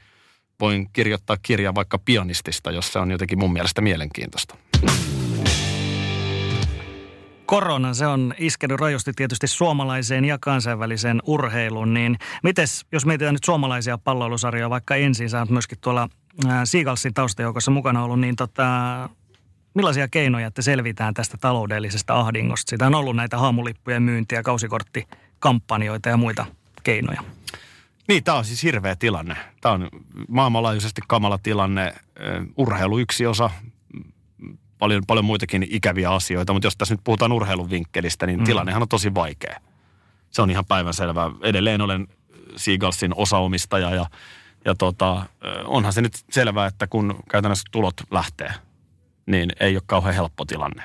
voin 0.59 0.89
kirjoittaa 0.93 1.37
kirjan 1.41 1.75
vaikka 1.75 1.97
pianistista, 1.97 2.71
jos 2.71 2.93
se 2.93 2.99
on 2.99 3.11
jotenkin 3.11 3.39
mun 3.39 3.53
mielestä 3.53 3.81
mielenkiintoista 3.81 4.55
korona, 7.51 7.93
se 7.93 8.07
on 8.07 8.33
iskenyt 8.37 8.79
rajusti 8.79 9.11
tietysti 9.15 9.47
suomalaiseen 9.47 10.25
ja 10.25 10.37
kansainväliseen 10.41 11.21
urheiluun, 11.25 11.93
niin 11.93 12.17
mites, 12.43 12.85
jos 12.91 13.05
mietitään 13.05 13.33
nyt 13.33 13.43
suomalaisia 13.43 13.97
palloilusarjoja, 13.97 14.69
vaikka 14.69 14.95
ensin 14.95 15.29
sä 15.29 15.39
oot 15.39 15.49
myöskin 15.49 15.77
tuolla 15.81 16.09
Seagalsin 16.63 17.13
taustajoukossa 17.13 17.71
mukana 17.71 18.03
ollut, 18.03 18.19
niin 18.19 18.35
tota, 18.35 18.63
millaisia 19.73 20.07
keinoja, 20.07 20.47
että 20.47 20.61
selvitään 20.61 21.13
tästä 21.13 21.37
taloudellisesta 21.37 22.19
ahdingosta? 22.19 22.69
Siitä 22.69 22.87
on 22.87 22.95
ollut 22.95 23.15
näitä 23.15 23.37
haamulippujen 23.37 24.03
myyntiä, 24.03 24.43
kausikorttikampanjoita 24.43 26.09
ja 26.09 26.17
muita 26.17 26.45
keinoja. 26.83 27.23
Niin, 28.07 28.23
tämä 28.23 28.37
on 28.37 28.45
siis 28.45 28.63
hirveä 28.63 28.95
tilanne. 28.95 29.35
Tämä 29.61 29.73
on 29.73 29.89
maailmanlaajuisesti 30.27 31.01
kamala 31.07 31.39
tilanne. 31.43 31.93
Urheilu 32.57 32.99
yksi 32.99 33.25
osa, 33.25 33.49
paljon, 34.81 35.03
paljon 35.07 35.25
muitakin 35.25 35.67
ikäviä 35.69 36.09
asioita, 36.09 36.53
mutta 36.53 36.67
jos 36.67 36.77
tässä 36.77 36.93
nyt 36.93 37.03
puhutaan 37.03 37.31
urheilun 37.31 37.69
vinkkelistä, 37.69 38.25
niin 38.25 38.39
mm. 38.39 38.45
tilannehan 38.45 38.81
on 38.81 38.87
tosi 38.87 39.13
vaikea. 39.15 39.59
Se 40.31 40.41
on 40.41 40.51
ihan 40.51 40.65
päivänselvää. 40.65 41.31
Edelleen 41.41 41.81
olen 41.81 42.07
Seagalsin 42.55 43.11
osaomistaja 43.15 43.95
ja, 43.95 44.05
ja 44.65 44.75
tota, 44.75 45.25
onhan 45.65 45.93
se 45.93 46.01
nyt 46.01 46.13
selvää, 46.31 46.67
että 46.67 46.87
kun 46.87 47.15
käytännössä 47.31 47.63
tulot 47.71 47.93
lähtee, 48.11 48.53
niin 49.25 49.51
ei 49.59 49.75
ole 49.75 49.83
kauhean 49.85 50.15
helppo 50.15 50.45
tilanne. 50.45 50.83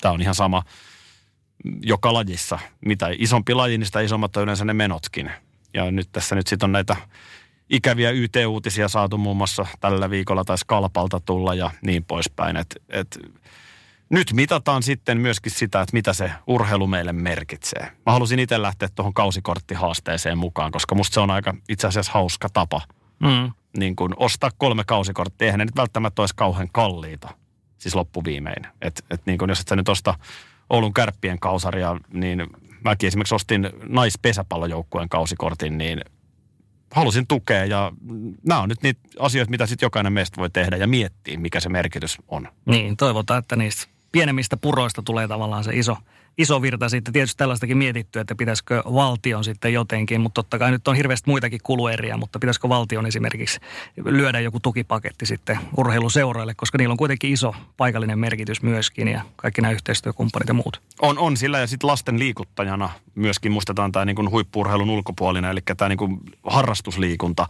Tämä 0.00 0.12
on 0.12 0.22
ihan 0.22 0.34
sama 0.34 0.62
joka 1.82 2.12
lajissa. 2.12 2.58
Mitä 2.86 3.08
isompi 3.18 3.54
laji, 3.54 3.78
niin 3.78 3.86
sitä 3.86 4.00
isommat 4.00 4.36
on 4.36 4.42
yleensä 4.42 4.64
ne 4.64 4.74
menotkin. 4.74 5.30
Ja 5.74 5.90
nyt 5.90 6.08
tässä 6.12 6.34
nyt 6.34 6.46
sitten 6.46 6.66
on 6.66 6.72
näitä 6.72 6.96
ikäviä 7.72 8.10
YT-uutisia 8.10 8.88
saatu 8.88 9.18
muun 9.18 9.36
muassa 9.36 9.66
tällä 9.80 10.10
viikolla 10.10 10.44
tai 10.44 10.58
Skalpalta 10.58 11.20
tulla 11.20 11.54
ja 11.54 11.70
niin 11.82 12.04
poispäin. 12.04 12.56
Et, 12.56 12.82
et, 12.88 13.18
nyt 14.10 14.32
mitataan 14.32 14.82
sitten 14.82 15.18
myöskin 15.18 15.52
sitä, 15.52 15.80
että 15.80 15.96
mitä 15.96 16.12
se 16.12 16.32
urheilu 16.46 16.86
meille 16.86 17.12
merkitsee. 17.12 17.92
Mä 18.06 18.12
halusin 18.12 18.38
itse 18.38 18.62
lähteä 18.62 18.88
tuohon 18.94 19.14
kausikorttihaasteeseen 19.14 20.38
mukaan, 20.38 20.72
koska 20.72 20.94
musta 20.94 21.14
se 21.14 21.20
on 21.20 21.30
aika 21.30 21.54
itse 21.68 21.86
asiassa 21.86 22.12
hauska 22.12 22.48
tapa. 22.52 22.80
Mm. 23.18 23.52
Niin 23.76 23.96
kun 23.96 24.14
ostaa 24.16 24.50
kolme 24.58 24.84
kausikorttia, 24.86 25.46
eihän 25.46 25.58
ne 25.58 25.64
nyt 25.64 25.76
välttämättä 25.76 26.22
olisi 26.22 26.34
kauhean 26.36 26.68
kalliita, 26.72 27.28
siis 27.78 27.94
loppuviimein. 27.94 28.66
Et, 28.82 29.04
et 29.10 29.20
niin 29.26 29.38
kun 29.38 29.48
jos 29.48 29.60
et 29.60 29.68
sä 29.68 29.76
nyt 29.76 29.88
osta 29.88 30.14
Oulun 30.70 30.94
kärppien 30.94 31.38
kausaria, 31.38 31.96
niin 32.12 32.46
mäkin 32.84 33.06
esimerkiksi 33.06 33.34
ostin 33.34 33.70
naispesäpallojoukkueen 33.88 35.08
kausikortin, 35.08 35.78
niin 35.78 36.00
halusin 36.92 37.26
tukea 37.26 37.64
ja 37.64 37.92
nämä 38.44 38.60
on 38.60 38.68
nyt 38.68 38.82
niitä 38.82 39.00
asioita, 39.18 39.50
mitä 39.50 39.66
sitten 39.66 39.86
jokainen 39.86 40.12
meistä 40.12 40.40
voi 40.40 40.50
tehdä 40.50 40.76
ja 40.76 40.86
miettiä, 40.86 41.38
mikä 41.38 41.60
se 41.60 41.68
merkitys 41.68 42.18
on. 42.28 42.48
Niin, 42.66 42.96
toivotaan, 42.96 43.38
että 43.38 43.56
niistä 43.56 43.86
pienemmistä 44.12 44.56
puroista 44.56 45.02
tulee 45.02 45.28
tavallaan 45.28 45.64
se 45.64 45.70
iso, 45.74 45.96
iso 46.38 46.62
virta 46.62 46.88
sitten. 46.88 47.12
Tietysti 47.12 47.38
tällaistakin 47.38 47.78
mietitty, 47.78 48.20
että 48.20 48.34
pitäisikö 48.34 48.82
valtion 48.84 49.44
sitten 49.44 49.72
jotenkin, 49.72 50.20
mutta 50.20 50.34
totta 50.42 50.58
kai 50.58 50.70
nyt 50.70 50.88
on 50.88 50.96
hirveästi 50.96 51.30
muitakin 51.30 51.60
kulueriä, 51.62 52.16
mutta 52.16 52.38
pitäisikö 52.38 52.68
valtion 52.68 53.06
esimerkiksi 53.06 53.60
lyödä 54.04 54.40
joku 54.40 54.60
tukipaketti 54.60 55.26
sitten 55.26 55.58
urheiluseuroille, 55.76 56.54
koska 56.54 56.78
niillä 56.78 56.92
on 56.92 56.98
kuitenkin 56.98 57.32
iso 57.32 57.54
paikallinen 57.76 58.18
merkitys 58.18 58.62
myöskin 58.62 59.08
ja 59.08 59.22
kaikki 59.36 59.60
nämä 59.60 59.72
yhteistyökumppanit 59.72 60.48
ja 60.48 60.54
muut. 60.54 60.80
On, 61.00 61.18
on 61.18 61.36
sillä 61.36 61.58
ja 61.58 61.66
sitten 61.66 61.88
lasten 61.88 62.18
liikuttajana 62.18 62.90
myöskin 63.14 63.52
muistetaan 63.52 63.92
tämä 63.92 64.04
niin 64.04 64.30
huippuurheilun 64.30 64.90
ulkopuolinen, 64.90 65.50
eli 65.50 65.60
tämä 65.76 65.88
niin 65.88 66.20
harrastusliikunta. 66.42 67.46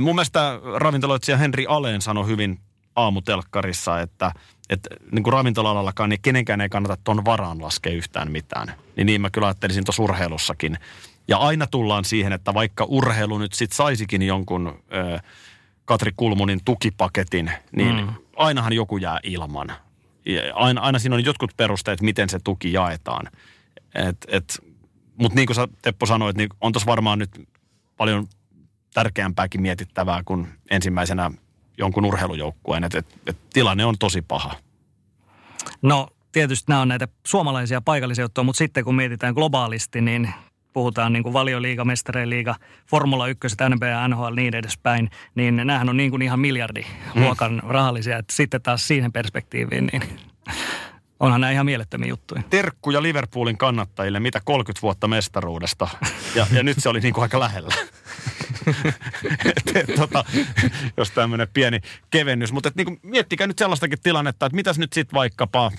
Mun 0.00 0.14
mielestä 0.14 0.60
ravintoloitsija 0.76 1.36
Henri 1.36 1.66
Aleen 1.68 2.00
sanoi 2.00 2.26
hyvin 2.26 2.58
aamutelkkarissa, 2.96 4.00
että, 4.00 4.32
että 4.72 4.90
niin 5.12 5.22
kuin 5.22 5.32
ravintola 5.32 5.92
niin 6.08 6.22
kenenkään 6.22 6.60
ei 6.60 6.68
kannata 6.68 6.96
tuon 7.04 7.24
varaan 7.24 7.62
laskea 7.62 7.92
yhtään 7.92 8.32
mitään. 8.32 8.74
Niin 8.96 9.06
niin 9.06 9.20
mä 9.20 9.30
kyllä 9.30 9.46
ajattelisin 9.46 9.84
tuossa 9.84 10.02
urheilussakin. 10.02 10.78
Ja 11.28 11.36
aina 11.38 11.66
tullaan 11.66 12.04
siihen, 12.04 12.32
että 12.32 12.54
vaikka 12.54 12.84
urheilu 12.84 13.38
nyt 13.38 13.52
sitten 13.52 13.76
saisikin 13.76 14.22
jonkun 14.22 14.82
ö, 14.94 15.18
Katri 15.84 16.12
Kulmunin 16.16 16.60
tukipaketin, 16.64 17.50
niin 17.76 17.96
mm. 17.96 18.14
ainahan 18.36 18.72
joku 18.72 18.96
jää 18.96 19.20
ilman. 19.22 19.72
Ja 20.26 20.54
aina, 20.54 20.80
aina 20.80 20.98
siinä 20.98 21.14
on 21.16 21.24
jotkut 21.24 21.50
perusteet, 21.56 22.00
miten 22.00 22.28
se 22.28 22.38
tuki 22.44 22.72
jaetaan. 22.72 23.28
Et, 23.94 24.16
et, 24.28 24.58
Mutta 25.16 25.36
niin 25.36 25.46
kuin 25.46 25.54
sä 25.54 25.68
Teppo 25.82 26.06
sanoit, 26.06 26.36
niin 26.36 26.48
on 26.60 26.72
tuossa 26.72 26.86
varmaan 26.86 27.18
nyt 27.18 27.48
paljon 27.96 28.26
tärkeämpääkin 28.94 29.62
mietittävää 29.62 30.22
kuin 30.24 30.48
ensimmäisenä 30.70 31.30
jonkun 31.82 32.04
urheilujoukkueen. 32.04 32.84
Että 32.84 32.98
et, 32.98 33.06
et 33.26 33.36
tilanne 33.52 33.84
on 33.84 33.94
tosi 33.98 34.22
paha. 34.22 34.54
No 35.82 36.08
tietysti 36.32 36.64
nämä 36.68 36.80
on 36.80 36.88
näitä 36.88 37.08
suomalaisia 37.26 37.80
paikallisia 37.80 38.24
juttuja, 38.24 38.44
mutta 38.44 38.58
sitten 38.58 38.84
kun 38.84 38.94
mietitään 38.94 39.34
globaalisti, 39.34 40.00
niin 40.00 40.34
puhutaan 40.72 41.12
niin 41.12 41.22
kuin 41.22 41.32
valioliiga, 41.32 41.84
liiga, 42.24 42.54
Formula 42.90 43.28
1, 43.28 43.48
NBA, 43.74 44.08
NHL, 44.08 44.34
niin 44.34 44.54
edespäin, 44.54 45.10
niin 45.34 45.56
näähän 45.64 45.88
on 45.88 45.96
niin 45.96 46.10
kuin 46.10 46.22
ihan 46.22 46.40
miljardiluokan 46.40 47.52
mm. 47.52 47.68
rahallisia. 47.68 48.18
Että 48.18 48.34
sitten 48.34 48.62
taas 48.62 48.88
siihen 48.88 49.12
perspektiiviin, 49.12 49.86
niin 49.92 50.02
onhan 51.22 51.40
nämä 51.40 51.50
ihan 51.50 51.66
mielettömiä 51.66 52.08
juttuja. 52.08 52.42
Terkkuja 52.50 53.02
Liverpoolin 53.02 53.58
kannattajille, 53.58 54.20
mitä 54.20 54.40
30 54.44 54.82
vuotta 54.82 55.08
mestaruudesta. 55.08 55.88
Ja, 56.34 56.46
ja 56.52 56.62
nyt 56.62 56.76
se 56.80 56.88
oli 56.88 57.00
niin 57.00 57.14
kuin 57.14 57.22
aika 57.22 57.40
lähellä. 57.40 57.74
et, 59.44 59.76
et, 59.76 59.94
tota, 59.96 60.24
jos 60.96 61.10
tämmöinen 61.10 61.48
pieni 61.54 61.80
kevennys. 62.10 62.52
Mutta 62.52 62.70
niin 62.74 63.00
miettikää 63.02 63.46
nyt 63.46 63.58
sellaistakin 63.58 64.00
tilannetta, 64.02 64.46
että 64.46 64.56
mitäs 64.56 64.78
nyt 64.78 64.92
sitten 64.92 65.14
vaikkapa 65.14 65.70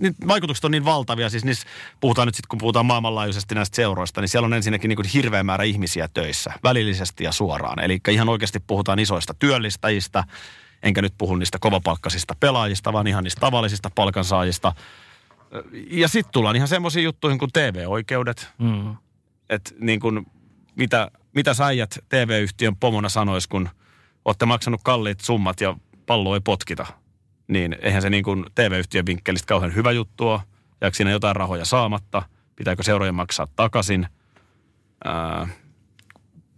nyt 0.00 0.16
vaikutukset 0.28 0.64
on 0.64 0.70
niin 0.70 0.84
valtavia, 0.84 1.30
siis 1.30 1.44
niissä 1.44 1.68
puhutaan 2.00 2.28
nyt 2.28 2.34
sitten, 2.34 2.48
kun 2.48 2.58
puhutaan 2.58 2.86
maailmanlaajuisesti 2.86 3.54
näistä 3.54 3.76
seuroista, 3.76 4.20
niin 4.20 4.28
siellä 4.28 4.46
on 4.46 4.54
ensinnäkin 4.54 4.88
niin 4.88 4.96
kuin 4.96 5.08
hirveä 5.14 5.42
määrä 5.42 5.64
ihmisiä 5.64 6.08
töissä, 6.14 6.52
välillisesti 6.62 7.24
ja 7.24 7.32
suoraan. 7.32 7.84
Eli 7.84 8.00
ihan 8.10 8.28
oikeasti 8.28 8.60
puhutaan 8.66 8.98
isoista 8.98 9.34
työllistäjistä, 9.38 10.24
enkä 10.84 11.02
nyt 11.02 11.14
puhu 11.18 11.36
niistä 11.36 11.58
kovapalkkaisista 11.58 12.34
pelaajista, 12.40 12.92
vaan 12.92 13.06
ihan 13.06 13.24
niistä 13.24 13.40
tavallisista 13.40 13.90
palkansaajista. 13.94 14.72
Ja 15.90 16.08
sitten 16.08 16.32
tullaan 16.32 16.56
ihan 16.56 16.68
semmoisiin 16.68 17.04
juttuihin 17.04 17.38
kuin 17.38 17.50
TV-oikeudet. 17.52 18.48
Mm 18.58 18.96
että 19.50 19.70
niin 19.80 20.00
kuin, 20.00 20.26
mitä, 20.76 21.10
mitä 21.34 21.54
säijät 21.54 21.98
TV-yhtiön 22.08 22.76
pomona 22.76 23.08
sanois, 23.08 23.46
kun 23.46 23.68
olette 24.24 24.46
maksanut 24.46 24.80
kalliit 24.84 25.20
summat 25.20 25.60
ja 25.60 25.76
pallo 26.06 26.34
ei 26.34 26.40
potkita. 26.40 26.86
Niin 27.48 27.76
eihän 27.80 28.02
se 28.02 28.10
niin 28.10 28.24
kuin 28.24 28.44
TV-yhtiön 28.54 29.06
vinkkelistä 29.06 29.46
kauhean 29.46 29.74
hyvä 29.74 29.92
juttu 29.92 30.28
ole. 30.28 30.40
Jääkö 30.80 30.96
siinä 30.96 31.10
jotain 31.10 31.36
rahoja 31.36 31.64
saamatta? 31.64 32.22
Pitääkö 32.56 32.82
seurojen 32.82 33.14
maksaa 33.14 33.48
takaisin? 33.56 34.06
Ää, 35.04 35.48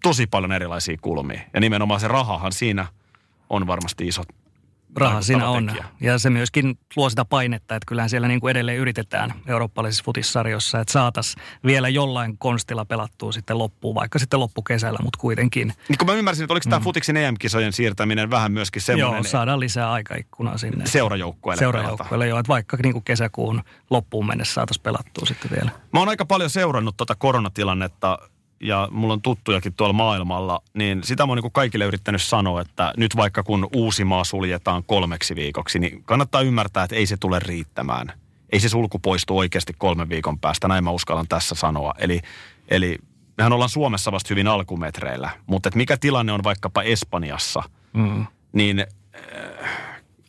tosi 0.03 0.27
paljon 0.27 0.53
erilaisia 0.53 0.97
kulmia. 1.01 1.41
Ja 1.55 1.61
nimenomaan 1.61 2.01
se 2.01 2.09
rahahan 2.09 2.53
siinä 2.53 2.87
varmasti 3.67 4.07
iso, 4.07 4.23
Raha 4.97 5.23
siinä 5.23 5.49
on. 5.49 5.67
Tekijä. 5.67 5.85
Ja 6.01 6.19
se 6.19 6.31
myöskin 6.31 6.79
luo 6.97 7.11
sitä 7.11 7.25
painetta, 7.25 7.77
että 7.77 7.87
kyllähän 7.87 8.11
siellä 8.11 8.29
niin 8.29 8.41
kuin 8.41 8.51
edelleen 8.51 8.79
yritetään 8.79 9.35
eurooppalaisissa 9.47 10.05
futissarjossa, 10.05 10.81
että 10.81 10.93
saataisiin 10.93 11.43
vielä 11.65 11.89
jollain 11.89 12.39
konstilla 12.39 12.85
pelattua 12.85 13.33
sitten 13.33 13.59
loppuun, 13.59 13.95
vaikka 13.95 14.19
sitten 14.19 14.41
loppukesällä, 14.41 14.99
mutta 15.03 15.19
kuitenkin. 15.21 15.73
Niin 15.89 15.99
kun 15.99 16.07
mä 16.07 16.15
ymmärsin, 16.15 16.45
että 16.45 16.55
oliko 16.55 16.65
mm. 16.67 16.71
tämä 16.71 16.85
futiksen 16.85 17.17
EM-kisojen 17.17 17.73
siirtäminen 17.73 18.31
vähän 18.31 18.53
myöskin 18.53 18.83
semmoinen... 18.83 19.17
Joo, 19.17 19.23
saadaan 19.23 19.61
lisää 19.61 19.93
aikaikkunaa 19.93 20.59
sinne. 20.59 20.87
Seurajoukkueelle 20.87 21.59
Seurajoukkueelle, 21.59 22.29
joo, 22.29 22.39
että 22.39 22.49
vaikka 22.49 22.77
niin 22.83 22.93
kuin 22.93 23.05
kesäkuun 23.05 23.63
loppuun 23.91 24.27
mennessä 24.27 24.55
saataisiin 24.55 24.83
pelattua 24.83 25.27
sitten 25.27 25.51
vielä. 25.51 25.71
Mä 25.93 25.99
oon 25.99 26.09
aika 26.09 26.27
paljon 26.27 26.51
seurannut 26.51 26.97
tuota 26.97 27.15
koronatilannetta 27.15 28.19
ja 28.61 28.89
mulla 28.91 29.13
on 29.13 29.23
tuttujakin 29.23 29.75
tuolla 29.75 29.93
maailmalla, 29.93 30.63
niin 30.75 31.05
sitä 31.05 31.27
mä 31.27 31.31
oon 31.31 31.39
niin 31.43 31.53
kaikille 31.53 31.85
yrittänyt 31.85 32.23
sanoa, 32.23 32.61
että 32.61 32.93
nyt 32.97 33.17
vaikka 33.17 33.43
kun 33.43 33.69
maa 34.05 34.25
suljetaan 34.25 34.85
kolmeksi 34.85 35.37
viikoksi, 35.37 35.79
niin 35.79 36.03
kannattaa 36.05 36.41
ymmärtää, 36.41 36.85
että 36.85 36.97
ei 36.97 37.07
se 37.07 37.17
tule 37.17 37.39
riittämään. 37.39 38.13
Ei 38.53 38.61
se 38.61 38.69
sulku 38.69 38.99
poistu 38.99 39.39
oikeasti 39.39 39.73
kolmen 39.79 40.09
viikon 40.09 40.39
päästä, 40.39 40.69
näin 40.69 40.85
mä 40.85 40.91
uskallan 40.91 41.29
tässä 41.29 41.55
sanoa. 41.55 41.95
Eli, 41.99 42.21
eli 42.69 42.99
mehän 43.39 43.53
ollaan 43.53 43.71
Suomessa 43.71 44.13
vasta 44.13 44.29
hyvin 44.31 44.49
alkumetreillä, 44.49 45.31
mutta 45.47 45.69
että 45.69 45.77
mikä 45.77 45.97
tilanne 45.97 46.33
on 46.33 46.45
vaikkapa 46.45 46.83
Espanjassa, 46.83 47.63
mm. 47.93 48.27
niin 48.53 48.81
äh, 48.81 49.86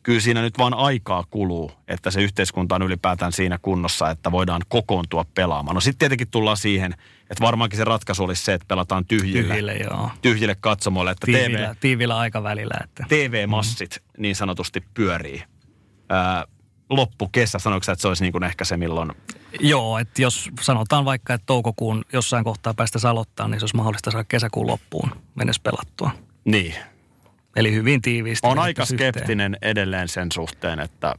kyllä 0.07 0.19
siinä 0.19 0.41
nyt 0.41 0.57
vaan 0.57 0.73
aikaa 0.73 1.23
kuluu, 1.31 1.71
että 1.87 2.11
se 2.11 2.21
yhteiskunta 2.21 2.75
on 2.75 2.81
ylipäätään 2.81 3.31
siinä 3.31 3.59
kunnossa, 3.61 4.09
että 4.09 4.31
voidaan 4.31 4.61
kokoontua 4.67 5.25
pelaamaan. 5.35 5.75
No 5.75 5.81
sitten 5.81 5.99
tietenkin 5.99 6.27
tullaan 6.27 6.57
siihen, 6.57 6.93
että 7.21 7.41
varmaankin 7.41 7.77
se 7.77 7.83
ratkaisu 7.83 8.23
olisi 8.23 8.43
se, 8.43 8.53
että 8.53 8.65
pelataan 8.67 9.05
tyhjille, 9.05 9.47
tyhjille, 9.47 9.73
joo. 9.73 10.11
tyhjille 10.21 10.55
katsomoille. 10.59 11.11
Että 11.11 11.25
tiivillä, 11.25 11.67
TV, 11.67 11.77
tiivillä 11.79 12.17
aikavälillä. 12.17 12.73
Että. 12.83 13.05
TV-massit 13.09 14.03
mm. 14.03 14.21
niin 14.21 14.35
sanotusti 14.35 14.83
pyörii. 14.93 15.43
Ää, 16.09 16.45
loppukesä, 16.89 17.59
sanoiko 17.59 17.91
että 17.91 18.01
se 18.01 18.07
olisi 18.07 18.23
niin 18.23 18.31
kuin 18.31 18.43
ehkä 18.43 18.65
se 18.65 18.77
milloin? 18.77 19.11
Joo, 19.59 19.99
että 19.99 20.21
jos 20.21 20.49
sanotaan 20.61 21.05
vaikka, 21.05 21.33
että 21.33 21.45
toukokuun 21.45 22.05
jossain 22.13 22.43
kohtaa 22.43 22.73
päästä 22.73 23.09
aloittaa, 23.09 23.47
niin 23.47 23.59
se 23.59 23.63
olisi 23.63 23.75
mahdollista 23.75 24.11
saada 24.11 24.23
kesäkuun 24.23 24.67
loppuun 24.67 25.11
mennessä 25.35 25.61
pelattua. 25.63 26.11
Niin. 26.45 26.75
Eli 27.57 27.73
hyvin 27.73 28.01
tiiviisti. 28.01 28.47
On 28.47 28.59
aika 28.59 28.85
skeptinen 28.85 29.53
yhteen. 29.53 29.71
edelleen 29.71 30.07
sen 30.07 30.31
suhteen, 30.31 30.79
että 30.79 31.15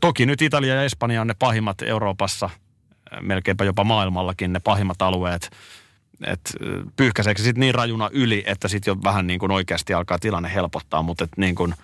toki 0.00 0.26
nyt 0.26 0.42
Italia 0.42 0.74
ja 0.74 0.84
Espanja 0.84 1.20
on 1.20 1.26
ne 1.26 1.34
pahimmat 1.38 1.82
Euroopassa– 1.82 2.50
melkeinpä 3.20 3.64
jopa 3.64 3.84
maailmallakin 3.84 4.52
ne 4.52 4.60
pahimmat 4.60 5.02
alueet, 5.02 5.50
että 6.26 6.50
pyyhkäiseekö 6.96 7.42
sitten 7.42 7.60
niin 7.60 7.74
rajuna 7.74 8.10
yli, 8.12 8.42
että 8.46 8.68
sitten 8.68 8.90
jo 8.90 8.96
vähän 9.04 9.26
niin 9.26 9.40
kuin 9.40 9.52
oikeasti 9.52 9.94
alkaa 9.94 10.18
tilanne 10.18 10.54
helpottaa, 10.54 11.02
mutta 11.02 11.24
että 11.24 11.40
niin 11.40 11.54
kuin, 11.54 11.74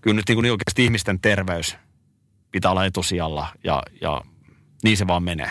kyllä 0.00 0.16
nyt 0.16 0.28
niin 0.28 0.36
kuin 0.36 0.50
oikeasti 0.50 0.84
ihmisten 0.84 1.20
terveys 1.20 1.76
pitää 2.52 2.70
olla 2.70 2.84
etusijalla 2.84 3.46
ja, 3.64 3.82
ja 4.00 4.22
niin 4.84 4.96
se 4.96 5.06
vaan 5.06 5.22
menee. 5.22 5.50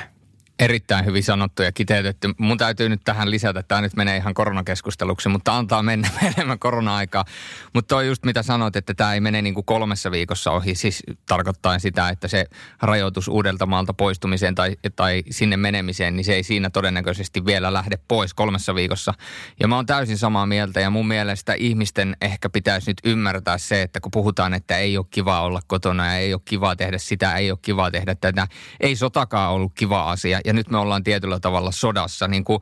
Erittäin 0.59 1.05
hyvin 1.05 1.23
sanottu 1.23 1.63
ja 1.63 1.71
kiteytetty. 1.71 2.29
Mun 2.37 2.57
täytyy 2.57 2.89
nyt 2.89 3.01
tähän 3.05 3.31
lisätä, 3.31 3.63
tämä 3.63 3.81
nyt 3.81 3.95
menee 3.95 4.17
ihan 4.17 4.33
koronakeskusteluksi, 4.33 5.29
mutta 5.29 5.57
antaa 5.57 5.83
mennä 5.83 6.09
enemmän 6.37 6.59
korona-aikaa. 6.59 7.25
Mutta 7.73 7.95
toi 7.95 8.07
just 8.07 8.25
mitä 8.25 8.43
sanoit, 8.43 8.75
että 8.75 8.93
tämä 8.93 9.13
ei 9.13 9.19
mene 9.19 9.41
niin 9.41 9.53
kuin 9.53 9.65
kolmessa 9.65 10.11
viikossa 10.11 10.51
ohi, 10.51 10.75
siis 10.75 11.03
tarkoittaa 11.25 11.79
sitä, 11.79 12.09
että 12.09 12.27
se 12.27 12.45
rajoitus 12.81 13.27
uudelta 13.27 13.65
maalta 13.65 13.93
poistumiseen 13.93 14.55
tai, 14.55 14.77
tai 14.95 15.23
sinne 15.29 15.57
menemiseen, 15.57 16.15
niin 16.15 16.25
se 16.25 16.33
ei 16.33 16.43
siinä 16.43 16.69
todennäköisesti 16.69 17.45
vielä 17.45 17.73
lähde 17.73 17.97
pois 18.07 18.33
kolmessa 18.33 18.75
viikossa. 18.75 19.13
Ja 19.59 19.67
mä 19.67 19.75
oon 19.75 19.85
täysin 19.85 20.17
samaa 20.17 20.45
mieltä 20.45 20.79
ja 20.79 20.89
mun 20.89 21.07
mielestä 21.07 21.53
ihmisten 21.53 22.17
ehkä 22.21 22.49
pitäisi 22.49 22.89
nyt 22.89 22.97
ymmärtää 23.03 23.57
se, 23.57 23.81
että 23.81 23.99
kun 23.99 24.11
puhutaan, 24.11 24.53
että 24.53 24.77
ei 24.77 24.97
ole 24.97 25.05
kiva 25.11 25.41
olla 25.41 25.59
kotona 25.67 26.05
ja 26.05 26.17
ei 26.17 26.33
ole 26.33 26.41
kiva 26.45 26.75
tehdä 26.75 26.97
sitä, 26.97 27.35
ei 27.35 27.51
ole 27.51 27.59
kiva 27.61 27.91
tehdä 27.91 28.15
tätä, 28.15 28.47
ei 28.79 28.95
sotakaan 28.95 29.51
ollut 29.51 29.71
kiva 29.75 30.11
asia 30.11 30.39
ja 30.47 30.53
nyt 30.53 30.69
me 30.69 30.77
ollaan 30.77 31.03
tietyllä 31.03 31.39
tavalla 31.39 31.71
sodassa. 31.71 32.27
Niin 32.27 32.43
kuin 32.43 32.59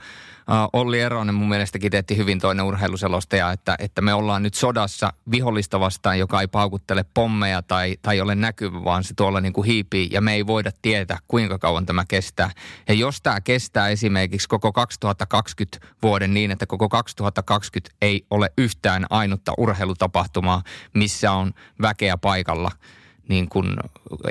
Olli 0.73 0.99
Eronen 0.99 1.36
mun 1.36 1.49
mielestä 1.49 1.79
kiteytti 1.79 2.17
hyvin 2.17 2.39
toinen 2.39 2.65
urheiluselostaja, 2.65 3.51
että, 3.51 3.75
että 3.79 4.01
me 4.01 4.13
ollaan 4.13 4.43
nyt 4.43 4.53
sodassa 4.53 5.13
vihollista 5.31 5.79
vastaan, 5.79 6.19
joka 6.19 6.41
ei 6.41 6.47
paukuttele 6.47 7.05
pommeja 7.13 7.61
tai, 7.61 7.97
tai 8.01 8.21
ole 8.21 8.36
näkyvä, 8.36 8.83
vaan 8.83 9.03
se 9.03 9.13
tuolla 9.13 9.41
niin 9.41 9.53
kuin 9.53 9.67
hiipii 9.67 10.09
ja 10.11 10.21
me 10.21 10.33
ei 10.33 10.47
voida 10.47 10.71
tietää, 10.81 11.17
kuinka 11.27 11.59
kauan 11.59 11.86
tämä 11.86 12.05
kestää. 12.07 12.51
Ja 12.88 12.93
jos 12.93 13.21
tämä 13.21 13.41
kestää 13.41 13.89
esimerkiksi 13.89 14.47
koko 14.47 14.71
2020 14.71 15.88
vuoden 16.03 16.33
niin, 16.33 16.51
että 16.51 16.65
koko 16.65 16.89
2020 16.89 17.95
ei 18.01 18.25
ole 18.31 18.49
yhtään 18.57 19.05
ainutta 19.09 19.53
urheilutapahtumaa, 19.57 20.63
missä 20.93 21.31
on 21.31 21.53
väkeä 21.81 22.17
paikalla– 22.17 22.71
niin 23.30 23.49
kuin 23.49 23.67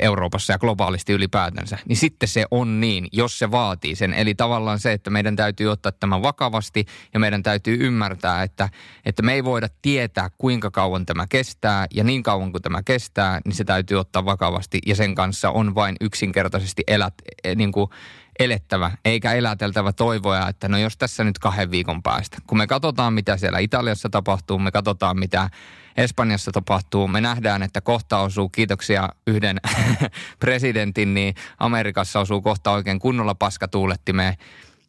Euroopassa 0.01 0.53
ja 0.53 0.59
globaalisti 0.59 1.13
ylipäätänsä, 1.13 1.79
niin 1.89 1.97
sitten 1.97 2.29
se 2.29 2.47
on 2.51 2.81
niin, 2.81 3.09
jos 3.13 3.39
se 3.39 3.51
vaatii 3.51 3.97
sen. 3.97 4.15
Eli 4.15 4.35
tavallaan 4.35 4.79
se, 4.79 4.93
että 4.93 5.11
meidän 5.11 5.37
täytyy 5.37 5.69
ottaa 5.69 5.93
tämä 5.93 6.23
vakavasti 6.23 6.85
ja 7.15 7.21
meidän 7.21 7.43
täytyy 7.43 7.77
ymmärtää, 7.81 8.43
että, 8.43 8.69
että 9.05 9.23
me 9.23 9.33
ei 9.33 9.45
voida 9.45 9.69
tietää, 9.83 10.31
kuinka 10.39 10.71
kauan 10.71 11.07
tämä 11.07 11.27
kestää 11.29 11.87
ja 11.95 12.05
niin 12.05 12.23
kauan 12.23 12.53
kuin 12.53 12.63
tämä 12.63 12.83
kestää, 12.83 13.41
niin 13.45 13.55
se 13.55 13.65
täytyy 13.65 14.01
ottaa 14.01 14.25
vakavasti 14.25 14.79
ja 14.87 14.95
sen 14.95 15.15
kanssa 15.15 15.51
on 15.51 15.75
vain 15.75 15.97
yksinkertaisesti 16.01 16.83
elät, 16.87 17.15
e, 17.45 17.55
niin 17.55 17.73
kuin 17.73 17.91
elettävä, 18.39 18.91
eikä 19.05 19.33
eläteltävä 19.33 19.93
toivoja, 19.93 20.49
että 20.49 20.69
no 20.69 20.79
jos 20.79 20.97
tässä 20.97 21.25
nyt 21.25 21.39
kahden 21.39 21.71
viikon 21.71 22.03
päästä. 22.03 22.37
Kun 22.47 22.59
me 22.59 22.67
katsotaan, 22.67 23.13
mitä 23.13 23.37
siellä 23.37 23.59
Italiassa 23.59 24.09
tapahtuu, 24.09 24.59
me 24.59 24.71
katsotaan, 24.71 25.19
mitä 25.19 25.51
Espanjassa 25.97 26.53
tapahtuu. 26.53 27.09
Me 27.09 27.21
nähdään, 27.21 27.63
että 27.63 27.81
kohta 27.81 28.19
osuu, 28.19 28.49
kiitoksia 28.49 29.09
yhden 29.27 29.61
presidentin, 30.41 31.15
niin 31.15 31.35
Amerikassa 31.59 32.21
osuu 32.21 32.43
kohta 32.43 32.71
oikein 32.71 32.99
kunnolla 32.99 33.35
paskatuulettimeen. 33.35 34.35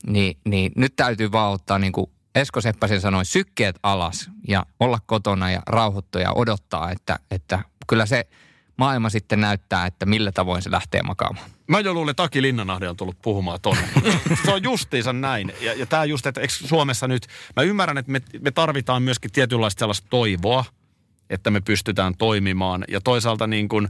Niin, 0.07 0.37
niin 0.45 0.71
nyt 0.75 0.95
täytyy 0.95 1.31
vaan 1.31 1.53
ottaa 1.53 1.79
niin 1.79 1.91
kuin 1.91 2.11
Esko 2.35 2.61
Seppäsen 2.61 3.01
sanoi, 3.01 3.25
sykkeet 3.25 3.79
alas 3.83 4.29
ja 4.47 4.65
olla 4.79 4.99
kotona 5.05 5.51
ja 5.51 5.61
rauhoittua 5.67 6.21
ja 6.21 6.31
odottaa, 6.35 6.91
että, 6.91 7.19
että 7.31 7.59
kyllä 7.87 8.05
se 8.05 8.27
maailma 8.77 9.09
sitten 9.09 9.41
näyttää, 9.41 9.85
että 9.85 10.05
millä 10.05 10.31
tavoin 10.31 10.61
se 10.61 10.71
lähtee 10.71 11.01
makaamaan. 11.01 11.49
Mä 11.67 11.79
jo 11.79 11.93
luulen, 11.93 12.11
että 12.11 12.23
Taki 12.23 12.41
Linnanahde 12.41 12.89
on 12.89 12.97
tullut 12.97 13.21
puhumaan 13.21 13.61
tonne. 13.61 13.87
se 14.45 14.51
on 14.51 14.63
justiinsa 14.63 15.13
näin. 15.13 15.53
Ja, 15.61 15.73
ja 15.73 15.85
tämä 15.85 16.05
just, 16.05 16.25
että 16.25 16.41
Suomessa 16.49 17.07
nyt, 17.07 17.27
mä 17.55 17.63
ymmärrän, 17.63 17.97
että 17.97 18.11
me, 18.11 18.21
me 18.41 18.51
tarvitaan 18.51 19.03
myöskin 19.03 19.31
tietynlaista 19.31 19.79
sellaista 19.79 20.07
toivoa, 20.09 20.65
että 21.29 21.51
me 21.51 21.61
pystytään 21.61 22.13
toimimaan. 22.17 22.83
Ja 22.87 23.01
toisaalta 23.01 23.47
niin 23.47 23.69
kuin, 23.69 23.87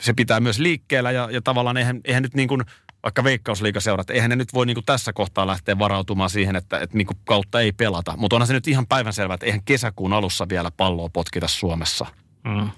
se 0.00 0.12
pitää 0.12 0.40
myös 0.40 0.58
liikkeellä 0.58 1.10
ja, 1.10 1.28
ja 1.32 1.42
tavallaan 1.42 1.76
eihän, 1.76 2.00
eihän 2.04 2.22
nyt 2.22 2.34
niin 2.34 2.48
kuin, 2.48 2.62
vaikka 3.02 3.24
veikkausliikaseurat, 3.24 4.10
eihän 4.10 4.30
ne 4.30 4.36
nyt 4.36 4.54
voi 4.54 4.66
niin 4.66 4.74
kuin 4.74 4.84
tässä 4.84 5.12
kohtaa 5.12 5.46
lähteä 5.46 5.78
varautumaan 5.78 6.30
siihen, 6.30 6.56
että, 6.56 6.78
että 6.78 6.96
niin 6.96 7.06
kuin 7.06 7.16
kautta 7.24 7.60
ei 7.60 7.72
pelata. 7.72 8.14
Mutta 8.16 8.36
onhan 8.36 8.46
se 8.46 8.52
nyt 8.52 8.68
ihan 8.68 8.86
päivänselvää, 8.86 9.34
että 9.34 9.46
eihän 9.46 9.64
kesäkuun 9.64 10.12
alussa 10.12 10.48
vielä 10.48 10.70
palloa 10.76 11.08
potkita 11.12 11.48
Suomessa. 11.48 12.06
Mm. 12.44 12.70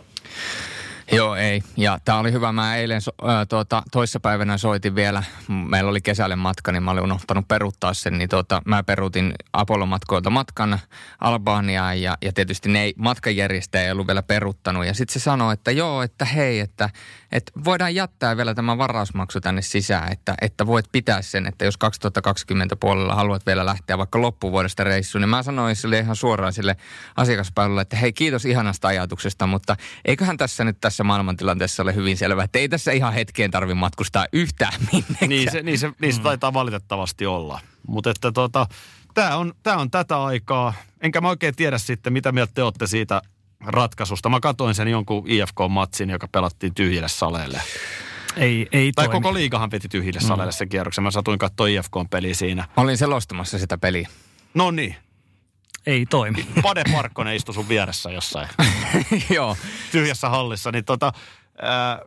Joo, 1.12 1.36
ei. 1.36 1.62
Ja 1.76 1.98
tämä 2.04 2.18
oli 2.18 2.32
hyvä. 2.32 2.52
Mä 2.52 2.76
eilen 2.76 3.00
so, 3.00 3.11
äh, 3.28 3.46
tuota, 3.48 3.82
toissapäivänä 3.92 4.59
soitin 4.59 4.94
vielä. 4.94 5.22
Meillä 5.48 5.90
oli 5.90 6.00
kesälle 6.00 6.36
matka, 6.36 6.72
niin 6.72 6.82
mä 6.82 6.90
olin 6.90 7.02
unohtanut 7.02 7.48
peruttaa 7.48 7.94
sen. 7.94 8.18
Niin 8.18 8.28
tuota, 8.28 8.62
mä 8.64 8.82
peruutin 8.82 9.34
Apollo-matkoilta 9.52 10.30
matkan 10.30 10.78
Albaniaan 11.20 12.02
ja, 12.02 12.18
ja 12.22 12.32
tietysti 12.32 12.68
ne 12.68 12.82
ei, 12.82 12.94
matkanjärjestäjä 12.96 13.84
ei 13.84 13.92
ollut 13.92 14.06
vielä 14.06 14.22
peruttanut. 14.22 14.86
Ja 14.86 14.94
sitten 14.94 15.12
se 15.12 15.20
sanoi, 15.20 15.52
että 15.52 15.70
joo, 15.70 16.02
että 16.02 16.24
hei, 16.24 16.61
että, 16.61 16.90
että 17.33 17.53
voidaan 17.64 17.95
jättää 17.95 18.37
vielä 18.37 18.55
tämä 18.55 18.79
varausmaksu 18.79 19.41
tänne 19.41 19.62
sisään, 19.62 20.12
että, 20.12 20.35
että 20.41 20.66
voit 20.66 20.87
pitää 20.93 21.22
sen, 21.22 21.47
että 21.47 21.64
jos 21.64 21.76
2020 21.76 22.76
puolella 22.76 23.14
haluat 23.14 23.47
vielä 23.47 23.66
lähteä 23.66 23.99
vaikka 23.99 24.20
loppuvuodesta 24.20 24.85
reissuun, 24.85 25.20
niin 25.22 25.29
mä 25.29 25.43
sanoin 25.43 25.76
sille 25.76 25.99
ihan 25.99 26.16
suoraan 26.16 26.53
sille 26.53 26.76
asiakaspalvelulle, 27.16 27.83
että 27.83 27.97
hei 27.97 28.12
kiitos 28.12 28.45
ihanasta 28.45 28.89
ajatuksesta, 28.89 29.47
mutta 29.47 29.76
eiköhän 30.05 30.37
tässä 30.37 30.64
nyt 30.64 30.81
tässä 30.81 31.05
maailmantilanteessa 31.05 31.83
ole 31.83 31.95
hyvin 31.95 32.16
selvä, 32.16 32.45
että 32.45 32.59
ei 32.59 32.68
tässä 32.68 32.93
ihan 32.93 33.12
hetkeen 33.12 33.51
tarvi 33.51 33.74
matkustaa 33.74 34.26
yhtään 34.33 34.72
minnekään. 34.93 35.29
Niin 35.29 35.53
se, 35.53 35.62
niin 35.62 35.79
se, 35.79 35.91
niin 36.01 36.12
se 36.12 36.18
mm. 36.20 36.22
taitaa 36.22 36.53
valitettavasti 36.53 37.26
olla. 37.26 37.61
Mutta 37.87 38.11
että 38.11 38.33
tota, 38.33 38.66
tämä 39.14 39.37
on, 39.37 39.53
tää 39.62 39.76
on 39.76 39.91
tätä 39.91 40.24
aikaa. 40.24 40.74
Enkä 41.01 41.20
mä 41.20 41.29
oikein 41.29 41.57
tiedä 41.57 41.79
sitten, 41.79 42.12
mitä 42.12 42.33
mieltä 42.33 42.53
te 42.55 42.62
olette 42.62 42.87
siitä 42.87 43.22
ratkaisusta. 43.66 44.28
Mä 44.28 44.40
katoin 44.40 44.74
sen 44.74 44.88
jonkun 44.88 45.24
IFK-matsin, 45.26 46.11
joka 46.11 46.28
pelattiin 46.28 46.74
tyhjille 46.74 47.09
saleille. 47.09 47.61
Ei, 48.36 48.68
ei 48.72 48.92
tai 48.92 49.04
toimi. 49.04 49.20
koko 49.20 49.34
liigahan 49.34 49.70
piti 49.70 49.88
tyhjille 49.88 50.20
mm. 50.20 50.26
saleille 50.26 50.52
sen 50.52 50.68
kierroksen. 50.68 51.04
Mä 51.04 51.11
satuin 51.11 51.38
katsoa 51.38 51.66
IFK-peliä 51.66 52.34
siinä. 52.34 52.68
Olin 52.76 52.98
selostamassa 52.98 53.59
sitä 53.59 53.78
peliä. 53.78 54.09
No 54.54 54.70
niin. 54.70 54.96
Ei 55.86 56.06
toimi. 56.06 56.46
Pade 56.62 56.82
Parkkonen 56.92 57.36
istui 57.36 57.54
sun 57.54 57.68
vieressä 57.68 58.11
jossain. 58.11 58.48
Joo. 59.34 59.56
Tyhjässä 59.92 60.28
hallissa. 60.28 60.72
Niin 60.72 60.84
tota, 60.84 61.12
ää, 61.62 62.00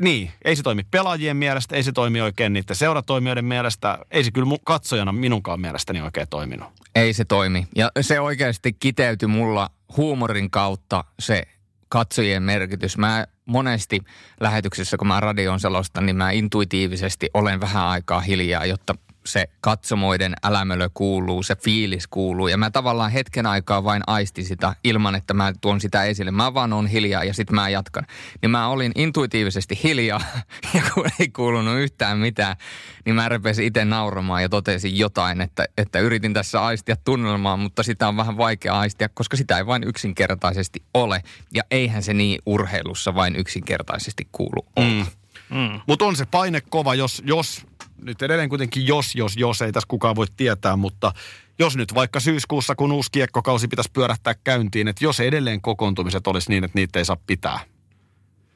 niin, 0.00 0.30
ei 0.44 0.56
se 0.56 0.62
toimi 0.62 0.82
pelaajien 0.90 1.36
mielestä, 1.36 1.76
ei 1.76 1.82
se 1.82 1.92
toimi 1.92 2.20
oikein 2.20 2.52
niiden 2.52 2.76
seuratoimijoiden 2.76 3.44
mielestä, 3.44 3.98
ei 4.10 4.24
se 4.24 4.30
kyllä 4.30 4.56
katsojana 4.64 5.12
minunkaan 5.12 5.60
mielestäni 5.60 6.00
oikein 6.00 6.28
toiminut. 6.30 6.68
Ei 6.94 7.12
se 7.12 7.24
toimi. 7.24 7.66
Ja 7.76 7.90
se 8.00 8.20
oikeasti 8.20 8.72
kiteytyi 8.72 9.28
mulla 9.28 9.70
huumorin 9.96 10.50
kautta 10.50 11.04
se 11.18 11.42
katsojien 11.88 12.42
merkitys. 12.42 12.98
Mä 12.98 13.26
monesti 13.46 14.00
lähetyksessä, 14.40 14.96
kun 14.96 15.08
mä 15.08 15.20
radion 15.20 15.60
selostan, 15.60 16.06
niin 16.06 16.16
mä 16.16 16.30
intuitiivisesti 16.30 17.30
olen 17.34 17.60
vähän 17.60 17.86
aikaa 17.86 18.20
hiljaa, 18.20 18.66
jotta 18.66 18.94
se 19.26 19.48
katsomoiden 19.60 20.34
älämölö 20.42 20.88
kuuluu, 20.94 21.42
se 21.42 21.56
fiilis 21.56 22.06
kuuluu. 22.06 22.48
Ja 22.48 22.56
mä 22.56 22.70
tavallaan 22.70 23.10
hetken 23.10 23.46
aikaa 23.46 23.84
vain 23.84 24.02
aistin 24.06 24.44
sitä 24.44 24.74
ilman, 24.84 25.14
että 25.14 25.34
mä 25.34 25.52
tuon 25.60 25.80
sitä 25.80 26.04
esille. 26.04 26.30
Mä 26.30 26.54
vaan 26.54 26.72
on 26.72 26.86
hiljaa 26.86 27.24
ja 27.24 27.34
sitten 27.34 27.54
mä 27.54 27.68
jatkan. 27.68 28.06
Niin 28.42 28.50
mä 28.50 28.68
olin 28.68 28.92
intuitiivisesti 28.94 29.80
hiljaa 29.84 30.20
ja 30.74 30.82
kun 30.94 31.06
ei 31.20 31.28
kuulunut 31.28 31.78
yhtään 31.78 32.18
mitään, 32.18 32.56
niin 33.04 33.14
mä 33.14 33.28
repesin 33.28 33.66
itse 33.66 33.84
nauramaan 33.84 34.42
ja 34.42 34.48
totesin 34.48 34.98
jotain, 34.98 35.40
että, 35.40 35.64
että 35.78 35.98
yritin 35.98 36.34
tässä 36.34 36.64
aistia 36.64 36.96
tunnelmaa, 36.96 37.56
mutta 37.56 37.82
sitä 37.82 38.08
on 38.08 38.16
vähän 38.16 38.36
vaikea 38.36 38.78
aistia, 38.78 39.08
koska 39.08 39.36
sitä 39.36 39.58
ei 39.58 39.66
vain 39.66 39.84
yksinkertaisesti 39.84 40.82
ole. 40.94 41.22
Ja 41.54 41.62
eihän 41.70 42.02
se 42.02 42.14
niin 42.14 42.42
urheilussa 42.46 43.14
vain 43.14 43.36
yksinkertaisesti 43.36 44.28
kuulu 44.32 44.66
olla. 44.76 45.04
Mm. 45.04 45.06
Mm. 45.50 45.80
Mutta 45.86 46.04
on 46.04 46.16
se 46.16 46.26
paine 46.26 46.60
kova, 46.60 46.94
jos, 46.94 47.22
jos 47.24 47.66
nyt 48.02 48.22
edelleen 48.22 48.48
kuitenkin 48.48 48.86
jos, 48.86 49.14
jos, 49.14 49.36
jos, 49.36 49.62
ei 49.62 49.72
tässä 49.72 49.88
kukaan 49.88 50.16
voi 50.16 50.26
tietää, 50.36 50.76
mutta 50.76 51.12
jos 51.58 51.76
nyt 51.76 51.94
vaikka 51.94 52.20
syyskuussa, 52.20 52.74
kun 52.74 52.92
uusi 52.92 53.10
kiekkokausi 53.12 53.68
pitäisi 53.68 53.90
pyörähtää 53.92 54.34
käyntiin, 54.44 54.88
että 54.88 55.04
jos 55.04 55.20
edelleen 55.20 55.60
kokoontumiset 55.60 56.26
olisi 56.26 56.50
niin, 56.50 56.64
että 56.64 56.78
niitä 56.78 56.98
ei 56.98 57.04
saa 57.04 57.16
pitää, 57.26 57.60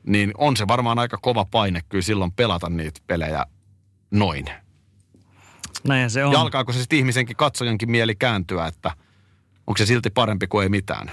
niin 0.07 0.33
on 0.39 0.57
se 0.57 0.69
varmaan 0.69 0.99
aika 0.99 1.17
kova 1.17 1.45
paine 1.45 1.81
kyllä 1.89 2.03
silloin 2.03 2.33
pelata 2.33 2.69
niitä 2.69 3.01
pelejä 3.07 3.47
noin. 4.11 4.45
Näin 5.89 6.11
se 6.11 6.25
on. 6.25 6.33
Ja 6.33 6.41
alkaako 6.41 6.73
se 6.73 6.79
sitten 6.79 6.99
ihmisenkin 6.99 7.37
katsojankin 7.37 7.91
mieli 7.91 8.15
kääntyä, 8.15 8.67
että 8.67 8.91
onko 9.67 9.79
se 9.79 9.87
silti 9.87 10.11
parempi 10.11 10.47
kuin 10.47 10.63
ei 10.63 10.69
mitään? 10.69 11.11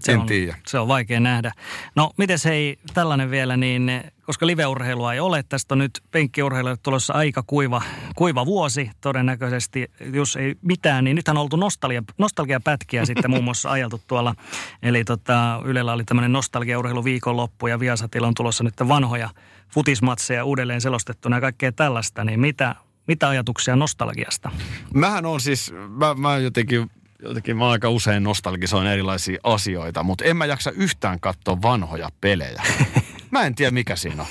Se 0.00 0.12
en 0.12 0.18
on, 0.18 0.26
tiedä. 0.26 0.56
Se 0.66 0.78
on 0.78 0.88
vaikea 0.88 1.20
nähdä. 1.20 1.52
No, 1.96 2.10
miten 2.16 2.38
hei, 2.44 2.78
tällainen 2.94 3.30
vielä, 3.30 3.56
niin 3.56 4.02
koska 4.30 4.46
liveurheilua 4.46 5.14
ei 5.14 5.20
ole, 5.20 5.42
tästä 5.42 5.74
on 5.74 5.78
nyt 5.78 6.00
penkkiurheilijoille 6.10 6.80
tulossa 6.82 7.12
aika 7.14 7.42
kuiva, 7.46 7.82
kuiva 8.16 8.46
vuosi 8.46 8.90
todennäköisesti, 9.00 9.90
jos 10.12 10.36
ei 10.36 10.54
mitään, 10.62 11.04
niin 11.04 11.14
nythän 11.14 11.36
on 11.36 11.42
oltu 11.42 11.56
nostalgia, 11.56 12.02
nostalgiapätkiä 12.18 13.04
sitten 13.04 13.30
muun 13.30 13.44
muassa 13.44 13.70
ajeltu 13.70 14.00
tuolla. 14.06 14.34
Eli 14.82 15.04
tota, 15.04 15.62
Ylellä 15.64 15.92
oli 15.92 16.04
tämmöinen 16.04 16.32
nostalgiaurheilu 16.32 17.04
viikonloppu 17.04 17.66
ja 17.66 17.80
Viasatilla 17.80 18.26
on 18.26 18.34
tulossa 18.34 18.64
nyt 18.64 18.74
vanhoja 18.88 19.30
futismatseja 19.68 20.44
uudelleen 20.44 20.80
selostettuna 20.80 21.36
ja 21.36 21.40
kaikkea 21.40 21.72
tällaista, 21.72 22.24
niin 22.24 22.40
mitä, 22.40 22.74
mitä 23.06 23.28
ajatuksia 23.28 23.76
nostalgiasta? 23.76 24.50
Mähän 24.94 25.26
on 25.26 25.40
siis, 25.40 25.72
mä, 25.88 26.14
mä 26.14 26.38
jotenkin 26.38 26.90
jotenkin 27.22 27.56
mä 27.56 27.70
aika 27.70 27.88
usein 27.88 28.22
nostalgisoin 28.22 28.86
erilaisia 28.86 29.40
asioita, 29.42 30.02
mutta 30.02 30.24
en 30.24 30.36
mä 30.36 30.46
jaksa 30.46 30.70
yhtään 30.70 31.20
katsoa 31.20 31.62
vanhoja 31.62 32.08
pelejä. 32.20 32.62
Mä 33.30 33.42
en 33.42 33.54
tiedä 33.54 33.70
mikä 33.70 33.96
siinä 33.96 34.22
on. 34.22 34.28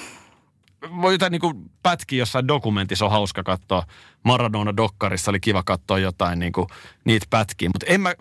voi 1.01 1.13
jotain 1.13 1.31
niin 1.31 1.41
kuin 1.41 1.71
pätkiä 1.83 2.19
jossain 2.19 2.47
dokumentissa 2.47 3.05
on 3.05 3.11
hauska 3.11 3.43
katsoa. 3.43 3.83
Maradona-dokkarissa 4.23 5.31
oli 5.31 5.39
kiva 5.39 5.63
katsoa 5.63 5.99
jotain 5.99 6.39
niin 6.39 6.51
kuin, 6.51 6.67
niitä 7.05 7.25
pätkiä. 7.29 7.69
Mutta 7.69 7.85
en 7.89 8.01
mä, 8.01 8.13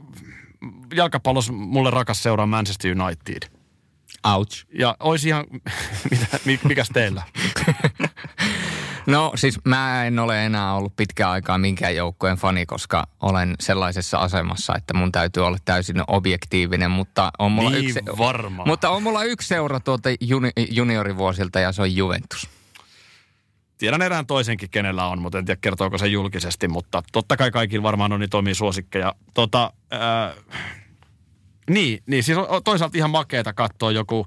jalkapallossa 0.94 1.52
mulle 1.52 1.90
rakas 1.90 2.22
seuraa 2.22 2.46
Manchester 2.46 3.02
United. 3.02 3.50
Ouch. 4.24 4.66
Ja 4.78 4.96
olisi 5.00 5.28
ihan, 5.28 5.44
mitä, 6.46 6.68
mikäs 6.68 6.88
teillä? 6.92 7.22
No 9.08 9.32
siis 9.34 9.58
mä 9.64 10.04
en 10.04 10.18
ole 10.18 10.46
enää 10.46 10.74
ollut 10.74 10.96
pitkään 10.96 11.30
aikaa 11.30 11.58
minkään 11.58 11.96
joukkueen 11.96 12.36
fani, 12.36 12.66
koska 12.66 13.06
olen 13.20 13.54
sellaisessa 13.60 14.18
asemassa, 14.18 14.74
että 14.76 14.94
mun 14.94 15.12
täytyy 15.12 15.46
olla 15.46 15.58
täysin 15.64 16.02
objektiivinen, 16.08 16.90
mutta 16.90 17.30
on 17.38 17.52
mulla, 17.52 17.70
Niin 17.70 17.84
yksi, 17.84 18.00
varma. 18.18 18.64
mutta 18.66 18.90
on 18.90 19.02
mulla 19.02 19.24
yksi 19.24 19.48
seura 19.48 19.80
tuolta 19.80 20.08
juni, 20.20 20.50
juniorivuosilta 20.70 21.60
ja 21.60 21.72
se 21.72 21.82
on 21.82 21.96
Juventus. 21.96 22.48
Tiedän 23.78 24.02
erään 24.02 24.26
toisenkin, 24.26 24.70
kenellä 24.70 25.06
on, 25.06 25.22
mutta 25.22 25.38
en 25.38 25.44
tiedä 25.44 25.58
kertooko 25.60 25.98
se 25.98 26.06
julkisesti, 26.06 26.68
mutta 26.68 27.02
totta 27.12 27.36
kai 27.36 27.50
kaikilla 27.50 27.82
varmaan 27.82 28.12
on 28.12 28.20
niitä 28.20 28.36
omia 28.36 28.54
suosikkeja. 28.54 29.14
Tota, 29.34 29.72
ää, 29.90 30.34
niin, 31.70 32.02
niin, 32.06 32.22
siis 32.22 32.38
on 32.38 32.62
toisaalta 32.64 32.98
ihan 32.98 33.10
makeeta 33.10 33.52
katsoa 33.52 33.92
joku 33.92 34.26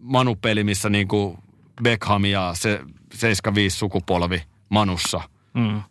Manu-peli, 0.00 0.64
missä 0.64 0.90
niinku 0.90 1.38
Beckham 1.82 2.24
ja 2.24 2.50
se 2.56 2.80
75 3.14 3.76
sukupolvi 3.76 4.42
Manussa. 4.68 5.20
Mm. 5.54 5.82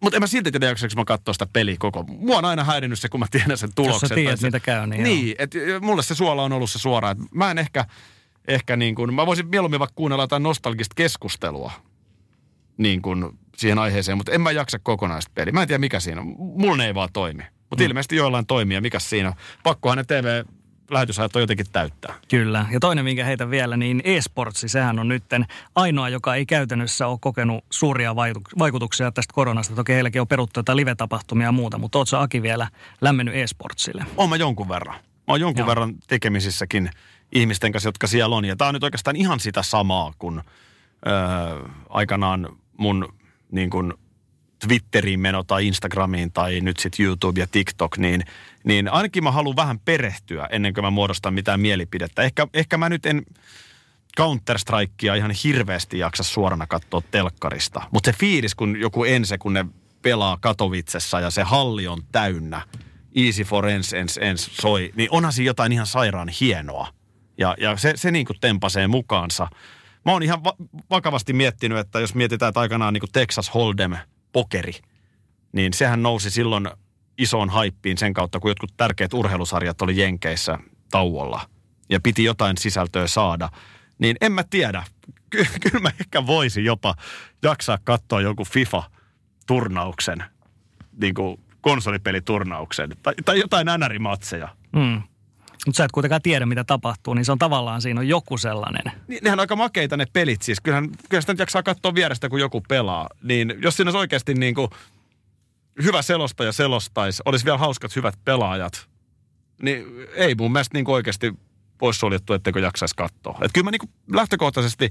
Mutta 0.00 0.16
en 0.16 0.22
mä 0.22 0.26
silti 0.26 0.52
tiedä, 0.52 0.66
jaksaanko 0.66 0.94
mä 0.96 1.04
katsoa 1.04 1.32
sitä 1.32 1.46
peliä 1.52 1.76
koko. 1.78 2.02
Mua 2.02 2.38
on 2.38 2.44
aina 2.44 2.64
häirinnyt 2.64 2.98
se, 2.98 3.08
kun 3.08 3.20
mä 3.20 3.26
tiedän 3.30 3.58
sen 3.58 3.70
tuloksen. 3.74 4.00
Jos 4.02 4.08
sä 4.08 4.14
tiedät, 4.14 4.40
se- 4.40 4.46
mitä 4.46 4.60
käy, 4.60 4.86
niin, 4.86 5.02
Niin, 5.02 5.34
että 5.38 5.58
mulle 5.80 6.02
se 6.02 6.14
suola 6.14 6.42
on 6.42 6.52
ollut 6.52 6.70
se 6.70 6.78
suora. 6.78 7.10
Et 7.10 7.18
mä 7.34 7.50
en 7.50 7.58
ehkä, 7.58 7.84
ehkä 8.48 8.76
niin 8.76 8.94
kuin, 8.94 9.14
mä 9.14 9.26
voisin 9.26 9.48
mieluummin 9.48 9.80
vaikka 9.80 9.94
kuunnella 9.96 10.22
jotain 10.22 10.42
nostalgista 10.42 10.94
keskustelua 10.94 11.72
niin 12.76 13.02
kuin 13.02 13.38
siihen 13.56 13.78
aiheeseen, 13.78 14.18
mutta 14.18 14.32
en 14.32 14.40
mä 14.40 14.50
jaksa 14.50 14.78
kokonaista 14.78 15.32
peliä. 15.34 15.52
Mä 15.52 15.62
en 15.62 15.68
tiedä, 15.68 15.78
mikä 15.78 16.00
siinä 16.00 16.20
on. 16.20 16.34
Mulla 16.38 16.76
ne 16.76 16.86
ei 16.86 16.94
vaan 16.94 17.08
toimi. 17.12 17.42
Mutta 17.70 17.84
mm. 17.84 17.88
ilmeisesti 17.88 18.16
joillain 18.16 18.46
toimii, 18.46 18.74
ja 18.74 18.80
mikä 18.80 18.98
siinä 18.98 19.28
on. 19.28 19.34
Pakkohan 19.62 19.98
ne 19.98 20.04
TV-lähetysajat 20.86 21.36
on 21.36 21.42
jotenkin 21.42 21.66
täyttää. 21.72 22.14
Kyllä. 22.28 22.66
Ja 22.70 22.80
toinen, 22.80 23.04
minkä 23.04 23.24
heitä 23.24 23.50
vielä, 23.50 23.76
niin 23.76 24.00
e-sportsi, 24.04 24.68
sehän 24.68 24.98
on 24.98 25.08
nytten 25.08 25.46
ainoa, 25.74 26.08
joka 26.08 26.34
ei 26.34 26.46
käytännössä 26.46 27.06
ole 27.06 27.18
kokenut 27.20 27.64
suuria 27.70 28.12
vaikutuk- 28.12 28.58
vaikutuksia 28.58 29.12
tästä 29.12 29.34
koronasta. 29.34 29.74
Toki 29.74 29.92
heilläkin 29.92 30.20
on 30.20 30.28
peruttu 30.28 30.60
jotain 30.60 30.76
live-tapahtumia 30.76 31.46
ja 31.46 31.52
muuta, 31.52 31.78
mutta 31.78 31.98
ootko 31.98 32.16
Aki 32.16 32.42
vielä 32.42 32.68
lämmennyt 33.00 33.34
e-sportsille? 33.34 34.06
Oon 34.16 34.28
mä 34.28 34.36
jonkun 34.36 34.68
verran. 34.68 34.94
Mä 34.94 35.00
oon 35.26 35.40
jonkun 35.40 35.60
Joo. 35.60 35.64
Joo. 35.64 35.68
verran 35.68 35.94
tekemisissäkin 36.06 36.90
ihmisten 37.32 37.72
kanssa, 37.72 37.88
jotka 37.88 38.06
siellä 38.06 38.36
on. 38.36 38.44
Ja 38.44 38.56
tää 38.56 38.68
on 38.68 38.74
nyt 38.74 38.84
oikeastaan 38.84 39.16
ihan 39.16 39.40
sitä 39.40 39.62
samaa 39.62 40.12
kuin 40.18 40.40
öö, 41.06 41.68
aikanaan 41.88 42.48
mun 42.76 43.14
niin 43.52 43.70
kuin 43.70 43.94
Twitteriin 44.68 45.20
meno 45.20 45.44
tai 45.44 45.66
Instagramiin 45.66 46.32
tai 46.32 46.60
nyt 46.60 46.78
sitten 46.78 47.06
YouTube 47.06 47.40
ja 47.40 47.46
TikTok, 47.46 47.98
niin, 47.98 48.24
niin 48.64 48.88
ainakin 48.88 49.24
mä 49.24 49.30
haluan 49.30 49.56
vähän 49.56 49.78
perehtyä 49.78 50.48
ennen 50.52 50.74
kuin 50.74 50.84
mä 50.84 50.90
muodostan 50.90 51.34
mitään 51.34 51.60
mielipidettä. 51.60 52.22
Ehkä, 52.22 52.46
ehkä 52.54 52.78
mä 52.78 52.88
nyt 52.88 53.06
en 53.06 53.22
Counter-Strikea 54.20 55.16
ihan 55.16 55.30
hirveästi 55.44 55.98
jaksa 55.98 56.22
suorana 56.22 56.66
katsoa 56.66 57.02
telkkarista. 57.10 57.82
Mutta 57.90 58.12
se 58.12 58.18
fiilis, 58.18 58.54
kun 58.54 58.80
joku 58.80 59.04
ense, 59.04 59.38
kun 59.38 59.52
ne 59.52 59.66
pelaa 60.02 60.38
Katowicessa 60.40 61.20
ja 61.20 61.30
se 61.30 61.42
halli 61.42 61.88
on 61.88 62.02
täynnä, 62.12 62.62
Easy 63.16 63.44
for 63.44 63.66
ens, 63.66 63.92
ens, 63.92 64.18
ens 64.22 64.50
soi, 64.60 64.92
niin 64.96 65.08
onhan 65.10 65.32
siinä 65.32 65.46
jotain 65.46 65.72
ihan 65.72 65.86
sairaan 65.86 66.28
hienoa. 66.40 66.88
Ja, 67.38 67.54
ja 67.58 67.76
se, 67.76 67.92
se 67.96 68.10
niin 68.10 68.26
kuin 68.26 68.40
tempasee 68.40 68.86
mukaansa. 68.86 69.48
Mä 70.04 70.12
oon 70.12 70.22
ihan 70.22 70.44
va- 70.44 70.56
vakavasti 70.90 71.32
miettinyt, 71.32 71.78
että 71.78 72.00
jos 72.00 72.14
mietitään, 72.14 72.48
että 72.48 72.60
aikanaan 72.60 72.94
niin 72.94 73.00
kuin 73.00 73.12
Texas 73.12 73.50
Hold'em 73.50 73.96
pokeri, 74.34 74.72
niin 75.52 75.72
sehän 75.72 76.02
nousi 76.02 76.30
silloin 76.30 76.68
isoon 77.18 77.50
haippiin 77.50 77.98
sen 77.98 78.14
kautta, 78.14 78.40
kun 78.40 78.50
jotkut 78.50 78.74
tärkeät 78.76 79.14
urheilusarjat 79.14 79.82
oli 79.82 80.00
Jenkeissä 80.00 80.58
tauolla 80.90 81.40
ja 81.90 82.00
piti 82.00 82.24
jotain 82.24 82.58
sisältöä 82.58 83.06
saada. 83.06 83.48
Niin 83.98 84.16
en 84.20 84.32
mä 84.32 84.44
tiedä. 84.50 84.84
Ky- 85.30 85.46
kyllä 85.62 85.80
mä 85.80 85.90
ehkä 86.00 86.26
voisin 86.26 86.64
jopa 86.64 86.94
jaksaa 87.42 87.78
katsoa 87.84 88.20
joku 88.20 88.44
FIFA-turnauksen, 88.44 90.24
niin 91.00 91.14
kuin 91.14 91.40
konsolipeliturnauksen 91.60 92.90
tai, 93.02 93.14
tai 93.24 93.38
jotain 93.40 93.66
NR-matseja. 93.66 94.48
Mm. 94.72 95.02
Mutta 95.66 95.76
sä 95.76 95.84
et 95.84 95.92
kuitenkaan 95.92 96.22
tiedä, 96.22 96.46
mitä 96.46 96.64
tapahtuu, 96.64 97.14
niin 97.14 97.24
se 97.24 97.32
on 97.32 97.38
tavallaan 97.38 97.82
siinä 97.82 98.00
on 98.00 98.08
joku 98.08 98.38
sellainen. 98.38 98.92
Niin, 99.08 99.20
nehän 99.24 99.38
on 99.38 99.40
aika 99.40 99.56
makeita 99.56 99.96
ne 99.96 100.06
pelit 100.12 100.42
siis. 100.42 100.60
Kyllähän, 100.60 100.90
kyllä 101.08 101.20
sitä 101.20 101.32
nyt 101.32 101.38
jaksaa 101.38 101.62
katsoa 101.62 101.94
vierestä, 101.94 102.28
kun 102.28 102.40
joku 102.40 102.60
pelaa. 102.68 103.08
Niin 103.22 103.54
jos 103.62 103.76
siinä 103.76 103.88
olisi 103.88 103.98
oikeasti 103.98 104.34
niin 104.34 104.54
kuin 104.54 104.68
hyvä 105.82 106.02
selostaja 106.02 106.52
selostaisi, 106.52 107.22
olisi 107.24 107.44
vielä 107.44 107.58
hauskat 107.58 107.96
hyvät 107.96 108.14
pelaajat, 108.24 108.88
niin 109.62 109.84
ei 110.14 110.34
mun 110.34 110.52
mielestä 110.52 110.78
niin 110.78 110.84
kuin 110.84 110.94
oikeasti 110.94 111.34
poissuljettu, 111.78 112.32
etteikö 112.32 112.60
jaksaisi 112.60 112.96
katsoa. 112.96 113.38
Et 113.42 113.50
kyllä 113.54 113.64
mä 113.64 113.70
niin 113.70 113.80
kuin 113.80 113.90
lähtökohtaisesti 114.12 114.90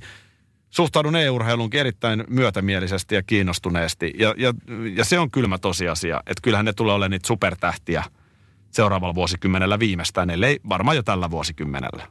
suhtaudun 0.69 1.15
e-urheiluunkin 1.15 1.79
erittäin 1.79 2.23
myötämielisesti 2.29 3.15
ja 3.15 3.23
kiinnostuneesti. 3.23 4.13
Ja, 4.17 4.35
ja, 4.37 4.53
ja 4.95 5.05
se 5.05 5.19
on 5.19 5.31
kylmä 5.31 5.57
tosiasia, 5.57 6.17
että 6.17 6.41
kyllähän 6.41 6.65
ne 6.65 6.73
tulee 6.73 6.93
olemaan 6.93 7.11
niitä 7.11 7.27
supertähtiä 7.27 8.03
seuraavalla 8.73 9.15
vuosikymmenellä 9.15 9.79
viimeistään, 9.79 10.29
ellei 10.29 10.59
varmaan 10.69 10.95
jo 10.97 11.03
tällä 11.03 11.31
vuosikymmenellä. 11.31 12.07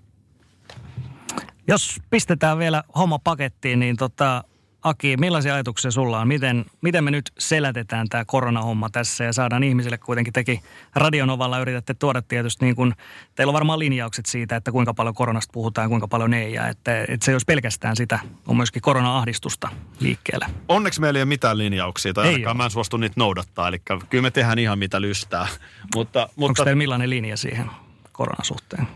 Jos 1.68 2.00
pistetään 2.10 2.58
vielä 2.58 2.84
homma 2.96 3.18
pakettiin, 3.18 3.80
niin 3.80 3.96
tota, 3.96 4.44
Aki, 4.82 5.16
millaisia 5.16 5.54
ajatuksia 5.54 5.90
sulla 5.90 6.20
on? 6.20 6.28
Miten, 6.28 6.64
miten 6.80 7.04
me 7.04 7.10
nyt 7.10 7.32
selätetään 7.38 8.08
tämä 8.08 8.24
koronahomma 8.24 8.90
tässä 8.90 9.24
ja 9.24 9.32
saadaan 9.32 9.64
ihmisille 9.64 9.98
kuitenkin 9.98 10.32
teki 10.32 10.62
Radionovalla 10.94 11.58
yritätte 11.58 11.94
tuoda 11.94 12.22
tietysti 12.22 12.64
niin 12.64 12.76
kuin, 12.76 12.94
teillä 13.34 13.50
on 13.50 13.54
varmaan 13.54 13.78
linjaukset 13.78 14.26
siitä, 14.26 14.56
että 14.56 14.72
kuinka 14.72 14.94
paljon 14.94 15.14
koronasta 15.14 15.52
puhutaan 15.52 15.84
ja 15.84 15.88
kuinka 15.88 16.08
paljon 16.08 16.34
ei 16.34 16.52
ja 16.52 16.68
että, 16.68 17.00
että 17.00 17.24
se 17.24 17.30
ei 17.30 17.34
olisi 17.34 17.44
pelkästään 17.44 17.96
sitä, 17.96 18.18
on 18.46 18.56
myöskin 18.56 18.82
korona-ahdistusta 18.82 19.68
liikkeelle. 20.00 20.46
Onneksi 20.68 21.00
meillä 21.00 21.18
ei 21.18 21.22
ole 21.22 21.28
mitään 21.28 21.58
linjauksia, 21.58 22.12
tai 22.12 22.26
Ei 22.26 22.32
ainakaan 22.34 22.56
ole. 22.56 22.58
mä 22.58 22.64
en 22.64 22.70
suostu 22.70 22.96
niitä 22.96 23.14
noudattaa, 23.16 23.68
eli 23.68 23.78
kyllä 24.10 24.22
me 24.22 24.30
tehdään 24.30 24.58
ihan 24.58 24.78
mitä 24.78 25.00
lystää. 25.00 25.48
mutta, 25.94 26.22
Onko 26.22 26.32
mutta 26.36 26.64
teillä 26.64 26.78
millainen 26.78 27.10
linja 27.10 27.36
siihen 27.36 27.70
koronasuhteen? 28.12 28.86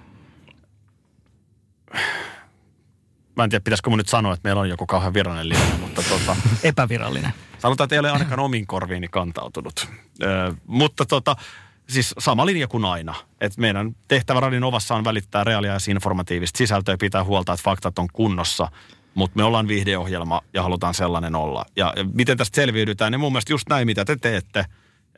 Mä 3.36 3.44
en 3.44 3.50
tiedä, 3.50 3.62
pitäisikö 3.62 3.90
mun 3.90 3.98
nyt 3.98 4.08
sanoa, 4.08 4.34
että 4.34 4.48
meillä 4.48 4.60
on 4.60 4.68
joku 4.68 4.86
kauhean 4.86 5.14
virallinen 5.14 5.48
linja, 5.48 5.78
mutta 5.80 6.02
tota, 6.02 6.36
Epävirallinen. 6.62 7.32
sanotaan, 7.58 7.84
että 7.86 7.94
ei 7.94 8.00
ole 8.00 8.10
ainakaan 8.10 8.40
omiin 8.40 8.66
korviini 8.66 9.08
kantautunut. 9.08 9.88
Ö, 10.22 10.54
mutta 10.66 11.04
tota, 11.04 11.36
siis 11.88 12.14
sama 12.18 12.46
linja 12.46 12.68
kuin 12.68 12.84
aina. 12.84 13.14
Et 13.40 13.56
meidän 13.56 13.96
tehtävä 14.08 14.40
Radin 14.40 14.64
Ovassa 14.64 14.94
on 14.94 15.04
välittää 15.04 15.44
reaalia 15.44 15.72
ja 15.72 15.78
informatiivista 15.90 16.58
sisältöä 16.58 16.92
ja 16.92 16.98
pitää 16.98 17.24
huolta, 17.24 17.52
että 17.52 17.64
faktat 17.64 17.98
on 17.98 18.08
kunnossa. 18.12 18.68
Mutta 19.14 19.36
me 19.36 19.44
ollaan 19.44 19.68
viihdeohjelma 19.68 20.40
ja 20.54 20.62
halutaan 20.62 20.94
sellainen 20.94 21.34
olla. 21.34 21.64
Ja, 21.76 21.92
ja 21.96 22.04
miten 22.12 22.36
tästä 22.36 22.56
selviydytään, 22.56 23.12
niin 23.12 23.20
mun 23.20 23.32
mielestä 23.32 23.52
just 23.52 23.68
näin, 23.68 23.86
mitä 23.86 24.04
te 24.04 24.16
teette. 24.16 24.64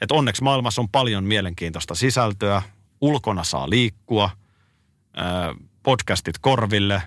Että 0.01 0.15
onneksi 0.15 0.43
maailmassa 0.43 0.81
on 0.83 0.89
paljon 0.89 1.25
mielenkiintoista 1.25 1.95
sisältöä. 1.95 2.63
Ulkona 3.01 3.45
saa 3.45 3.71
liikkua. 3.71 4.31
Ö, 5.19 5.21
podcastit 5.83 6.39
korville. 6.39 7.03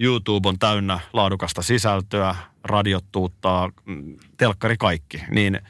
YouTube 0.00 0.48
on 0.48 0.58
täynnä 0.58 1.00
laadukasta 1.12 1.62
sisältöä. 1.62 2.34
Radiot 2.64 3.04
tuuttaa, 3.12 3.70
mm, 3.84 4.16
telkkari 4.36 4.76
kaikki. 4.76 5.22
Niin 5.30 5.60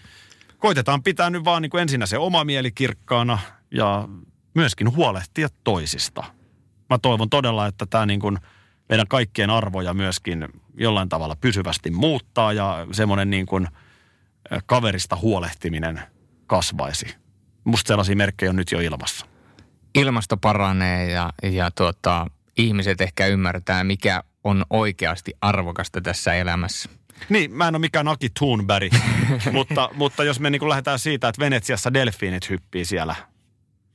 koitetaan 0.59 1.03
pitää 1.03 1.31
nyt 1.31 1.45
vaan 1.45 1.63
niin 1.63 1.71
kuin 1.71 1.83
ensinnä 1.83 2.07
se 2.07 2.19
oma 2.19 2.45
mieli 2.45 2.71
kirkkaana 2.73 3.39
ja 3.71 4.09
myöskin 4.55 4.97
huolehtia 4.97 5.49
toisista. 5.65 6.25
Mä 6.91 6.99
toivon 6.99 7.31
todella, 7.31 7.67
että 7.67 7.87
tämä 7.87 8.07
niin 8.07 8.21
kuin 8.21 8.39
meidän 8.89 9.09
kaikkien 9.09 9.51
arvoja 9.51 9.95
myöskin 9.95 10.49
jollain 10.75 11.09
tavalla 11.09 11.37
pysyvästi 11.37 11.91
muuttaa 11.91 12.53
ja 12.53 12.87
semmoinen 12.93 13.31
niin 13.31 13.47
kuin 13.47 13.69
kaverista 14.67 15.17
huolehtiminen 15.17 16.01
kasvaisi. 16.47 17.15
Musta 17.65 17.89
sellaisia 17.89 18.17
merkkejä 18.17 18.51
on 18.51 18.57
nyt 18.57 18.73
jo 18.73 18.81
ilmassa. 18.81 19.27
Ilmasto 19.95 20.37
paranee 20.37 21.11
ja, 21.11 21.33
ja 21.43 21.71
tuota, 21.71 22.27
ihmiset 22.57 23.01
ehkä 23.01 23.27
ymmärtää, 23.27 23.85
mikä 23.85 24.23
on 24.45 24.65
oikeasti 24.71 25.33
arvokasta 25.41 26.01
tässä 26.01 26.35
elämässä. 26.35 26.91
Niin, 27.29 27.53
mä 27.53 27.69
en 27.69 27.75
ole 27.75 27.81
mikään 27.81 28.09
Aki 28.09 28.29
Thunberg, 28.39 28.93
mutta, 29.53 29.91
mutta 29.95 30.25
jos 30.25 30.41
me 30.41 30.51
niin 30.51 30.61
kuin 30.61 30.69
lähdetään 30.69 30.99
siitä, 30.99 31.29
että 31.29 31.41
Venetsiassa 31.41 31.95
delfiinit 31.95 32.51
hyppii 32.51 32.85
siellä. 32.85 33.15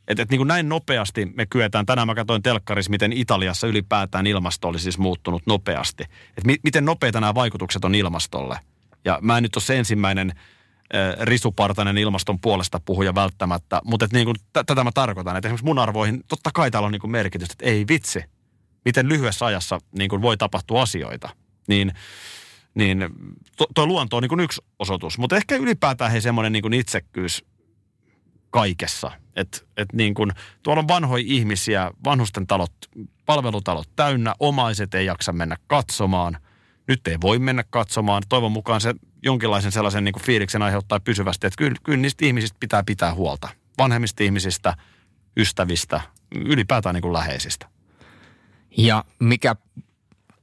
Että 0.08 0.24
et 0.24 0.30
niin 0.30 0.40
kuin 0.40 0.48
näin 0.48 0.70
nopeasti 0.70 1.26
me 1.26 1.46
kyetään, 1.46 1.86
tänään 1.86 2.08
mä 2.08 2.16
katsoin 2.16 2.44
telkkarissa, 2.44 2.90
miten 2.90 3.14
Italiassa 3.14 3.68
ylipäätään 3.68 4.28
ilmasto 4.28 4.68
oli 4.68 4.80
siis 4.80 4.98
muuttunut 4.98 5.44
nopeasti. 5.46 6.04
Että 6.04 6.46
mi, 6.46 6.56
miten 6.64 6.86
nopeita 6.86 7.22
nämä 7.22 7.36
vaikutukset 7.36 7.86
on 7.86 7.96
ilmastolle. 7.96 8.60
Ja 9.06 9.20
mä 9.22 9.38
en 9.38 9.44
nyt 9.44 9.56
ole 9.56 9.64
se 9.64 9.78
ensimmäinen 9.78 10.32
äh, 10.96 11.16
risupartainen 11.22 11.98
ilmaston 11.98 12.40
puolesta 12.40 12.80
puhuja 12.86 13.16
välttämättä, 13.16 13.82
mutta 13.86 14.06
et 14.06 14.14
niin 14.14 14.26
kuin, 14.26 14.36
t- 14.36 14.66
tätä 14.66 14.84
mä 14.84 14.92
tarkoitan, 14.94 15.38
että 15.38 15.48
esimerkiksi 15.48 15.66
mun 15.66 15.80
arvoihin, 15.80 16.24
totta 16.28 16.50
kai 16.54 16.72
täällä 16.72 16.86
on 16.86 16.92
niin 16.92 17.02
kuin 17.02 17.12
merkitystä, 17.12 17.54
että 17.54 17.66
ei 17.66 17.86
vitsi, 17.88 18.24
miten 18.86 19.10
lyhyessä 19.10 19.46
ajassa 19.46 19.80
niin 19.98 20.10
kuin 20.10 20.22
voi 20.22 20.38
tapahtua 20.38 20.82
asioita. 20.82 21.30
niin, 21.68 21.92
niin 22.76 23.10
tuo 23.76 23.88
luonto 23.88 24.18
on 24.18 24.24
niin 24.24 24.30
kuin 24.30 24.40
yksi 24.40 24.62
osoitus. 24.80 25.18
Mutta 25.18 25.36
ehkä 25.36 25.56
ylipäätään 25.56 26.12
he 26.12 26.22
semmoinen 26.22 26.52
niin 26.52 26.62
kuin 26.62 26.74
itsekkyys 26.74 27.46
kaikessa. 28.50 29.12
Että 29.36 29.58
et 29.78 29.94
niin 29.94 30.14
kuin, 30.14 30.32
tuolla 30.64 30.80
on 30.80 30.88
vanhoja 30.88 31.24
ihmisiä, 31.28 31.92
vanhusten 32.06 32.48
talot, 32.48 32.72
palvelutalot 33.26 33.90
täynnä, 33.96 34.36
omaiset 34.40 34.94
ei 34.94 35.06
jaksa 35.06 35.34
mennä 35.34 35.56
katsomaan. 35.68 36.38
Nyt 36.88 37.08
ei 37.08 37.18
voi 37.22 37.40
mennä 37.40 37.64
katsomaan. 37.70 38.24
Toivon 38.30 38.52
mukaan 38.52 38.82
se 38.82 38.94
jonkinlaisen 39.24 39.72
sellaisen 39.72 40.04
niin 40.04 40.14
kuin 40.14 40.24
fiiliksen 40.24 40.62
aiheuttaa 40.62 41.00
pysyvästi, 41.00 41.48
että 41.48 41.58
kyllä, 41.58 41.78
kyllä 41.84 41.98
niistä 41.98 42.26
ihmisistä 42.26 42.58
pitää 42.60 42.84
pitää 42.84 43.14
huolta. 43.14 43.50
Vanhemmista 43.78 44.24
ihmisistä, 44.24 44.74
ystävistä, 45.38 46.02
ylipäätään 46.36 46.94
niin 46.94 47.02
kuin 47.02 47.14
läheisistä. 47.14 47.75
Ja 48.78 49.04
mikä 49.20 49.56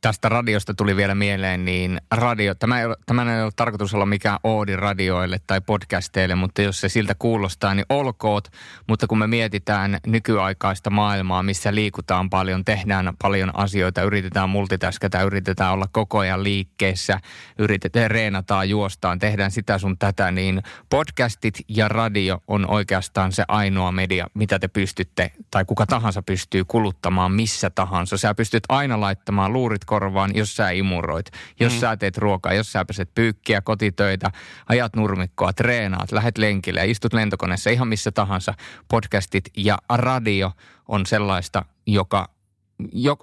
tästä 0.02 0.28
radiosta 0.28 0.74
tuli 0.74 0.96
vielä 0.96 1.14
mieleen, 1.14 1.64
niin 1.64 2.00
radio, 2.10 2.54
tämä 2.54 2.78
ei, 2.78 2.86
ole, 2.86 2.96
tämä 3.06 3.36
ei 3.36 3.42
ole 3.42 3.52
tarkoitus 3.56 3.94
olla 3.94 4.06
mikään 4.06 4.38
oodi 4.44 4.76
radioille 4.76 5.40
tai 5.46 5.60
podcasteille, 5.60 6.34
mutta 6.34 6.62
jos 6.62 6.80
se 6.80 6.88
siltä 6.88 7.14
kuulostaa, 7.18 7.74
niin 7.74 7.86
olkoot. 7.88 8.48
Mutta 8.88 9.06
kun 9.06 9.18
me 9.18 9.26
mietitään 9.26 9.98
nykyaikaista 10.06 10.90
maailmaa, 10.90 11.42
missä 11.42 11.74
liikutaan 11.74 12.30
paljon, 12.30 12.64
tehdään 12.64 13.12
paljon 13.22 13.56
asioita, 13.56 14.02
yritetään 14.02 14.48
multitaskata, 14.48 15.22
yritetään 15.22 15.72
olla 15.72 15.86
koko 15.92 16.18
ajan 16.18 16.44
liikkeessä, 16.44 17.20
yritetään, 17.58 18.10
reenataan, 18.10 18.68
juostaan, 18.68 19.18
tehdään 19.18 19.50
sitä 19.50 19.78
sun 19.78 19.98
tätä, 19.98 20.30
niin 20.30 20.62
podcastit 20.90 21.54
ja 21.68 21.88
radio 21.88 22.42
on 22.48 22.70
oikeastaan 22.70 23.32
se 23.32 23.44
ainoa 23.48 23.92
media, 23.92 24.26
mitä 24.34 24.58
te 24.58 24.68
pystytte, 24.68 25.32
tai 25.50 25.64
kuka 25.64 25.86
tahansa 25.86 26.22
pystyy 26.22 26.64
kuluttamaan 26.64 27.32
missä 27.32 27.70
tahansa. 27.70 28.16
Sä 28.16 28.34
pystyt 28.34 28.64
aina 28.68 29.00
laittamaan 29.00 29.52
luurit 29.52 29.84
korvaan, 29.92 30.30
jos 30.34 30.56
sä 30.56 30.70
imuroit, 30.70 31.26
jos 31.60 31.72
mm. 31.72 31.78
sä 31.78 31.96
teet 31.96 32.18
ruokaa, 32.18 32.52
jos 32.52 32.72
sä 32.72 32.84
peset 32.84 33.14
pyykkiä, 33.14 33.60
kotitöitä, 33.60 34.30
ajat 34.68 34.96
nurmikkoa, 34.96 35.52
treenaat, 35.52 36.12
lähet 36.12 36.38
lenkille 36.38 36.80
ja 36.80 36.90
istut 36.90 37.12
lentokoneessa 37.12 37.70
ihan 37.70 37.88
missä 37.88 38.12
tahansa. 38.12 38.54
Podcastit 38.88 39.44
ja 39.56 39.78
radio 39.88 40.52
on 40.88 41.06
sellaista, 41.06 41.64
joka, 41.86 42.28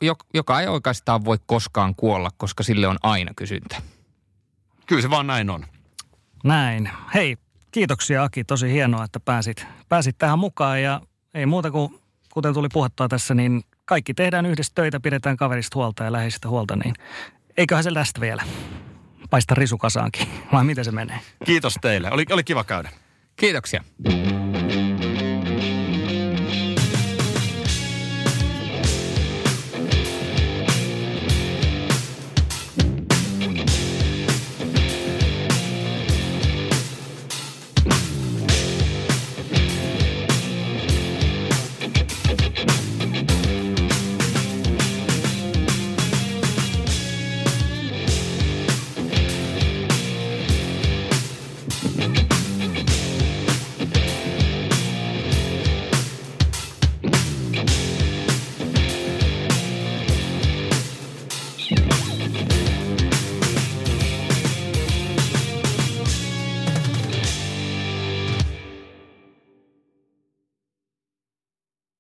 joka, 0.02 0.26
joka 0.34 0.62
ei 0.62 0.68
oikeastaan 0.68 1.26
voi 1.26 1.38
koskaan 1.46 1.96
kuolla, 1.96 2.30
koska 2.38 2.64
sille 2.64 2.88
on 2.88 2.98
aina 3.04 3.32
kysyntä. 3.36 3.82
Kyllä 4.86 5.02
se 5.02 5.10
vaan 5.10 5.28
näin 5.28 5.50
on. 5.50 5.66
Näin. 6.44 6.90
Hei, 7.14 7.38
kiitoksia 7.72 8.24
Aki. 8.24 8.44
Tosi 8.44 8.72
hienoa, 8.72 9.04
että 9.04 9.20
pääsit, 9.20 9.66
pääsit 9.90 10.18
tähän 10.18 10.40
mukaan 10.40 10.82
ja 10.82 11.02
ei 11.34 11.46
muuta 11.46 11.72
kuin, 11.72 12.00
kuten 12.34 12.54
tuli 12.54 12.68
puhuttua 12.74 13.08
tässä, 13.08 13.34
niin 13.34 13.64
kaikki 13.90 14.14
tehdään 14.14 14.46
yhdessä 14.46 14.72
töitä, 14.76 15.00
pidetään 15.00 15.38
kaverista 15.38 15.76
huolta 15.76 16.04
ja 16.04 16.12
läheisistä 16.12 16.50
huolta, 16.50 16.76
niin 16.76 16.96
eiköhän 17.58 17.84
se 17.84 17.92
tästä 17.92 18.22
vielä 18.22 18.44
paista 19.30 19.56
risukasaankin, 19.56 20.28
vai 20.52 20.64
miten 20.64 20.86
se 20.86 20.92
menee? 20.92 21.20
Kiitos 21.46 21.76
teille. 21.82 22.12
Oli, 22.12 22.26
oli 22.32 22.44
kiva 22.44 22.64
käydä. 22.64 22.90
Kiitoksia. 23.36 23.84